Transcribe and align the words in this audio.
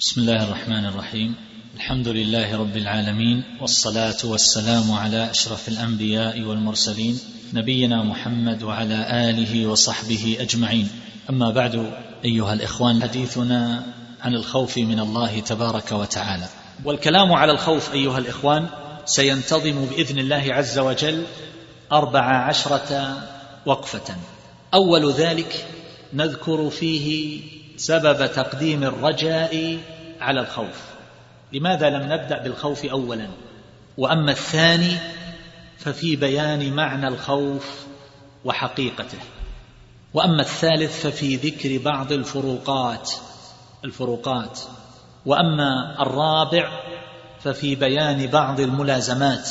بسم 0.00 0.20
الله 0.20 0.44
الرحمن 0.44 0.86
الرحيم. 0.86 1.34
الحمد 1.74 2.08
لله 2.08 2.56
رب 2.56 2.76
العالمين 2.76 3.44
والصلاة 3.60 4.16
والسلام 4.24 4.92
على 4.92 5.30
أشرف 5.30 5.68
الأنبياء 5.68 6.40
والمرسلين 6.40 7.18
نبينا 7.54 8.02
محمد 8.02 8.62
وعلى 8.62 9.30
آله 9.30 9.66
وصحبه 9.66 10.36
أجمعين. 10.40 10.88
أما 11.30 11.50
بعد 11.50 11.92
أيها 12.24 12.52
الإخوان 12.52 13.02
حديثنا 13.02 13.86
عن 14.22 14.34
الخوف 14.34 14.78
من 14.78 15.00
الله 15.00 15.40
تبارك 15.40 15.92
وتعالى. 15.92 16.48
والكلام 16.84 17.32
على 17.32 17.52
الخوف 17.52 17.92
أيها 17.92 18.18
الإخوان 18.18 18.66
سينتظم 19.04 19.84
بإذن 19.84 20.18
الله 20.18 20.44
عز 20.54 20.78
وجل 20.78 21.24
أربع 21.92 22.48
عشرة 22.48 23.22
وقفة. 23.66 24.16
أول 24.74 25.12
ذلك 25.12 25.66
نذكر 26.12 26.70
فيه 26.70 27.40
سبب 27.76 28.26
تقديم 28.26 28.82
الرجاء 28.82 29.78
على 30.20 30.40
الخوف. 30.40 30.84
لماذا 31.52 31.90
لم 31.90 32.12
نبدأ 32.12 32.42
بالخوف 32.42 32.84
اولا؟ 32.84 33.28
وأما 33.98 34.32
الثاني 34.32 34.96
ففي 35.78 36.16
بيان 36.16 36.72
معنى 36.72 37.08
الخوف 37.08 37.86
وحقيقته. 38.44 39.18
وأما 40.14 40.42
الثالث 40.42 41.06
ففي 41.06 41.36
ذكر 41.36 41.78
بعض 41.78 42.12
الفروقات 42.12 43.12
الفروقات. 43.84 44.60
وأما 45.26 46.02
الرابع 46.02 46.70
ففي 47.40 47.74
بيان 47.74 48.26
بعض 48.26 48.60
الملازمات. 48.60 49.50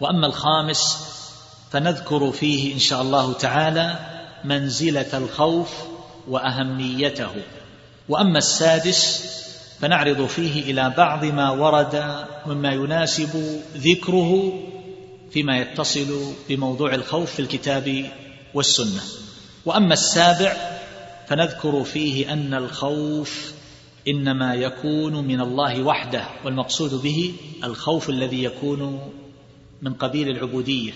وأما 0.00 0.26
الخامس 0.26 1.10
فنذكر 1.70 2.30
فيه 2.30 2.74
إن 2.74 2.78
شاء 2.78 3.02
الله 3.02 3.32
تعالى 3.32 3.98
منزلة 4.44 5.18
الخوف 5.18 5.89
وأهميته. 6.30 7.30
وأما 8.08 8.38
السادس 8.38 9.30
فنعرض 9.80 10.26
فيه 10.26 10.70
إلى 10.70 10.94
بعض 10.96 11.24
ما 11.24 11.50
ورد 11.50 12.24
مما 12.46 12.72
يناسب 12.72 13.62
ذكره 13.76 14.52
فيما 15.30 15.58
يتصل 15.58 16.32
بموضوع 16.48 16.94
الخوف 16.94 17.30
في 17.30 17.42
الكتاب 17.42 18.10
والسنة. 18.54 19.02
وأما 19.66 19.92
السابع 19.92 20.56
فنذكر 21.26 21.84
فيه 21.84 22.32
أن 22.32 22.54
الخوف 22.54 23.52
إنما 24.08 24.54
يكون 24.54 25.24
من 25.24 25.40
الله 25.40 25.82
وحده 25.82 26.24
والمقصود 26.44 27.02
به 27.02 27.32
الخوف 27.64 28.10
الذي 28.10 28.44
يكون 28.44 29.10
من 29.82 29.92
قبيل 29.92 30.28
العبودية. 30.28 30.92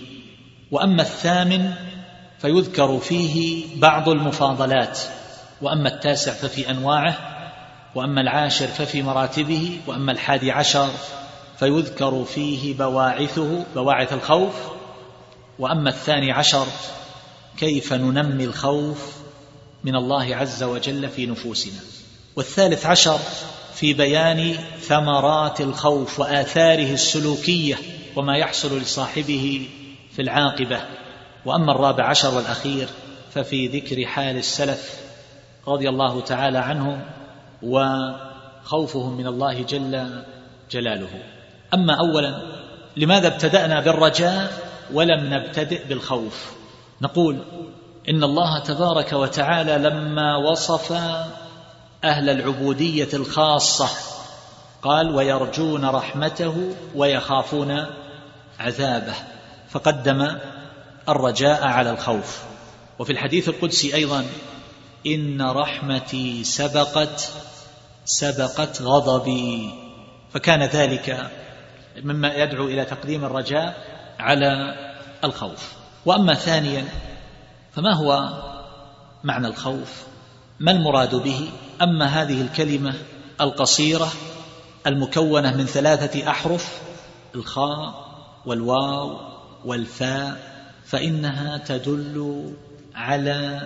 وأما 0.71 1.01
الثامن 1.01 1.73
فيذكر 2.39 2.99
فيه 2.99 3.65
بعض 3.75 4.09
المفاضلات. 4.09 4.99
وأما 5.61 5.89
التاسع 5.89 6.33
ففي 6.33 6.69
أنواعه 6.69 7.17
وأما 7.95 8.21
العاشر 8.21 8.67
ففي 8.67 9.01
مراتبه 9.01 9.79
وأما 9.87 10.11
الحادي 10.11 10.51
عشر 10.51 10.89
فيذكر 11.59 12.23
فيه 12.23 12.77
بواعثه 12.77 13.65
بواعث 13.75 14.13
الخوف 14.13 14.53
وأما 15.59 15.89
الثاني 15.89 16.31
عشر 16.31 16.67
كيف 17.57 17.93
ننمي 17.93 18.43
الخوف 18.43 19.15
من 19.83 19.95
الله 19.95 20.35
عز 20.35 20.63
وجل 20.63 21.09
في 21.09 21.25
نفوسنا. 21.25 21.79
والثالث 22.35 22.85
عشر 22.85 23.19
في 23.75 23.93
بيان 23.93 24.57
ثمرات 24.81 25.61
الخوف 25.61 26.19
وآثاره 26.19 26.93
السلوكية 26.93 27.77
وما 28.15 28.37
يحصل 28.37 28.79
لصاحبه 28.79 29.69
في 30.15 30.21
العاقبة. 30.21 30.81
وأما 31.45 31.71
الرابع 31.71 32.09
عشر 32.09 32.35
والأخير 32.35 32.87
ففي 33.33 33.67
ذكر 33.67 34.05
حال 34.05 34.37
السلف 34.37 35.04
رضي 35.67 35.89
الله 35.89 36.21
تعالى 36.21 36.57
عنهم 36.57 37.01
وخوفهم 37.63 39.17
من 39.17 39.27
الله 39.27 39.63
جل 39.63 40.23
جلاله. 40.71 41.23
أما 41.73 41.93
اولا 41.99 42.41
لماذا 42.97 43.27
ابتدأنا 43.27 43.79
بالرجاء 43.79 44.53
ولم 44.93 45.33
نبتدئ 45.33 45.87
بالخوف؟ 45.87 46.53
نقول 47.01 47.37
إن 48.09 48.23
الله 48.23 48.59
تبارك 48.59 49.13
وتعالى 49.13 49.77
لما 49.77 50.37
وصف 50.37 50.91
أهل 52.03 52.29
العبودية 52.29 53.09
الخاصة 53.13 53.89
قال 54.81 55.15
ويرجون 55.15 55.85
رحمته 55.85 56.75
ويخافون 56.95 57.85
عذابه 58.59 59.13
فقدم 59.69 60.37
الرجاء 61.09 61.63
على 61.63 61.91
الخوف. 61.91 62.43
وفي 62.99 63.11
الحديث 63.11 63.49
القدسي 63.49 63.95
أيضا 63.95 64.25
إن 65.07 65.41
رحمتي 65.41 66.43
سبقت 66.43 67.31
سبقت 68.05 68.81
غضبي. 68.81 69.73
فكان 70.33 70.63
ذلك 70.63 71.31
مما 72.03 72.33
يدعو 72.33 72.67
إلى 72.67 72.85
تقديم 72.85 73.25
الرجاء 73.25 73.77
على 74.19 74.75
الخوف. 75.23 75.73
وأما 76.05 76.33
ثانيا 76.33 76.85
فما 77.71 77.93
هو 77.93 78.29
معنى 79.23 79.47
الخوف؟ 79.47 80.03
ما 80.59 80.71
المراد 80.71 81.15
به؟ 81.15 81.49
أما 81.81 82.05
هذه 82.05 82.41
الكلمة 82.41 82.93
القصيرة 83.41 84.11
المكونة 84.87 85.57
من 85.57 85.65
ثلاثة 85.65 86.29
أحرف 86.29 86.81
الخاء 87.35 88.05
والواو 88.45 89.19
والفاء 89.65 90.55
فإنها 90.85 91.57
تدل 91.57 92.53
على 92.95 93.61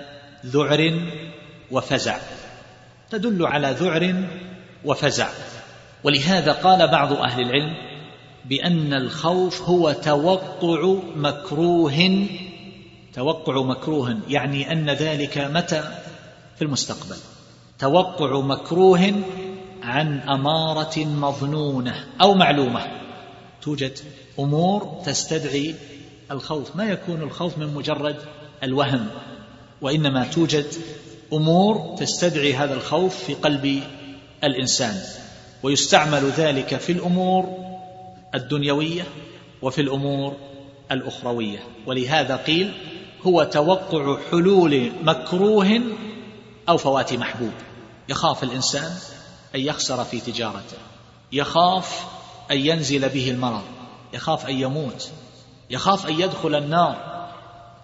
ذعر 0.45 1.01
وفزع. 1.72 2.17
تدل 3.09 3.45
على 3.45 3.75
ذعر 3.79 4.23
وفزع. 4.85 5.27
ولهذا 6.03 6.51
قال 6.51 6.88
بعض 6.88 7.13
أهل 7.13 7.41
العلم 7.41 7.73
بأن 8.45 8.94
الخوف 8.94 9.61
هو 9.61 9.91
توقع 9.91 10.95
مكروه 11.16 12.27
توقع 13.13 13.61
مكروه 13.61 14.19
يعني 14.27 14.72
أن 14.72 14.89
ذلك 14.89 15.38
متى؟ 15.38 15.83
في 16.56 16.61
المستقبل. 16.61 17.17
توقع 17.79 18.39
مكروه 18.39 19.13
عن 19.83 20.19
أمارة 20.19 21.06
مظنونة 21.06 22.06
أو 22.21 22.33
معلومة. 22.33 22.88
توجد 23.61 24.00
أمور 24.39 25.01
تستدعي 25.06 25.75
الخوف. 26.31 26.75
ما 26.75 26.83
يكون 26.83 27.21
الخوف 27.21 27.57
من 27.57 27.73
مجرد 27.73 28.16
الوهم 28.63 29.09
وإنما 29.81 30.23
توجد 30.23 30.66
أمور 31.34 31.95
تستدعي 31.97 32.53
هذا 32.53 32.73
الخوف 32.73 33.23
في 33.23 33.34
قلب 33.34 33.84
الإنسان 34.44 35.01
ويستعمل 35.63 36.29
ذلك 36.38 36.75
في 36.75 36.91
الأمور 36.91 37.57
الدنيوية 38.35 39.03
وفي 39.62 39.81
الأمور 39.81 40.38
الأخروية. 40.91 41.59
ولهذا 41.85 42.35
قيل 42.35 42.73
هو 43.23 43.44
توقع 43.44 44.18
حلول 44.31 44.91
مكروه 45.03 45.81
أو 46.69 46.78
فوات 46.78 47.13
محبوب. 47.13 47.53
يخاف 48.09 48.44
الإنسان 48.44 48.91
أن 49.56 49.59
يخسر 49.59 50.03
في 50.03 50.19
تجارته 50.19 50.78
يخاف 51.31 52.06
أن 52.51 52.57
ينزل 52.57 53.09
به 53.09 53.31
المرض 53.31 53.63
يخاف 54.13 54.50
أن 54.50 54.59
يموت 54.59 55.09
يخاف 55.69 56.09
أن 56.09 56.19
يدخل 56.19 56.56
النار. 56.56 57.09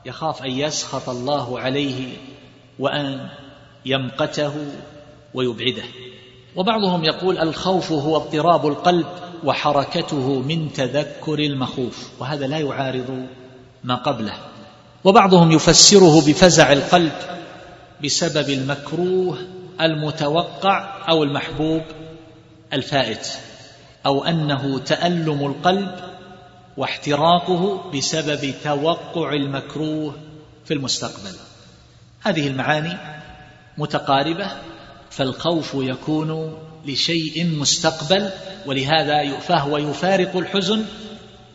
يخاف 0.05 0.43
أن 0.43 0.51
يسخط 0.51 1.09
الله 1.09 1.59
عليه 1.59 2.17
وأن 2.79 3.29
يمقته 3.85 4.53
ويبعده. 5.33 5.83
وبعضهم 6.55 7.03
يقول 7.03 7.37
الخوف 7.37 7.91
هو 7.91 8.15
اضطراب 8.15 8.67
القلب 8.67 9.07
وحركته 9.43 10.39
من 10.39 10.73
تذكر 10.73 11.39
المخوف 11.39 12.09
وهذا 12.19 12.47
لا 12.47 12.59
يعارض 12.59 13.27
ما 13.83 13.95
قبله. 13.95 14.33
وبعضهم 15.03 15.51
يفسره 15.51 16.21
بفزع 16.27 16.73
القلب 16.73 17.13
بسبب 18.03 18.49
المكروه 18.49 19.37
المتوقع 19.81 21.07
أو 21.09 21.23
المحبوب 21.23 21.81
الفائت 22.73 23.27
أو 24.05 24.23
أنه 24.23 24.79
تألم 24.79 25.45
القلب 25.45 26.14
واحتراقه 26.77 27.91
بسبب 27.91 28.53
توقع 28.63 29.33
المكروه 29.33 30.15
في 30.65 30.73
المستقبل. 30.73 31.35
هذه 32.21 32.47
المعاني 32.47 32.97
متقاربة 33.77 34.51
فالخوف 35.09 35.71
يكون 35.75 36.57
لشيء 36.85 37.45
مستقبل 37.45 38.29
ولهذا 38.65 39.39
فهو 39.39 39.77
يفارق 39.77 40.37
الحزن 40.37 40.85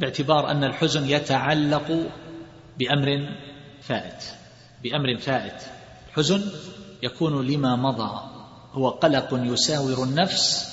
باعتبار 0.00 0.50
أن 0.50 0.64
الحزن 0.64 1.10
يتعلق 1.10 2.10
بأمر 2.78 3.36
فائت. 3.82 4.24
بأمر 4.82 5.18
فائت. 5.18 5.62
الحزن 6.08 6.42
يكون 7.02 7.46
لما 7.46 7.76
مضى. 7.76 8.20
هو 8.72 8.88
قلق 8.88 9.28
يساور 9.32 10.04
النفس 10.04 10.70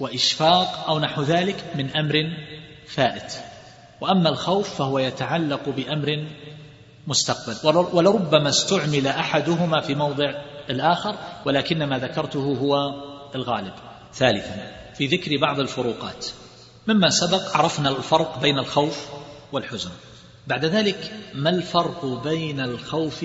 وإشفاق 0.00 0.84
أو 0.88 0.98
نحو 0.98 1.22
ذلك 1.22 1.64
من 1.74 1.96
أمر 1.96 2.14
فائت. 2.86 3.47
وأما 4.00 4.28
الخوف 4.28 4.74
فهو 4.74 4.98
يتعلق 4.98 5.68
بأمر 5.68 6.26
مستقبل. 7.06 7.86
ولربما 7.92 8.48
استعمل 8.48 9.06
أحدهما 9.06 9.80
في 9.80 9.94
موضع 9.94 10.34
الآخر 10.70 11.14
ولكن 11.44 11.84
ما 11.84 11.98
ذكرته 11.98 12.40
هو 12.40 12.74
الغالب. 13.34 13.72
ثالثا 14.14 14.72
في 14.94 15.06
ذكر 15.06 15.36
بعض 15.40 15.60
الفروقات. 15.60 16.26
مما 16.86 17.08
سبق 17.08 17.56
عرفنا 17.56 17.88
الفرق 17.88 18.38
بين 18.40 18.58
الخوف 18.58 19.06
والحزن. 19.52 19.90
بعد 20.46 20.64
ذلك 20.64 21.12
ما 21.34 21.50
الفرق 21.50 22.04
بين 22.24 22.60
الخوف 22.60 23.24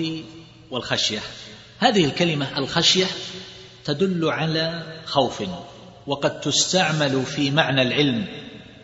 والخشية؟ 0.70 1.20
هذه 1.78 2.04
الكلمة 2.04 2.58
الخشية 2.58 3.06
تدل 3.84 4.28
على 4.28 4.82
خوف 5.06 5.42
وقد 6.06 6.40
تستعمل 6.40 7.22
في 7.22 7.50
معنى 7.50 7.82
العلم 7.82 8.26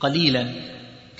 قليلا 0.00 0.52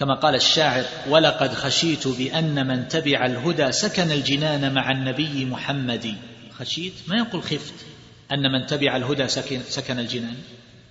كما 0.00 0.14
قال 0.14 0.35
الشاعر 0.35 0.85
ولقد 1.08 1.55
خشيت 1.55 2.08
بأن 2.08 2.67
من 2.67 2.88
تبع 2.88 3.26
الهدى 3.26 3.73
سكن 3.73 4.11
الجنان 4.11 4.75
مع 4.75 4.91
النبي 4.91 5.44
محمد. 5.44 6.14
خشيت؟ 6.58 6.93
ما 7.08 7.17
يقول 7.17 7.43
خفت؟ 7.43 7.75
أن 8.32 8.52
من 8.52 8.67
تبع 8.67 8.97
الهدى 8.97 9.29
سكن, 9.29 9.61
سكن 9.69 9.99
الجنان؟ 9.99 10.37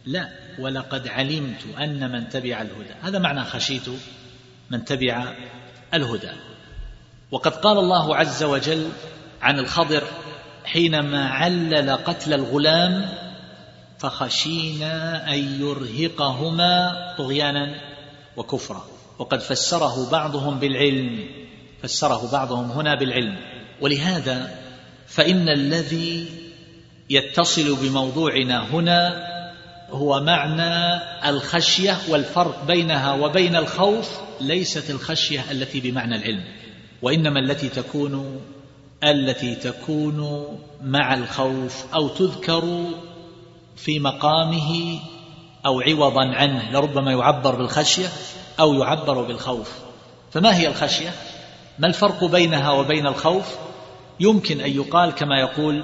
لا. 0.06 0.30
ولقد 0.60 1.08
علمت 1.08 1.62
أن 1.80 2.12
من 2.12 2.30
تبع 2.30 2.62
الهدى. 2.62 2.94
هذا 3.02 3.20
معنى 3.20 3.44
خشيت 3.44 3.90
من 4.70 4.86
تبع 4.86 5.34
الهدى. 5.94 6.32
وقد 7.32 7.52
قال 7.52 7.78
الله 7.78 8.16
عز 8.16 8.44
وجل 8.44 8.90
عن 9.42 9.60
الخضر 9.60 10.04
حينما 10.66 11.30
علل 11.30 11.92
قتل 11.92 12.34
الغلام 12.34 13.10
فخشينا 14.00 15.28
أن 15.34 15.62
يرهقهما 15.62 16.92
طغيانا 17.18 17.76
وكفرا. 18.38 18.99
وقد 19.20 19.40
فسره 19.40 20.10
بعضهم 20.12 20.60
بالعلم 20.60 21.26
فسره 21.84 22.32
بعضهم 22.32 22.72
هنا 22.72 22.96
بالعلم. 22.96 23.38
ولهذا 23.82 24.60
فإن 25.08 25.50
الذي 25.50 26.26
يتصل 27.10 27.76
بموضوعنا 27.76 28.74
هنا 28.74 29.30
هو 29.92 30.20
معنى 30.20 31.02
الخشية 31.30 31.98
والفرق 32.10 32.66
بينها 32.66 33.14
وبين 33.14 33.56
الخوف 33.56 34.10
ليست 34.42 34.90
الخشية 34.90 35.52
التي 35.52 35.80
بمعنى 35.80 36.16
العلم 36.16 36.44
وإنما 37.02 37.40
التي 37.40 37.70
تكون 37.70 38.42
التي 39.04 39.56
تكون 39.56 40.48
مع 40.84 41.14
الخوف 41.14 41.94
أو 41.94 42.08
تذكر 42.08 42.86
في 43.76 44.00
مقامه 44.00 45.00
أو 45.66 45.82
عوضا 45.82 46.26
عنه 46.36 46.72
لربما 46.72 47.12
يعبر 47.12 47.56
بالخشية. 47.56 48.08
أو 48.60 48.74
يعبر 48.74 49.22
بالخوف. 49.22 49.72
فما 50.32 50.58
هي 50.58 50.68
الخشية؟ 50.68 51.14
ما 51.80 51.88
الفرق 51.88 52.24
بينها 52.24 52.72
وبين 52.72 53.08
الخوف؟ 53.08 53.56
يمكن 54.20 54.62
أن 54.62 54.72
يقال 54.72 55.12
كما 55.12 55.40
يقول 55.40 55.84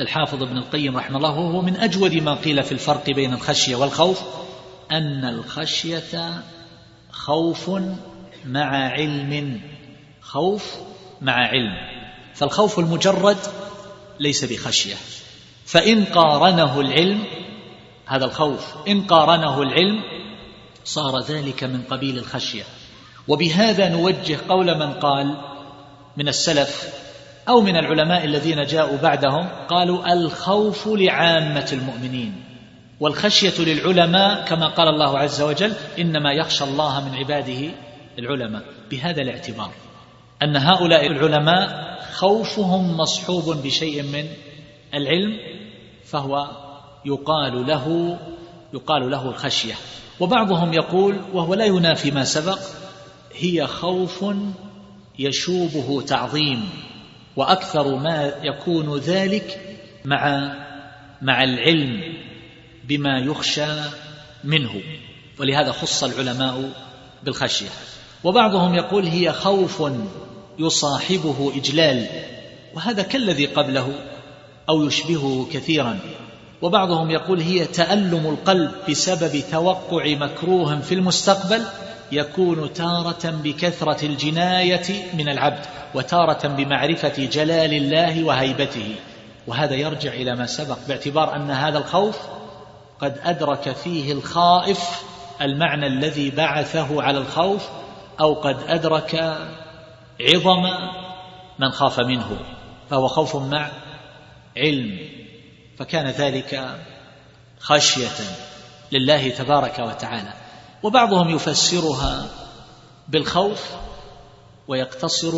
الحافظ 0.00 0.42
ابن 0.42 0.56
القيم 0.56 0.96
رحمه 0.96 1.16
الله 1.16 1.30
وهو 1.30 1.62
من 1.62 1.76
أجود 1.76 2.14
ما 2.14 2.34
قيل 2.34 2.62
في 2.62 2.72
الفرق 2.72 3.10
بين 3.10 3.34
الخشية 3.34 3.76
والخوف 3.76 4.22
أن 4.90 5.24
الخشية 5.24 6.42
خوف 7.10 7.70
مع 8.46 8.90
علم. 8.90 9.60
خوف 10.20 10.74
مع 11.20 11.32
علم. 11.32 11.76
فالخوف 12.34 12.78
المجرد 12.78 13.38
ليس 14.20 14.44
بخشية. 14.44 14.96
فإن 15.66 16.04
قارنه 16.04 16.80
العلم 16.80 17.24
هذا 18.06 18.24
الخوف 18.24 18.74
إن 18.88 19.00
قارنه 19.00 19.62
العلم 19.62 20.11
صار 20.84 21.20
ذلك 21.20 21.64
من 21.64 21.82
قبيل 21.82 22.18
الخشية. 22.18 22.62
وبهذا 23.28 23.88
نوجه 23.88 24.38
قول 24.48 24.78
من 24.78 24.92
قال 24.92 25.36
من 26.16 26.28
السلف 26.28 27.02
أو 27.48 27.60
من 27.60 27.76
العلماء 27.76 28.24
الذين 28.24 28.62
جاءوا 28.62 28.96
بعدهم 28.96 29.48
قالوا 29.68 30.12
الخوف 30.12 30.88
لعامة 30.88 31.68
المؤمنين 31.72 32.44
والخشية 33.00 33.64
للعلماء 33.64 34.44
كما 34.44 34.66
قال 34.66 34.88
الله 34.88 35.18
عز 35.18 35.42
وجل 35.42 35.72
إنما 35.98 36.32
يخشى 36.32 36.64
الله 36.64 37.08
من 37.08 37.14
عباده 37.14 37.70
العلماء. 38.18 38.62
بهذا 38.90 39.22
الاعتبار 39.22 39.70
أن 40.42 40.56
هؤلاء 40.56 41.06
العلماء 41.06 41.92
خوفهم 42.12 42.96
مصحوب 42.96 43.56
بشيء 43.62 44.02
من 44.02 44.26
العلم 44.94 45.38
فهو 46.04 46.50
يقال 47.04 47.66
له 47.66 48.18
يقال 48.74 49.10
له 49.10 49.28
الخشية. 49.28 49.74
وبعضهم 50.22 50.72
يقول 50.72 51.20
وهو 51.32 51.54
لا 51.54 51.64
ينافي 51.64 52.10
ما 52.10 52.24
سبق 52.24 52.58
هي 53.34 53.66
خوف 53.66 54.24
يشوبه 55.18 56.02
تعظيم 56.02 56.68
وأكثر 57.36 57.96
ما 57.96 58.34
يكون 58.42 58.98
ذلك 58.98 59.76
مع 60.04 60.52
مع 61.22 61.42
العلم 61.42 62.14
بما 62.84 63.18
يخشى 63.18 63.74
منه. 64.44 64.82
ولهذا 65.38 65.72
خص 65.72 66.04
العلماء 66.04 66.70
بالخشية. 67.22 67.68
وبعضهم 68.24 68.74
يقول 68.74 69.06
هي 69.06 69.32
خوف 69.32 69.82
يصاحبه 70.58 71.52
إجلال 71.56 72.06
وهذا 72.74 73.02
كالذي 73.02 73.46
قبله 73.46 73.94
أو 74.68 74.84
يشبهه 74.84 75.46
كثيرا. 75.52 75.98
وبعضهم 76.62 77.10
يقول 77.10 77.40
هي 77.40 77.64
تألم 77.64 78.26
القلب 78.26 78.70
بسبب 78.90 79.42
توقع 79.50 80.14
مكروه 80.14 80.80
في 80.80 80.94
المستقبل 80.94 81.62
يكون 82.12 82.72
تارة 82.72 83.30
بكثرة 83.44 84.06
الجناية 84.06 85.14
من 85.14 85.28
العبد 85.28 85.66
وتارة 85.94 86.48
بمعرفة 86.48 87.24
جلال 87.24 87.74
الله 87.74 88.24
وهيبته. 88.24 88.94
وهذا 89.46 89.74
يرجع 89.74 90.12
إلى 90.12 90.36
ما 90.36 90.46
سبق 90.46 90.78
باعتبار 90.88 91.36
أن 91.36 91.50
هذا 91.50 91.78
الخوف 91.78 92.18
قد 93.00 93.18
أدرك 93.24 93.72
فيه 93.72 94.12
الخائف 94.12 95.02
المعنى 95.40 95.86
الذي 95.86 96.30
بعثه 96.30 97.02
على 97.02 97.18
الخوف 97.18 97.68
أو 98.20 98.34
قد 98.34 98.56
أدرك 98.68 99.38
عظم 100.20 100.62
من 101.58 101.70
خاف 101.70 102.00
منه. 102.00 102.38
فهو 102.90 103.08
خوف 103.08 103.36
مع 103.36 103.70
علم 104.56 105.21
فكان 105.78 106.06
ذلك 106.06 106.78
خشية 107.60 108.24
لله 108.92 109.30
تبارك 109.30 109.78
وتعالى. 109.78 110.32
وبعضهم 110.82 111.28
يفسرها 111.28 112.28
بالخوف 113.08 113.70
ويقتصر 114.68 115.32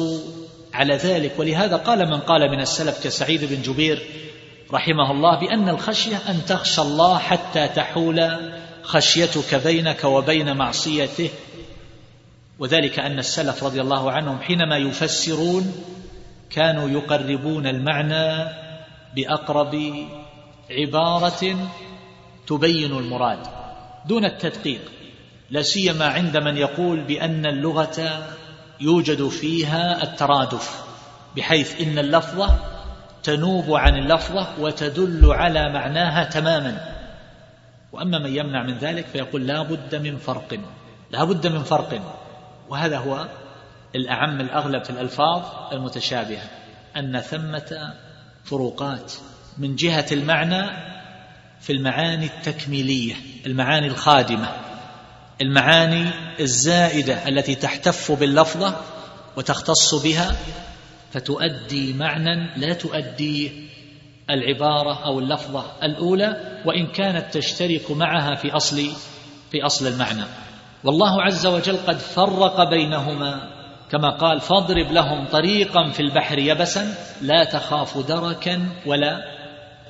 على 0.75 0.96
ذلك. 0.96 1.34
ولهذا 1.38 1.76
قال 1.76 2.10
من 2.10 2.20
قال 2.20 2.50
من 2.50 2.60
السلف 2.60 3.04
كسعيد 3.04 3.44
بن 3.44 3.62
جبير 3.62 4.02
رحمه 4.72 5.10
الله 5.10 5.40
بأن 5.40 5.69
الخشية 5.69 6.16
أن 6.28 6.46
تخشى 6.46 6.82
الله 6.82 7.19
حتى 7.19 7.69
تحول 7.69 8.50
خشيتك 8.82 9.54
بينك 9.54 10.05
وبين 10.05 10.56
معصيته. 10.56 11.31
وذلك 12.58 12.98
أن 12.98 13.19
السلف 13.19 13.64
رضي 13.64 13.81
الله 13.81 14.12
عنهم 14.12 14.38
حينما 14.41 14.76
يفسرون 14.76 15.72
كانوا 16.50 16.91
يقربون 16.91 17.67
المعنى 17.67 18.48
بأقرب 19.17 19.74
عبارة 20.70 21.68
تبين 22.46 22.92
المراد 22.92 23.38
دون 24.06 24.24
التدقيق 24.24 24.80
لا 25.50 25.62
سيما 25.62 26.06
عند 26.06 26.36
من 26.36 26.56
يقول 26.56 27.00
بأن 27.00 27.46
اللغة 27.46 28.26
يوجد 28.80 29.28
فيها 29.28 30.02
الترادف 30.02 30.84
بحيث 31.36 31.80
إن 31.80 31.98
اللفظه 31.98 32.58
تنوب 33.22 33.74
عن 33.74 33.94
اللفظة 33.94 34.48
وتدل 34.60 35.32
على 35.32 35.72
معناها 35.72 36.24
تماما. 36.24 36.94
وأما 37.92 38.18
من 38.18 38.36
يمنع 38.36 38.62
من 38.62 38.78
ذلك 38.78 39.06
فيقول 39.06 39.46
لا 39.46 39.62
بد 39.62 39.94
من 39.94 40.16
فرق 40.16 40.60
لا 41.10 41.24
بد 41.24 41.46
من 41.46 41.62
فرق. 41.62 42.00
وهذا 42.68 42.98
هو 42.98 43.26
الأعم 43.94 44.40
الأغلب 44.40 44.84
في 44.84 44.90
الألفاظ 44.90 45.42
المتشابهة 45.72 46.50
أن 46.96 47.20
ثمة 47.20 47.94
فروقات 48.44 49.12
من 49.58 49.77
جهة 49.77 50.06
المعنى 50.13 50.70
في 51.61 51.73
المعاني 51.73 52.27
التكميلية 52.27 53.15
المعاني 53.46 53.87
الخادمة 53.87 54.49
المعاني 55.43 56.11
الزائدة 56.41 57.29
التي 57.29 57.55
تحتف 57.55 58.13
باللفظة 58.13 58.77
وتختص 59.37 59.94
بها 59.94 60.37
فتؤدي 61.13 61.93
معنى 61.93 62.51
لا 62.56 62.73
تؤديه 62.73 63.51
العبارة 64.31 65.05
أو 65.05 65.19
اللفظة 65.19 65.65
الأولى 65.82 66.61
وإن 66.67 66.87
كانت 66.87 67.34
تشترك 67.34 67.91
معها 67.91 68.34
في 68.34 68.51
أصل 68.56 68.77
في 69.51 69.63
أصل 69.67 69.87
المعنى. 69.87 70.25
والله 70.84 71.23
عز 71.23 71.46
وجل 71.46 71.77
قد 71.77 71.99
فرق 71.99 72.70
بينهما 72.70 73.51
كما 73.91 74.11
قال 74.17 74.41
فاضرب 74.41 74.93
لهم 74.93 75.27
طريقا 75.27 75.91
في 75.91 76.01
البحر 76.01 76.39
يبسا 76.39 76.94
لا 77.23 77.44
تخاف 77.44 77.99
دركا 78.08 78.69
ولا 78.87 79.34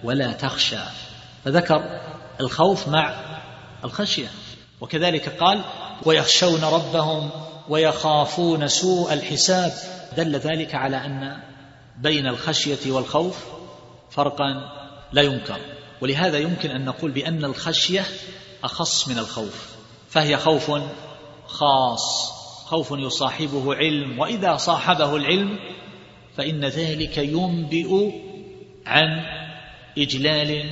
ولا 0.04 0.32
تخشى. 0.32 0.78
فذكر 1.44 2.00
الخوف 2.40 2.88
مع 2.88 3.14
الخشية. 3.84 4.28
وكذلك 4.80 5.28
قال 5.28 5.64
ويخشون 6.04 6.64
ربهم 6.64 7.30
ويخافون 7.68 8.68
سوء 8.68 9.12
الحساب. 9.12 9.72
دل 10.16 10.36
ذلك 10.36 10.74
على 10.74 10.96
أن 10.96 11.36
بين 11.98 12.26
الخشية 12.26 12.90
والخوف 12.92 13.44
فرقا 14.10 14.44
لا 15.12 15.22
ينكر. 15.22 15.58
ولهذا 16.00 16.38
يمكن 16.38 16.70
أن 16.70 16.84
نقول 16.84 17.10
بأن 17.10 17.44
الخشية 17.44 18.04
أخص 18.64 19.08
من 19.08 19.18
الخوف. 19.18 19.74
فهي 20.10 20.36
خوف 20.36 20.72
خاص 21.46 22.32
خوف 22.66 22.90
يصاحبه 22.90 23.74
علم. 23.74 24.18
وإذا 24.18 24.56
صاحبه 24.56 25.16
العلم 25.16 25.58
فإن 26.36 26.64
ذلك 26.64 27.18
ينبئ 27.18 28.10
عن 28.86 29.43
إجلال 29.98 30.64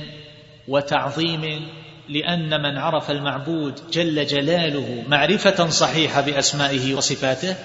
وتعظيم 0.67 1.69
لأن 2.09 2.61
من 2.61 2.77
عرف 2.77 3.11
المعبود 3.11 3.79
جل 3.91 4.25
جلاله 4.25 5.03
معرفة 5.07 5.69
صحيحة 5.69 6.21
بأسمائه 6.21 6.93
وصفاته 6.93 7.55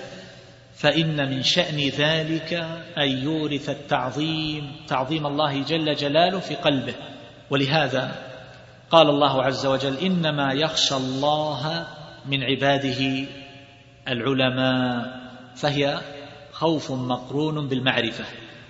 فإن 0.76 1.30
من 1.30 1.42
شأن 1.42 1.76
ذلك 1.76 2.52
أن 2.98 3.08
يورث 3.22 3.70
التعظيم 3.70 4.72
تعظيم 4.88 5.26
الله 5.26 5.62
جل 5.62 5.94
جلاله 5.94 6.38
في 6.38 6.54
قلبه. 6.54 6.94
ولهذا 7.50 8.12
قال 8.90 9.08
الله 9.08 9.42
عز 9.42 9.66
وجل 9.66 9.96
إنما 9.96 10.52
يخشى 10.52 10.96
الله 10.96 11.86
من 12.26 12.42
عباده 12.42 13.26
العلماء 14.08 15.20
فهي 15.56 16.00
خوف 16.52 16.92
مقرون 16.92 17.68
بالمعرفة. 17.68 18.24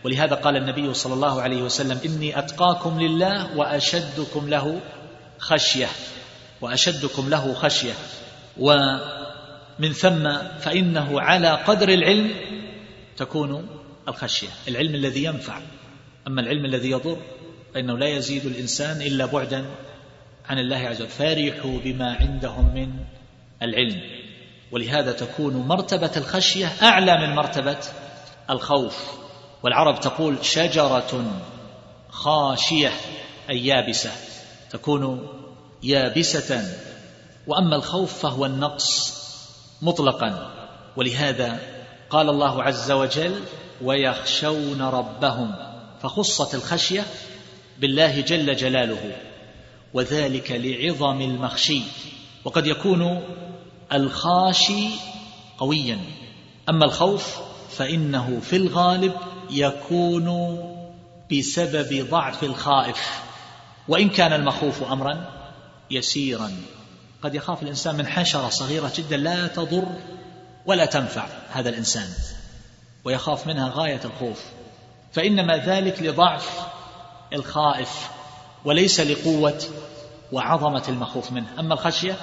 ولهذا 0.05 0.35
قال 0.35 0.57
النبي 0.57 0.95
صلى 0.95 1.15
الله 1.15 1.43
عليه 1.43 1.63
وسلم 1.63 1.99
إني 2.05 2.39
أتقاكم 2.39 3.01
لله 3.01 3.57
وأشدكم 3.57 4.49
له 4.49 4.81
خشية 5.39 5.87
وأشدكم 6.61 7.29
له 7.29 7.55
خشية. 7.55 7.93
ومن 8.59 9.93
ثم 9.93 10.39
فإنه 10.59 11.21
على 11.21 11.49
قدر 11.51 11.89
العلم 11.89 12.31
تكون 13.17 13.67
الخشية 14.09 14.49
العلم 14.69 14.95
الذي 14.95 15.25
ينفع. 15.25 15.61
أما 16.27 16.41
العلم 16.41 16.65
الذي 16.65 16.91
يضر 16.91 17.19
فإنه 17.75 17.99
لا 17.99 18.07
يزيد 18.07 18.47
الإنسان 18.47 19.03
إلا 19.03 19.27
بعدا 19.27 19.65
عن 20.49 20.59
الله 20.59 20.77
عز 20.77 21.03
وجل. 21.03 21.11
فرحوا 21.11 21.79
بما 21.85 22.17
عندهم 22.21 22.75
من 22.75 22.91
العلم. 23.63 24.03
ولهذا 24.73 25.13
تكون 25.13 25.55
مرتبة 25.55 26.11
الخشية 26.17 26.73
أعلى 26.83 27.27
من 27.27 27.35
مرتبة 27.35 27.79
الخوف. 28.51 29.28
والعرب 29.63 30.01
تقول 30.01 30.45
شجرة 30.45 31.41
خاشية 32.11 32.93
أي 33.51 33.67
يابسة 33.67 34.11
تكون 34.71 35.29
يابسة. 35.83 36.75
وأما 37.47 37.77
الخوف 37.77 38.19
فهو 38.19 38.47
النقص 38.47 39.19
مطلقا. 39.83 40.51
ولهذا 40.97 41.59
قال 42.11 42.29
الله 42.29 42.63
عز 42.63 42.91
وجل 42.91 43.41
ويخشون 43.83 44.83
ربهم 44.83 45.55
فخصت 46.03 46.55
الخشية 46.55 47.05
بالله 47.79 48.21
جل 48.21 48.57
جلاله 48.57 49.17
وذلك 49.95 50.51
لعظم 50.51 51.21
المخشي. 51.21 51.83
وقد 52.45 52.67
يكون 52.67 53.23
الخاشي 53.93 54.89
قويا. 55.59 55.99
أما 56.69 56.85
الخوف 56.85 57.39
فإنه 57.71 58.41
في 58.43 58.57
الغالب 58.57 59.13
يكون 59.51 60.59
بسبب 61.33 62.09
ضعف 62.11 62.45
الخائف 62.45 63.23
وإن 63.89 64.09
كان 64.09 64.33
المخوف 64.33 64.83
أمرا 64.83 65.31
يسيرا. 65.91 66.53
قد 67.23 67.35
يخاف 67.35 67.63
الإنسان 67.63 67.95
من 67.95 68.07
حشرة 68.07 68.49
صغيرة 68.49 68.93
جدا 68.97 69.17
لا 69.17 69.47
تضر 69.47 69.87
ولا 70.67 70.85
تنفع 70.85 71.27
هذا 71.51 71.69
الإنسان 71.69 72.09
ويخاف 73.05 73.47
منها 73.47 73.73
غاية 73.75 74.01
الخوف. 74.05 74.43
فإنما 75.13 75.57
ذلك 75.57 76.03
لضعف 76.03 76.61
الخائف 77.33 78.11
وليس 78.65 79.01
لقوة 79.01 79.63
وعظمة 80.33 80.83
المخوف 80.89 81.33
منه. 81.33 81.47
أما 81.59 81.75
الخشية 81.75 82.17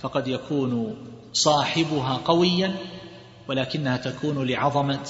فقد 0.00 0.28
يكون 0.28 0.96
صاحبها 1.32 2.20
قويا 2.24 2.76
ولكنها 3.48 3.96
تكون 3.96 4.46
لعظمة 4.48 5.06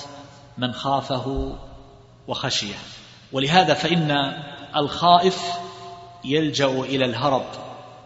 من 0.59 0.73
خافه 0.73 1.57
وخشيه. 2.29 2.75
ولهذا 3.33 3.75
فإن 3.75 4.33
الخائف 4.77 5.43
يلجأ 6.25 6.69
إلى 6.69 7.05
الهرب 7.05 7.47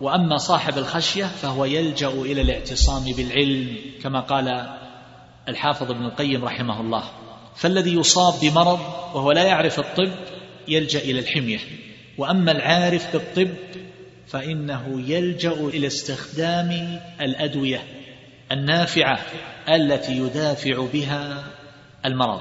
وأما 0.00 0.37
صاحب 0.37 0.78
الخشية 0.78 1.25
فهو 1.25 1.64
يلجأ 1.64 2.09
إلى 2.09 2.40
الاعتصام 2.43 3.05
بالعلم 3.12 3.76
كما 4.02 4.21
قال 4.21 4.69
الحافظ 5.49 5.90
ابن 5.90 6.05
القيم 6.05 6.45
رحمه 6.45 6.81
الله. 6.81 7.05
فالذي 7.57 7.95
يصاب 7.95 8.35
بمرض 8.43 8.81
وهو 9.14 9.33
لا 9.33 9.43
يعرف 9.43 9.78
الطب 9.78 10.12
يلجأ 10.69 10.99
إلى 10.99 11.19
الحمية 11.19 11.59
وأما 12.19 12.52
العارف 12.52 13.12
بالطب 13.12 13.55
فإنه 14.28 15.02
يلجأ 15.07 15.52
إلى 15.52 15.87
استخدام 15.87 17.00
الأدوية 17.21 17.83
النافعة 18.52 19.19
التي 19.69 20.17
يدافع 20.17 20.87
بها 20.93 21.45
المرض. 22.09 22.41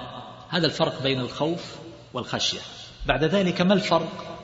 هذا 0.50 0.66
الفرق 0.66 1.04
بين 1.04 1.20
الخوف 1.20 1.76
والخشية. 2.14 2.60
بعد 3.06 3.24
ذلك 3.24 3.62
ما 3.62 3.74
الفرق 3.74 4.38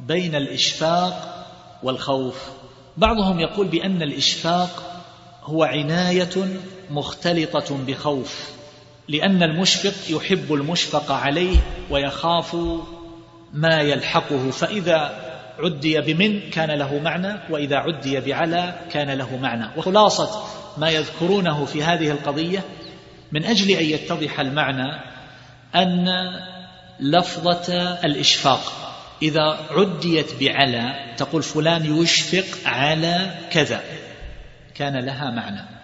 بين 0.00 0.34
الإشفاق 0.34 1.46
والخوف؟ 1.82 2.48
بعضهم 2.96 3.40
يقول 3.40 3.66
بأن 3.66 4.02
الإشفاق 4.02 5.02
هو 5.44 5.64
عناية 5.64 6.58
مختلطة 6.90 7.78
بخوف 7.86 8.50
لأن 9.08 9.42
المشفق 9.42 10.16
يحب 10.16 10.52
المشفق 10.52 11.12
عليه 11.12 11.56
ويخاف 11.90 12.56
ما 13.52 13.80
يلحقه. 13.80 14.50
فإذا 14.50 15.26
عدي 15.58 16.00
بمن 16.00 16.50
كان 16.50 16.70
له 16.70 16.98
معنى 16.98 17.34
وإذا 17.50 17.76
عدي 17.76 18.20
بعلى 18.20 18.74
كان 18.90 19.10
له 19.10 19.36
معنى. 19.36 19.66
وخلاصة 19.76 20.44
ما 20.78 20.90
يذكرونه 20.90 21.64
في 21.64 21.82
هذه 21.82 22.10
القضية 22.10 22.64
من 23.32 23.44
أجل 23.44 23.70
أن 23.70 23.84
يتضح 23.84 24.40
المعنى 24.40 25.00
أن 25.74 26.08
لفظة 27.00 27.74
الإشفاق 28.04 28.72
إذا 29.22 29.58
عديت 29.70 30.34
بعلى 30.40 31.14
تقول 31.16 31.42
فلان 31.42 32.02
يشفق 32.02 32.68
على 32.68 33.34
كذا 33.50 33.82
كان 34.74 34.96
لها 35.04 35.30
معنى. 35.30 35.76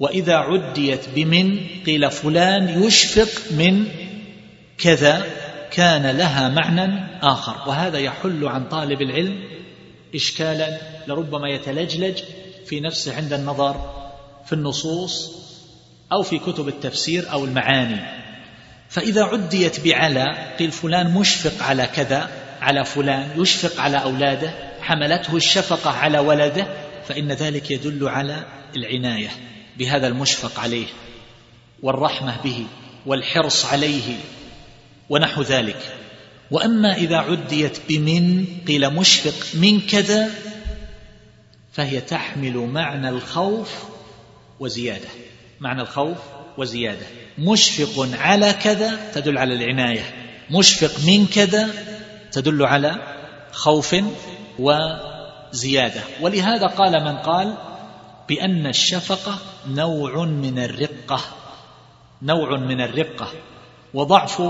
وإذا 0.00 0.36
عديت 0.36 1.08
بمن 1.14 1.66
قيل 1.86 2.10
فلان 2.10 2.82
يشفق 2.82 3.52
من 3.52 3.86
كذا 4.78 5.26
كان 5.70 6.06
لها 6.16 6.48
معنى 6.48 7.06
آخر. 7.22 7.68
وهذا 7.68 7.98
يحل 7.98 8.44
عن 8.44 8.68
طالب 8.68 9.02
العلم 9.02 9.42
إشكالا 10.14 10.78
لربما 11.06 11.48
يتلجلج 11.48 12.18
في 12.66 12.80
نفسه 12.80 13.16
عند 13.16 13.32
النظر 13.32 14.04
في 14.46 14.52
النصوص 14.52 15.40
أو 16.12 16.22
في 16.22 16.38
كتب 16.38 16.68
التفسير 16.68 17.32
أو 17.32 17.44
المعاني. 17.44 18.00
فإذا 18.88 19.24
عديت 19.24 19.80
بعلى 19.80 20.54
قيل 20.58 20.70
فلان 20.70 21.14
مشفق 21.14 21.62
على 21.64 21.86
كذا 21.86 22.30
على 22.60 22.84
فلان 22.84 23.30
يشفق 23.36 23.80
على 23.80 24.02
أولاده 24.02 24.54
حملته 24.80 25.36
الشفقة 25.36 25.90
على 25.90 26.18
ولده 26.18 26.66
فإن 27.08 27.32
ذلك 27.32 27.70
يدل 27.70 28.08
على 28.08 28.44
العناية 28.76 29.30
بهذا 29.78 30.06
المشفق 30.06 30.60
عليه 30.60 30.86
والرحمة 31.82 32.42
به 32.44 32.66
والحرص 33.06 33.64
عليه 33.64 34.16
ونحو 35.08 35.42
ذلك. 35.42 35.96
وأما 36.50 36.96
إذا 36.96 37.16
عديت 37.16 37.78
بمن 37.88 38.46
قيل 38.68 38.90
مشفق 38.90 39.60
من 39.60 39.80
كذا 39.80 40.30
فهي 41.72 42.00
تحمل 42.00 42.56
معنى 42.56 43.08
الخوف 43.08 43.84
وزيادة. 44.60 45.08
معنى 45.60 45.82
الخوف 45.82 46.18
وزيادة. 46.58 47.06
مشفق 47.38 48.08
على 48.20 48.52
كذا 48.52 49.10
تدل 49.14 49.38
على 49.38 49.54
العناية. 49.54 50.02
مشفق 50.50 51.04
من 51.06 51.26
كذا 51.26 51.70
تدل 52.32 52.64
على 52.64 52.96
خوف 53.52 53.96
وزيادة. 54.58 56.00
ولهذا 56.20 56.66
قال 56.66 57.04
من 57.04 57.16
قال 57.16 57.54
بأن 58.28 58.66
الشفقه 58.66 59.38
نوع 59.68 60.24
من 60.24 60.58
الرقة. 60.58 61.20
نوع 62.22 62.58
من 62.58 62.80
الرقة 62.80 63.28
وضعف 63.94 64.42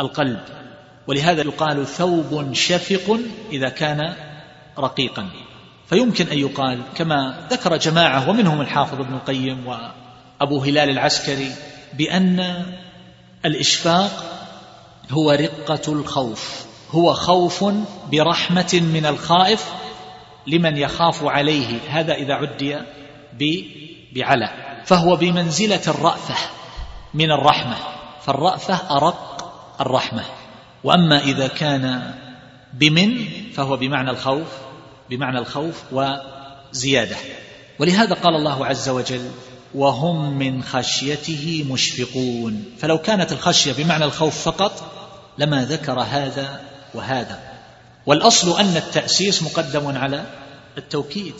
القلب. 0.00 0.40
ولهذا 1.06 1.42
يقال 1.42 1.86
ثوب 1.86 2.52
شفق 2.52 3.18
إذا 3.52 3.68
كان 3.68 4.14
رقيقا. 4.78 5.28
فيمكن 5.86 6.26
أن 6.26 6.38
يقال 6.38 6.80
كما 6.94 7.46
ذكر 7.50 7.76
جماعة 7.76 8.30
ومنهم 8.30 8.60
الحافظ 8.60 9.00
ابن 9.00 9.14
القيم 9.14 9.66
وأبو 10.42 10.58
هلال 10.58 10.90
العسكري 10.90 11.52
بأن 11.94 12.66
الإشفاق 13.44 14.10
هو 15.10 15.30
رقة 15.30 15.92
الخوف 15.92 16.66
هو 16.90 17.14
خوف 17.14 17.64
برحمة 18.12 18.80
من 18.94 19.06
الخائف 19.06 19.72
لمن 20.46 20.76
يخاف 20.76 21.24
عليه 21.24 21.78
هذا 21.88 22.14
إذا 22.14 22.34
عدي 22.34 22.78
بعلى 24.14 24.48
فهو 24.84 25.16
بمنزلة 25.16 25.80
الرأفة 25.88 26.34
من 27.14 27.30
الرحمة 27.30 27.76
فالرأفة 28.22 28.96
أرق 28.96 29.54
الرحمة 29.80 30.24
وأما 30.84 31.18
إذا 31.18 31.48
كان 31.48 32.14
بمن 32.72 33.26
فهو 33.54 33.76
بمعنى 33.76 34.10
الخوف 34.10 34.48
بمعنى 35.10 35.38
الخوف 35.38 35.82
وزيادة 35.92 37.16
ولهذا 37.78 38.14
قال 38.14 38.34
الله 38.34 38.66
عز 38.66 38.88
وجل 38.88 39.30
وهم 39.74 40.38
من 40.38 40.62
خشيته 40.62 41.64
مشفقون. 41.70 42.64
فلو 42.78 42.98
كانت 42.98 43.32
الخشية 43.32 43.72
بمعنى 43.72 44.04
الخوف 44.04 44.42
فقط 44.42 44.92
لما 45.38 45.64
ذكر 45.64 46.00
هذا 46.00 46.60
وهذا. 46.94 47.40
والأصل 48.06 48.60
أن 48.60 48.76
التأسيس 48.76 49.42
مقدم 49.42 49.96
على 49.98 50.26
التوكيد. 50.78 51.34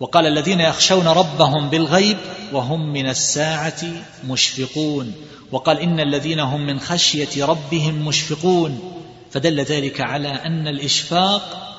وقال 0.00 0.26
الذين 0.26 0.60
يخشون 0.60 1.08
ربهم 1.08 1.70
بالغيب 1.70 2.18
وهم 2.52 2.92
من 2.92 3.08
الساعة 3.08 3.82
مشفقون. 4.28 5.14
وقال 5.52 5.80
إن 5.80 6.00
الذين 6.00 6.40
هم 6.40 6.66
من 6.66 6.80
خشية 6.80 7.44
ربهم 7.44 8.06
مشفقون. 8.06 9.02
فدل 9.30 9.60
ذلك 9.60 10.00
على 10.00 10.28
أن 10.28 10.68
الإشفاق 10.68 11.74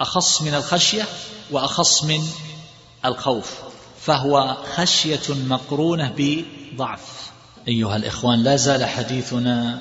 أخص 0.00 0.42
من 0.42 0.54
الخشية 0.54 1.04
وأخص 1.50 2.04
من 2.04 2.20
الخوف. 3.04 3.73
فهو 4.04 4.56
خشية 4.74 5.34
مقرونة 5.48 6.12
بضعف. 6.16 7.30
أيها 7.68 7.96
الإخوان 7.96 8.42
لا 8.42 8.56
زال 8.56 8.84
حديثنا 8.84 9.78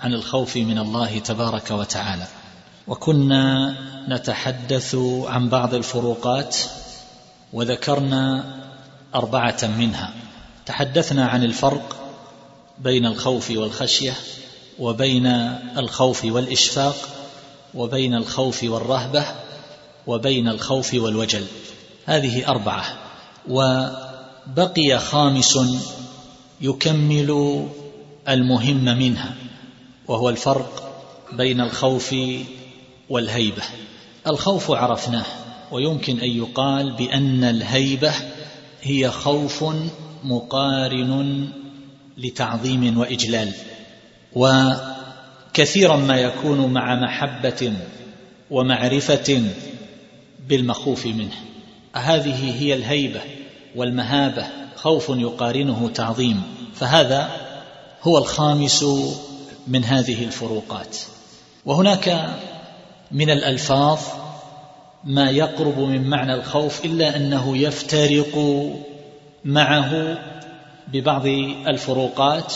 عن 0.00 0.14
الخوف 0.14 0.56
من 0.56 0.78
الله 0.78 1.18
تبارك 1.18 1.70
وتعالى. 1.70 2.26
وكنا 2.86 3.74
نتحدث 4.08 4.94
عن 5.24 5.48
بعض 5.48 5.74
الفروقات 5.74 6.56
وذكرنا 7.52 8.44
أربعة 9.14 9.58
منها. 9.78 10.10
تحدثنا 10.66 11.26
عن 11.26 11.44
الفرق 11.44 11.96
بين 12.78 13.06
الخوف 13.06 13.50
والخشية 13.50 14.14
وبين 14.78 15.26
الخوف 15.76 16.24
والإشفاق 16.24 16.96
وبين 17.74 18.14
الخوف 18.14 18.64
والرهبة 18.64 19.24
وبين 20.06 20.48
الخوف 20.48 20.94
والوجل. 20.94 21.44
هذه 22.06 22.48
أربعة. 22.48 23.05
وبقي 23.48 24.98
خامس 24.98 25.58
يكمل 26.60 27.62
المهم 28.28 28.84
منها 28.84 29.34
وهو 30.08 30.28
الفرق 30.28 31.02
بين 31.32 31.60
الخوف 31.60 32.14
والهيبة. 33.10 33.62
الخوف 34.26 34.70
عرفناه 34.70 35.24
ويمكن 35.72 36.20
أن 36.20 36.30
يقال 36.30 36.92
بأن 36.92 37.44
الهيبة 37.44 38.12
هي 38.82 39.10
خوف 39.10 39.64
مقارن 40.24 41.48
لتعظيم 42.18 42.98
وإجلال. 42.98 43.52
وكثيرا 44.32 45.96
ما 45.96 46.16
يكون 46.16 46.72
مع 46.72 46.94
محبة 46.94 47.72
ومعرفة 48.50 49.42
بالمخوف 50.48 51.06
منه. 51.06 51.36
هذه 51.96 52.62
هي 52.62 52.74
الهيبة 52.74 53.20
والمهابة 53.76 54.46
خوف 54.76 55.08
يقارنه 55.08 55.90
تعظيم. 55.94 56.42
فهذا 56.74 57.30
هو 58.02 58.18
الخامس 58.18 58.84
من 59.66 59.84
هذه 59.84 60.24
الفروقات. 60.24 60.96
وهناك 61.64 62.28
من 63.12 63.30
الألفاظ 63.30 63.98
ما 65.04 65.30
يقرب 65.30 65.78
من 65.78 66.02
معنى 66.02 66.34
الخوف 66.34 66.84
إلا 66.84 67.16
أنه 67.16 67.56
يفترق 67.56 68.64
معه 69.44 70.18
ببعض 70.92 71.26
الفروقات 71.66 72.52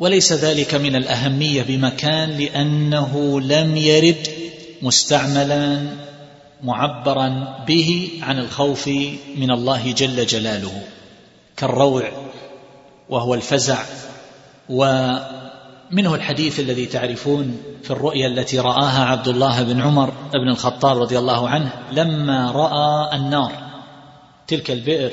وليس 0.00 0.32
ذلك 0.32 0.74
من 0.74 0.96
الأهمية 0.96 1.62
بمكان 1.62 2.30
لأنه 2.30 3.40
لم 3.40 3.76
يرد 3.76 4.28
مستعملا 4.82 5.86
معبرا 6.62 7.58
به 7.66 8.10
عن 8.22 8.38
الخوف 8.38 8.88
من 9.36 9.50
الله 9.50 9.92
جل 9.92 10.26
جلاله 10.26 10.82
كالروع 11.56 12.02
وهو 13.08 13.34
الفزع 13.34 13.78
ومنه 14.68 16.14
الحديث 16.14 16.60
الذي 16.60 16.86
تعرفون 16.86 17.62
في 17.82 17.90
الرؤيا 17.90 18.26
التي 18.26 18.58
رآها 18.58 19.04
عبد 19.04 19.28
الله 19.28 19.62
بن 19.62 19.80
عمر 19.80 20.12
بن 20.34 20.48
الخطاب 20.48 20.98
رضي 20.98 21.18
الله 21.18 21.48
عنه 21.48 21.72
لما 21.92 22.50
رأى 22.50 23.16
النار 23.16 23.52
تلك 24.46 24.70
البئر 24.70 25.12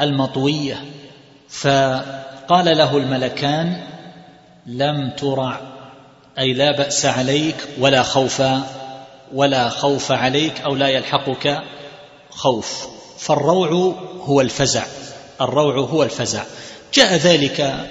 المطوية 0.00 0.84
فقال 1.48 2.64
له 2.64 2.96
الملكان 2.96 3.80
لم 4.66 5.10
ترع 5.10 5.60
أي 6.38 6.52
لا 6.52 6.72
بأس 6.72 7.06
عليك 7.06 7.56
ولا 7.78 8.02
خوف 8.02 8.42
ولا 9.34 9.68
خوف 9.68 10.12
عليك 10.12 10.60
أو 10.60 10.74
لا 10.74 10.88
يلحقك 10.88 11.62
خوف. 12.30 12.86
فالروع 13.18 13.94
هو 14.20 14.40
الفزع. 14.40 14.84
الروع 15.40 15.78
هو 15.78 16.02
الفزع. 16.02 16.42
جاء 16.94 17.14
ذلك 17.14 17.88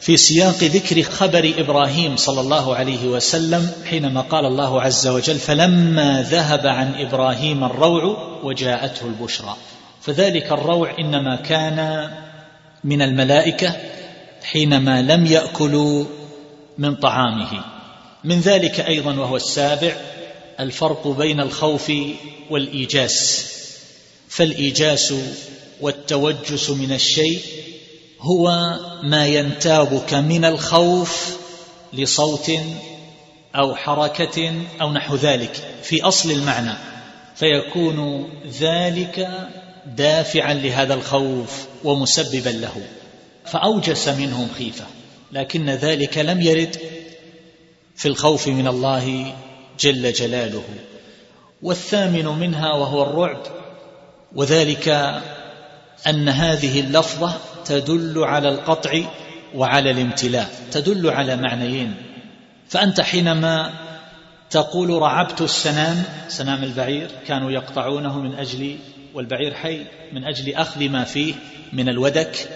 في 0.00 0.16
سياق 0.16 0.54
ذكر 0.54 1.02
خبر 1.02 1.52
إبراهيم 1.58 2.16
صلى 2.16 2.40
الله 2.40 2.76
عليه 2.76 3.06
وسلم 3.06 3.72
حينما 3.90 4.20
قال 4.20 4.46
الله 4.46 4.82
عز 4.82 5.06
وجل 5.06 5.38
فلما 5.38 6.22
ذهب 6.22 6.66
عن 6.66 6.94
إبراهيم 6.94 7.64
الروع 7.64 8.02
وجاءته 8.42 9.06
البشرى. 9.06 9.56
فذلك 10.02 10.52
الروع 10.52 10.98
إنما 10.98 11.36
كان 11.36 12.10
من 12.84 13.02
الملائكة 13.02 13.76
حينما 14.52 15.02
لم 15.02 15.26
يأكلوا 15.26 16.04
من 16.78 16.94
طعامه. 16.94 17.64
من 18.24 18.40
ذلك 18.40 18.80
أيضا 18.80 19.14
وهو 19.14 19.36
السابع 19.36 19.92
الفرق 20.62 21.08
بين 21.08 21.40
الخوف 21.40 21.92
والإيجاس 22.50 23.46
فالإيجاس 24.28 25.14
والتوجس 25.80 26.70
من 26.70 26.92
الشيء 26.92 27.40
هو 28.20 28.76
ما 29.02 29.26
ينتابك 29.26 30.14
من 30.14 30.44
الخوف 30.44 31.36
لصوت 31.92 32.52
أو 33.56 33.74
حركة 33.74 34.54
أو 34.80 34.92
نحو 34.92 35.14
ذلك 35.14 35.52
في 35.82 36.02
أصل 36.02 36.30
المعنى 36.30 36.74
فيكون 37.36 38.28
ذلك 38.60 39.28
دافعا 39.86 40.54
لهذا 40.54 40.94
الخوف 40.94 41.66
ومسببا 41.84 42.50
له 42.50 42.82
فأوجس 43.44 44.08
منهم 44.08 44.48
خيفة 44.58 44.84
لكن 45.32 45.70
ذلك 45.70 46.18
لم 46.18 46.40
يرد 46.40 46.76
في 47.96 48.08
الخوف 48.08 48.48
من 48.48 48.66
الله 48.66 49.34
جل 49.78 50.12
جلاله. 50.12 50.64
والثامن 51.62 52.26
منها 52.26 52.72
وهو 52.72 53.02
الرعب 53.02 53.42
وذلك 54.34 54.88
أن 56.06 56.28
هذه 56.28 56.80
اللفظة 56.80 57.34
تدل 57.64 58.24
على 58.24 58.48
القطع 58.48 59.02
وعلى 59.54 59.90
الامتلاء 59.90 60.50
تدل 60.70 61.10
على 61.10 61.36
معنيين. 61.36 61.94
فأنت 62.68 63.00
حينما 63.00 63.72
تقول 64.50 65.02
رعبت 65.02 65.40
السنام 65.40 66.04
سنام 66.28 66.64
البعير 66.64 67.10
كانوا 67.26 67.50
يقطعونه 67.50 68.18
من 68.18 68.34
أجل 68.34 68.76
والبعير 69.14 69.54
حي 69.54 69.84
من 70.12 70.24
أجل 70.24 70.54
أخذ 70.54 70.88
ما 70.88 71.04
فيه 71.04 71.34
من 71.72 71.88
الودك 71.88 72.48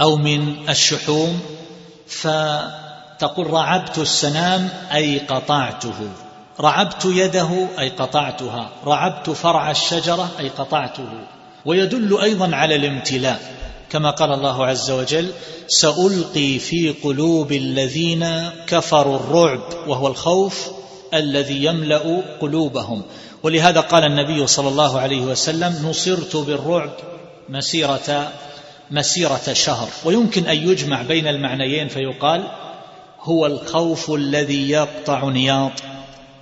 أو 0.00 0.16
من 0.16 0.68
الشحوم 0.68 1.40
فتقول 2.06 3.50
رعبت 3.50 3.98
السنام 3.98 4.68
أي 4.92 5.18
قطعته. 5.18 6.10
رعبت 6.60 7.04
يده 7.04 7.68
أي 7.78 7.88
قطعتها. 7.88 8.68
رعبت 8.86 9.30
فرع 9.30 9.70
الشجرة 9.70 10.30
أي 10.38 10.48
قطعته. 10.48 11.08
ويدل 11.64 12.18
أيضا 12.22 12.56
على 12.56 12.76
الامتلاء. 12.76 13.40
كما 13.90 14.10
قال 14.10 14.32
الله 14.32 14.66
عز 14.66 14.90
وجل 14.90 15.30
سألقي 15.68 16.58
في 16.58 16.94
قلوب 17.04 17.52
الذين 17.52 18.50
كفروا 18.66 19.16
الرعب 19.16 19.60
وهو 19.86 20.06
الخوف 20.06 20.70
الذي 21.14 21.64
يملأ 21.64 22.22
قلوبهم. 22.40 23.02
ولهذا 23.42 23.80
قال 23.80 24.04
النبي 24.04 24.46
صلى 24.46 24.68
الله 24.68 25.00
عليه 25.00 25.20
وسلم 25.20 25.88
نصرت 25.88 26.36
بالرعب 26.36 26.90
مسيرة 27.48 28.32
مسيرة 28.90 29.52
شهر. 29.52 29.88
ويمكن 30.04 30.46
أن 30.46 30.56
يجمع 30.56 31.02
بين 31.02 31.28
المعنيين 31.28 31.88
فيقال 31.88 32.44
هو 33.20 33.46
الخوف 33.46 34.10
الذي 34.10 34.70
يقطع 34.70 35.28
نياط. 35.28 35.72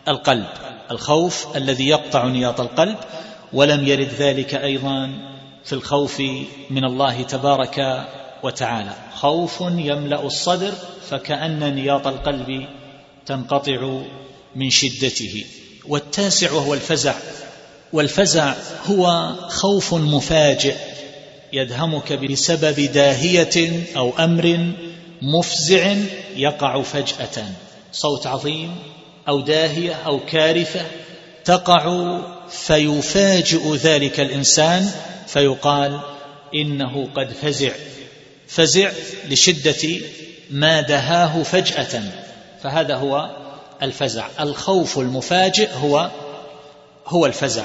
القلب 0.08 0.46
الخوف 0.90 1.56
الذي 1.56 1.88
يقطع 1.88 2.26
نياط 2.26 2.60
القلب 2.60 2.96
ولم 3.52 3.86
يرد 3.86 4.08
ذلك 4.18 4.54
أيضا 4.54 5.10
في 5.64 5.72
الخوف 5.72 6.20
من 6.70 6.84
الله 6.84 7.22
تبارك 7.22 8.06
وتعالى. 8.42 8.94
خوف 9.14 9.60
يملأ 9.60 10.26
الصدر 10.26 10.72
فكأن 11.10 11.74
نياط 11.74 12.06
القلب 12.06 12.66
تنقطع 13.26 14.00
من 14.56 14.70
شدته. 14.70 15.44
والتاسع 15.88 16.52
وهو 16.52 16.74
الفزع. 16.74 17.14
والفزع 17.92 18.54
هو 18.90 19.34
خوف 19.48 19.94
مفاجئ 19.94 20.76
يدهمك 21.52 22.12
بسبب 22.12 22.80
داهية 22.80 23.86
أو 23.96 24.12
أمر 24.18 24.72
مفزع 25.22 25.96
يقع 26.36 26.82
فجأة. 26.82 27.44
صوت 27.92 28.26
عظيم. 28.26 28.76
أو 29.30 29.40
داهية 29.40 29.94
أو 29.94 30.20
كارثة 30.26 30.80
تقع 31.44 32.18
فيفاجئ 32.48 33.74
ذلك 33.74 34.20
الإنسان 34.20 34.90
فيقال 35.26 36.00
إنه 36.54 37.08
قد 37.14 37.32
فزع. 37.32 37.70
فزع 38.48 38.90
لشدة 39.28 40.00
ما 40.50 40.80
دهاه 40.80 41.42
فجأة. 41.42 42.02
فهذا 42.62 42.94
هو 42.94 43.36
الفزع. 43.82 44.26
الخوف 44.40 44.98
المفاجئ 44.98 45.68
هو 45.74 46.10
هو 47.06 47.26
الفزع. 47.26 47.64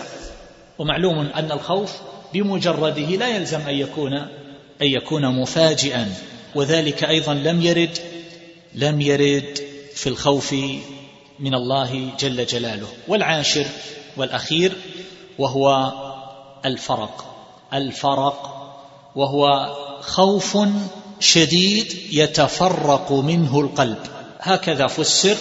ومعلوم 0.79 1.19
أن 1.19 1.51
الخوف 1.51 1.91
بمجرده 2.33 3.15
لا 3.15 3.27
يلزم 3.27 3.61
أن 3.61 3.75
يكون 3.75 4.13
أن 4.81 4.87
يكون 4.87 5.41
مفاجئا. 5.41 6.13
وذلك 6.55 7.03
أيضا 7.03 7.33
لم 7.33 7.61
يرد 7.61 7.97
لم 8.75 9.01
يرد 9.01 9.59
في 9.95 10.07
الخوف 10.07 10.55
من 11.39 11.53
الله 11.53 12.09
جل 12.19 12.45
جلاله 12.45 12.87
والعاشر 13.07 13.65
والأخير 14.17 14.71
وهو 15.37 15.93
الفرق 16.65 17.35
الفرق 17.73 18.51
وهو 19.15 19.75
خوف 20.01 20.57
شديد 21.19 21.97
يتفرق 22.11 23.11
منه 23.11 23.59
القلب. 23.59 23.97
هكذا 24.39 24.87
فسر 24.87 25.37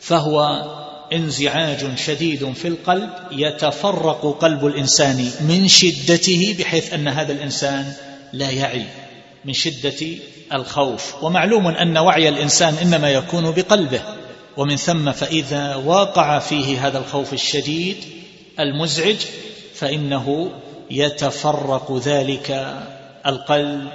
فهو 0.00 0.64
انزعاج 1.12 1.98
شديد 1.98 2.52
في 2.52 2.68
القلب 2.68 3.10
يتفرق 3.32 4.38
قلب 4.40 4.66
الإنسان 4.66 5.30
من 5.40 5.68
شدته 5.68 6.56
بحيث 6.58 6.94
أن 6.94 7.08
هذا 7.08 7.32
الإنسان 7.32 7.92
لا 8.32 8.50
يعي 8.50 8.84
من 9.44 9.52
شدة 9.52 10.06
الخوف. 10.52 11.24
ومعلوم 11.24 11.66
أن 11.66 11.98
وعي 11.98 12.28
الإنسان 12.28 12.74
إنما 12.74 13.10
يكون 13.10 13.50
بقلبه. 13.50 14.02
ومن 14.56 14.76
ثم 14.76 15.12
فإذا 15.12 15.76
وقع 15.76 16.38
فيه 16.38 16.86
هذا 16.86 16.98
الخوف 16.98 17.32
الشديد 17.32 17.96
المزعج 18.60 19.16
فإنه 19.74 20.50
يتفرق 20.90 21.96
ذلك 21.96 22.76
القلب 23.26 23.90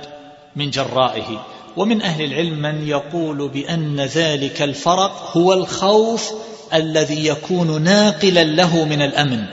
من 0.56 0.70
جرائه. 0.70 1.46
ومن 1.78 2.02
أهل 2.02 2.24
العلم 2.24 2.62
من 2.62 2.88
يقول 2.88 3.50
بأن 3.50 4.00
ذلك 4.00 4.62
الفرق 4.62 5.38
هو 5.38 5.54
الخوف 5.54 6.32
الذي 6.74 7.28
يكون 7.28 7.82
ناقلا 7.82 8.44
له 8.44 8.86
من 8.86 9.02
الأمن. 9.02 9.46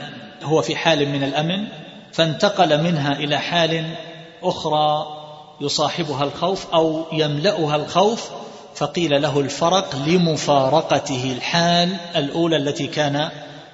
هو 0.43 0.61
في 0.61 0.75
حال 0.75 1.09
من 1.09 1.23
الأمن 1.23 1.67
فانتقل 2.13 2.83
منها 2.83 3.13
إلى 3.13 3.37
حال 3.37 3.95
أخرى 4.43 5.05
يصاحبها 5.61 6.23
الخوف 6.23 6.73
أو 6.73 7.03
يملأها 7.13 7.75
الخوف 7.75 8.29
فقيل 8.75 9.21
له 9.21 9.39
الفرق 9.39 9.95
لمفارقته 9.95 11.33
الحال 11.37 11.97
الأولى 12.15 12.57
التي 12.57 12.87
كان 12.87 13.29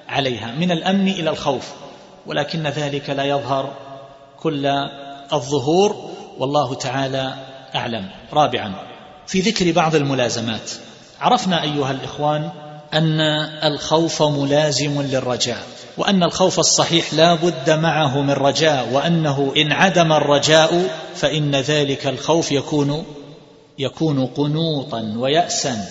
عليها 0.09 0.51
من 0.51 0.71
الأمن 0.71 1.07
إلى 1.07 1.29
الخوف 1.29 1.71
ولكن 2.25 2.67
ذلك 2.67 3.09
لا 3.09 3.23
يظهر 3.23 3.71
كل 4.39 4.65
الظهور 5.33 6.09
والله 6.39 6.73
تعالى 6.75 7.33
أعلم. 7.75 8.09
رابعا 8.33 8.73
في 9.27 9.39
ذكر 9.39 9.71
بعض 9.71 9.95
الملازمات 9.95 10.71
عرفنا 11.21 11.63
أيها 11.63 11.91
الإخوان 11.91 12.49
أن 12.93 13.21
الخوف 13.63 14.23
ملازم 14.23 15.01
للرجاء 15.01 15.63
وأن 15.97 16.23
الخوف 16.23 16.59
الصحيح 16.59 17.13
لا 17.13 17.35
بد 17.35 17.69
معه 17.69 18.21
من 18.21 18.31
رجاء 18.31 18.89
وأنه 18.91 19.53
إن 19.57 19.71
عدم 19.71 20.13
الرجاء 20.13 20.97
فإن 21.15 21.55
ذلك 21.55 22.07
الخوف 22.07 22.51
يكون 22.51 23.05
يكون 23.79 24.25
قنوطا 24.25 25.13
وياسا 25.17 25.86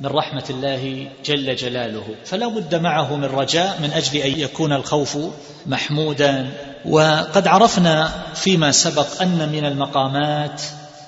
من 0.00 0.06
رحمة 0.06 0.44
الله 0.50 1.08
جل 1.24 1.56
جلاله. 1.56 2.04
فلا 2.24 2.48
بد 2.48 2.74
معه 2.74 3.16
من 3.16 3.24
رجاء 3.24 3.78
من 3.82 3.90
أجل 3.90 4.18
أن 4.18 4.40
يكون 4.40 4.72
الخوف 4.72 5.18
محمودا. 5.66 6.50
وقد 6.84 7.46
عرفنا 7.46 8.12
فيما 8.34 8.72
سبق 8.72 9.22
أن 9.22 9.48
من 9.52 9.64
المقامات 9.64 10.62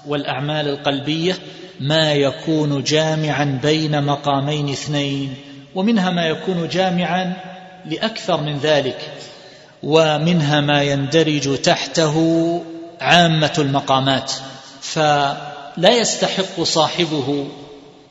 والأعمال 0.06 0.68
القلبية 0.68 1.38
ما 1.80 2.12
يكون 2.12 2.82
جامعا 2.82 3.58
بين 3.62 4.02
مقامين 4.02 4.68
اثنين 4.68 5.34
ومنها 5.74 6.10
ما 6.10 6.26
يكون 6.26 6.68
جامعا 6.68 7.36
لأكثر 7.86 8.40
من 8.40 8.58
ذلك 8.58 9.12
ومنها 9.82 10.60
ما 10.60 10.82
يندرج 10.82 11.56
تحته 11.56 12.16
عامة 13.00 13.52
المقامات. 13.58 14.32
فلا 15.76 15.90
يستحق 15.90 16.62
صاحبه 16.62 17.46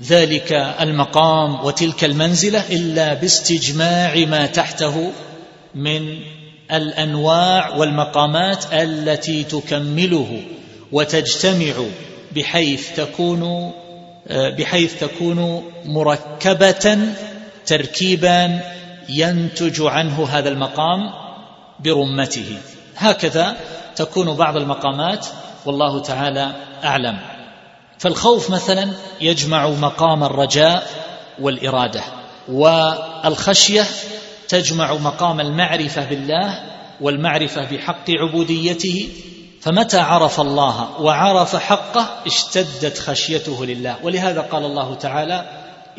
ذلك 0.03 0.53
المقام 0.81 1.65
وتلك 1.65 2.03
المنزلة 2.03 2.63
إلا 2.69 3.13
باستجماع 3.13 4.15
ما 4.15 4.45
تحته 4.45 5.11
من 5.75 6.19
الأنواع 6.71 7.69
والمقامات 7.75 8.65
التي 8.73 9.43
تكمله 9.43 10.41
وتجتمع 10.91 11.73
بحيث 12.35 12.95
تكون 12.95 13.71
بحيث 14.29 14.99
تكون 14.99 15.63
مركبة 15.85 16.97
تركيبا 17.65 18.59
ينتج 19.09 19.81
عنه 19.81 20.27
هذا 20.29 20.49
المقام 20.49 21.13
برمته. 21.79 22.57
هكذا 22.97 23.57
تكون 23.95 24.35
بعض 24.35 24.57
المقامات 24.57 25.27
والله 25.65 25.99
تعالى 25.99 26.51
أعلم. 26.83 27.32
فالخوف 27.99 28.49
مثلا 28.49 28.89
يجمع 29.21 29.67
مقام 29.67 30.23
الرجاء 30.23 30.87
والإرادة 31.39 32.03
والخشية 32.47 33.85
تجمع 34.49 34.93
مقام 34.93 35.39
المعرفة 35.39 36.05
بالله 36.05 36.63
والمعرفة 37.01 37.63
بحق 37.71 38.09
عبوديته. 38.09 39.09
فمتى 39.61 39.97
عرف 39.99 40.41
الله 40.41 41.01
وعرف 41.01 41.55
حقه 41.55 42.09
اشتدت 42.25 42.99
خشيته 42.99 43.65
لله. 43.65 43.95
ولهذا 44.03 44.41
قال 44.41 44.65
الله 44.65 44.95
تعالى 44.95 45.45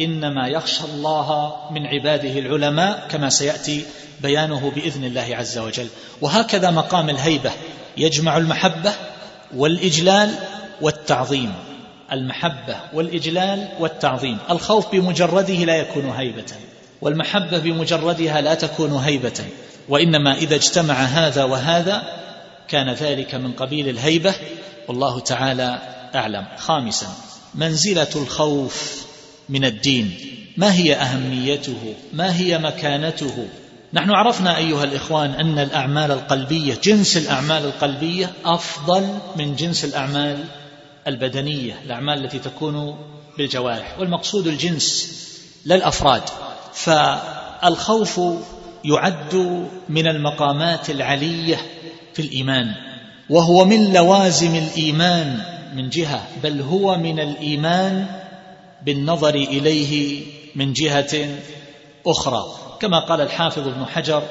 إنما 0.00 0.48
يخشى 0.48 0.84
الله 0.84 1.56
من 1.70 1.86
عباده 1.86 2.38
العلماء 2.38 3.08
كما 3.10 3.30
سيأتي 3.30 3.84
بيانه 4.20 4.72
بإذن 4.74 5.04
الله 5.04 5.36
عز 5.36 5.58
وجل. 5.58 5.86
وهكذا 6.20 6.70
مقام 6.70 7.10
الهيبة 7.10 7.50
يجمع 7.96 8.36
المحبة 8.36 8.92
والإجلال 9.56 10.34
والتعظيم. 10.80 11.54
المحبة 12.14 12.76
والإجلال 12.92 13.68
والتعظيم. 13.78 14.38
الخوف 14.50 14.92
بمجرده 14.92 15.54
لا 15.54 15.76
يكون 15.76 16.10
هيبة 16.10 16.52
والمحبة 17.00 17.58
بمجردها 17.58 18.40
لا 18.40 18.54
تكون 18.54 18.92
هيبة 18.92 19.40
وإنما 19.88 20.34
إذا 20.34 20.54
اجتمع 20.54 20.94
هذا 20.94 21.44
وهذا 21.44 22.02
كان 22.68 22.90
ذلك 22.90 23.34
من 23.34 23.52
قبيل 23.52 23.88
الهيبة. 23.88 24.34
والله 24.88 25.20
تعالى 25.20 25.78
أعلم. 26.14 26.46
خامسا 26.58 27.06
منزلة 27.54 28.10
الخوف 28.16 29.06
من 29.48 29.64
الدين. 29.64 30.14
ما 30.56 30.74
هي 30.74 30.94
أهميته؟ 30.94 31.94
ما 32.12 32.36
هي 32.36 32.58
مكانته؟ 32.58 33.48
نحن 33.92 34.10
عرفنا 34.10 34.56
أيها 34.56 34.84
الإخوان 34.84 35.30
أن 35.30 35.58
الأعمال 35.58 36.10
القلبية 36.10 36.74
جنس 36.82 37.16
الأعمال 37.16 37.64
القلبية 37.64 38.32
أفضل 38.44 39.18
من 39.36 39.56
جنس 39.56 39.84
الأعمال 39.84 40.44
البدنية 41.06 41.80
الأعمال 41.84 42.24
التي 42.24 42.38
تكون 42.38 42.96
بالجوارح 43.38 43.98
والمقصود 44.00 44.46
الجنس 44.46 45.14
لا 45.64 45.74
الافراد 45.74 46.22
فالخوف 46.72 48.20
يعد 48.84 49.34
من 49.88 50.06
المقامات 50.06 50.90
العلية 50.90 51.56
في 52.14 52.22
الإيمان. 52.22 52.74
وهو 53.30 53.64
من 53.64 53.92
لوازم 53.92 54.54
الإيمان 54.54 55.40
من 55.74 55.88
جهة 55.88 56.28
بل 56.42 56.60
هو 56.60 56.98
من 56.98 57.20
الإيمان 57.20 58.06
بالنظر 58.82 59.34
إليه 59.34 60.22
من 60.54 60.72
جهة 60.72 61.38
أخرى. 62.06 62.44
كما 62.80 62.98
قال 62.98 63.20
الحافظ 63.20 63.68
ابن 63.68 63.84
حجر 63.84 64.22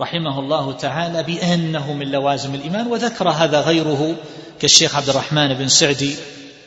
رحمه 0.00 0.40
الله 0.40 0.72
تعالى 0.72 1.22
بأنه 1.22 1.92
من 1.92 2.10
لوازم 2.10 2.54
الإيمان 2.54 2.86
وذكر 2.86 3.28
هذا 3.28 3.60
غيره 3.60 4.14
كالشيخ 4.60 4.96
عبد 4.96 5.08
الرحمن 5.08 5.54
بن 5.54 5.68
سعدي 5.68 6.16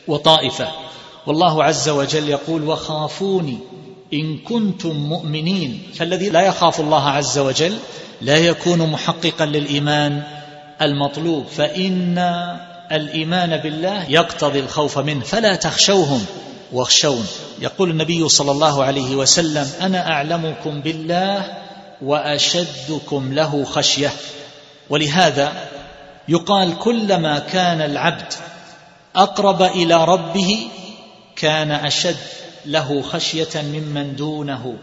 وطائفة. 0.08 0.68
والله 1.28 1.64
عز 1.64 1.90
وجل 1.90 2.30
يقول 2.30 2.64
وخافوني 2.64 3.58
إن 4.14 4.38
كنتم 4.38 4.96
مؤمنين. 4.96 5.84
فالذي 5.96 6.30
لا 6.30 6.42
يخاف 6.42 6.80
الله 6.80 7.10
عز 7.10 7.38
وجل 7.38 7.78
لا 8.22 8.38
يكون 8.38 8.92
محققا 8.92 9.46
للإيمان 9.46 10.24
المطلوب. 10.82 11.46
فإن 11.58 12.18
الإيمان 12.92 13.58
بالله 13.58 14.10
يقتضي 14.10 14.60
الخوف 14.60 14.98
منه 14.98 15.24
فلا 15.24 15.56
تخشوهم 15.56 16.26
واخشون. 16.74 17.28
يقول 17.62 17.90
النبي 17.90 18.30
صلى 18.30 18.52
الله 18.52 18.84
عليه 18.84 19.16
وسلم 19.16 19.72
أنا 19.82 20.12
أعلمكم 20.12 20.82
بالله 20.82 21.58
وأشدكم 22.02 23.34
له 23.34 23.64
خشية. 23.64 24.12
ولهذا 24.90 25.54
يقال 26.30 26.80
كلما 26.80 27.40
كان 27.40 27.82
العبد 27.82 28.34
أقرب 29.16 29.62
إلى 29.62 30.06
ربه 30.06 30.68
كان 31.36 31.72
أشد 31.72 32.18
له 32.66 33.02
خشية 33.02 33.62
ممن 33.62 34.16
دونه. 34.16 34.78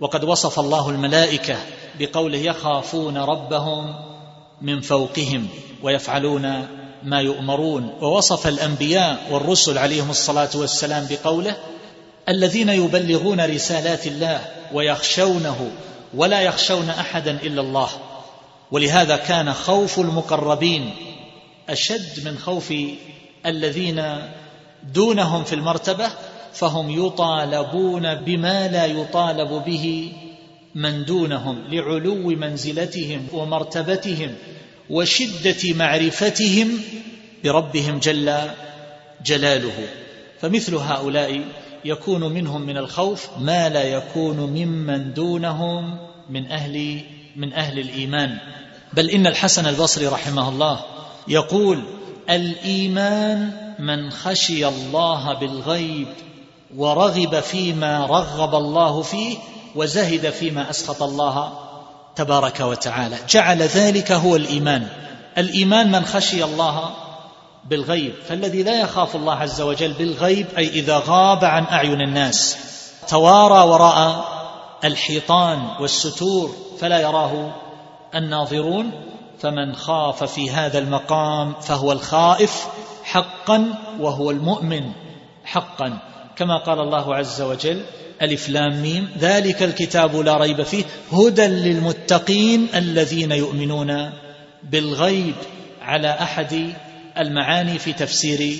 وقد 0.00 0.24
وصف 0.24 0.60
الله 0.60 0.90
الملائكة 0.90 1.56
بقوله 1.98 2.38
يخافون 2.38 3.18
ربهم 3.18 3.94
من 4.62 4.80
فوقهم 4.80 5.48
ويفعلون 5.82 6.66
ما 7.02 7.20
يؤمرون. 7.20 7.98
ووصف 8.00 8.46
الأنبياء 8.46 9.26
والرسل 9.30 9.78
عليهم 9.78 10.10
الصلاة 10.10 10.50
والسلام 10.54 11.06
بقوله 11.10 11.56
الذين 12.28 12.68
يبلغون 12.68 13.40
رسالات 13.40 14.06
الله 14.06 14.40
ويخشونه 14.72 15.70
ولا 16.14 16.40
يخشون 16.40 16.90
أحدا 16.90 17.30
إلا 17.30 17.60
الله. 17.60 17.88
ولهذا 18.74 19.16
كان 19.16 19.52
خوف 19.52 20.00
المقربين 20.00 20.90
أشد 21.68 22.24
من 22.24 22.38
خوف 22.38 22.74
الذين 23.46 24.02
دونهم 24.94 25.44
في 25.44 25.54
المرتبة 25.54 26.08
فهم 26.52 27.06
يطالبون 27.06 28.14
بما 28.14 28.68
لا 28.68 28.86
يطالب 28.86 29.64
به 29.66 30.12
من 30.74 31.04
دونهم 31.04 31.64
لعلو 31.68 32.30
منزلتهم 32.30 33.26
ومرتبتهم 33.32 34.34
وشدة 34.90 35.74
معرفتهم 35.74 36.80
بربهم 37.44 37.98
جل 37.98 38.34
جلاله. 39.24 39.88
فمثل 40.40 40.74
هؤلاء 40.74 41.40
يكون 41.84 42.32
منهم 42.32 42.62
من 42.62 42.76
الخوف 42.76 43.28
ما 43.38 43.68
لا 43.68 43.82
يكون 43.82 44.36
ممن 44.36 45.14
دونهم 45.14 45.98
من 46.30 46.46
أهل 46.46 47.00
من 47.36 47.52
أهل 47.52 47.78
الإيمان. 47.78 48.38
بل 48.94 49.10
إن 49.10 49.26
الحسن 49.26 49.66
البصري 49.66 50.06
رحمه 50.06 50.48
الله 50.48 50.80
يقول 51.28 51.82
الإيمان 52.30 53.52
من 53.78 54.10
خشي 54.10 54.68
الله 54.68 55.34
بالغيب 55.34 56.08
ورغب 56.76 57.40
فيما 57.40 58.06
رغب 58.06 58.54
الله 58.54 59.02
فيه 59.02 59.36
وزهد 59.74 60.30
فيما 60.30 60.70
أسخط 60.70 61.02
الله 61.02 61.52
تبارك 62.16 62.60
وتعالى. 62.60 63.16
جعل 63.28 63.62
ذلك 63.62 64.12
هو 64.12 64.36
الإيمان. 64.36 64.88
الإيمان 65.38 65.92
من 65.92 66.04
خشي 66.04 66.44
الله 66.44 66.90
بالغيب. 67.64 68.14
فالذي 68.28 68.62
لا 68.62 68.80
يخاف 68.80 69.16
الله 69.16 69.34
عز 69.34 69.60
وجل 69.60 69.92
بالغيب 69.92 70.46
أي 70.58 70.68
إذا 70.68 71.02
غاب 71.06 71.44
عن 71.44 71.64
أعين 71.64 72.00
الناس 72.00 72.56
توارى 73.08 73.68
وراء 73.68 74.24
الحيطان 74.84 75.68
والستور 75.80 76.54
فلا 76.80 77.00
يراه 77.00 77.63
الناظرون 78.14 78.90
فمن 79.38 79.74
خاف 79.74 80.24
في 80.24 80.50
هذا 80.50 80.78
المقام 80.78 81.54
فهو 81.60 81.92
الخائف 81.92 82.66
حقا 83.04 83.74
وهو 84.00 84.30
المؤمن 84.30 84.92
حقا. 85.44 85.98
كما 86.36 86.58
قال 86.58 86.80
الله 86.80 87.14
عز 87.14 87.42
وجل 87.42 87.82
ألف 88.22 88.48
لام 88.48 88.82
ميم 88.82 89.08
ذلك 89.18 89.62
الكتاب 89.62 90.16
لا 90.16 90.36
ريب 90.36 90.62
فيه 90.62 90.84
هدى 91.12 91.46
للمتقين 91.46 92.68
الذين 92.74 93.32
يؤمنون 93.32 94.10
بالغيب 94.62 95.34
على 95.82 96.10
أحد 96.10 96.72
المعاني 97.18 97.78
في 97.78 97.92
تفسير 97.92 98.58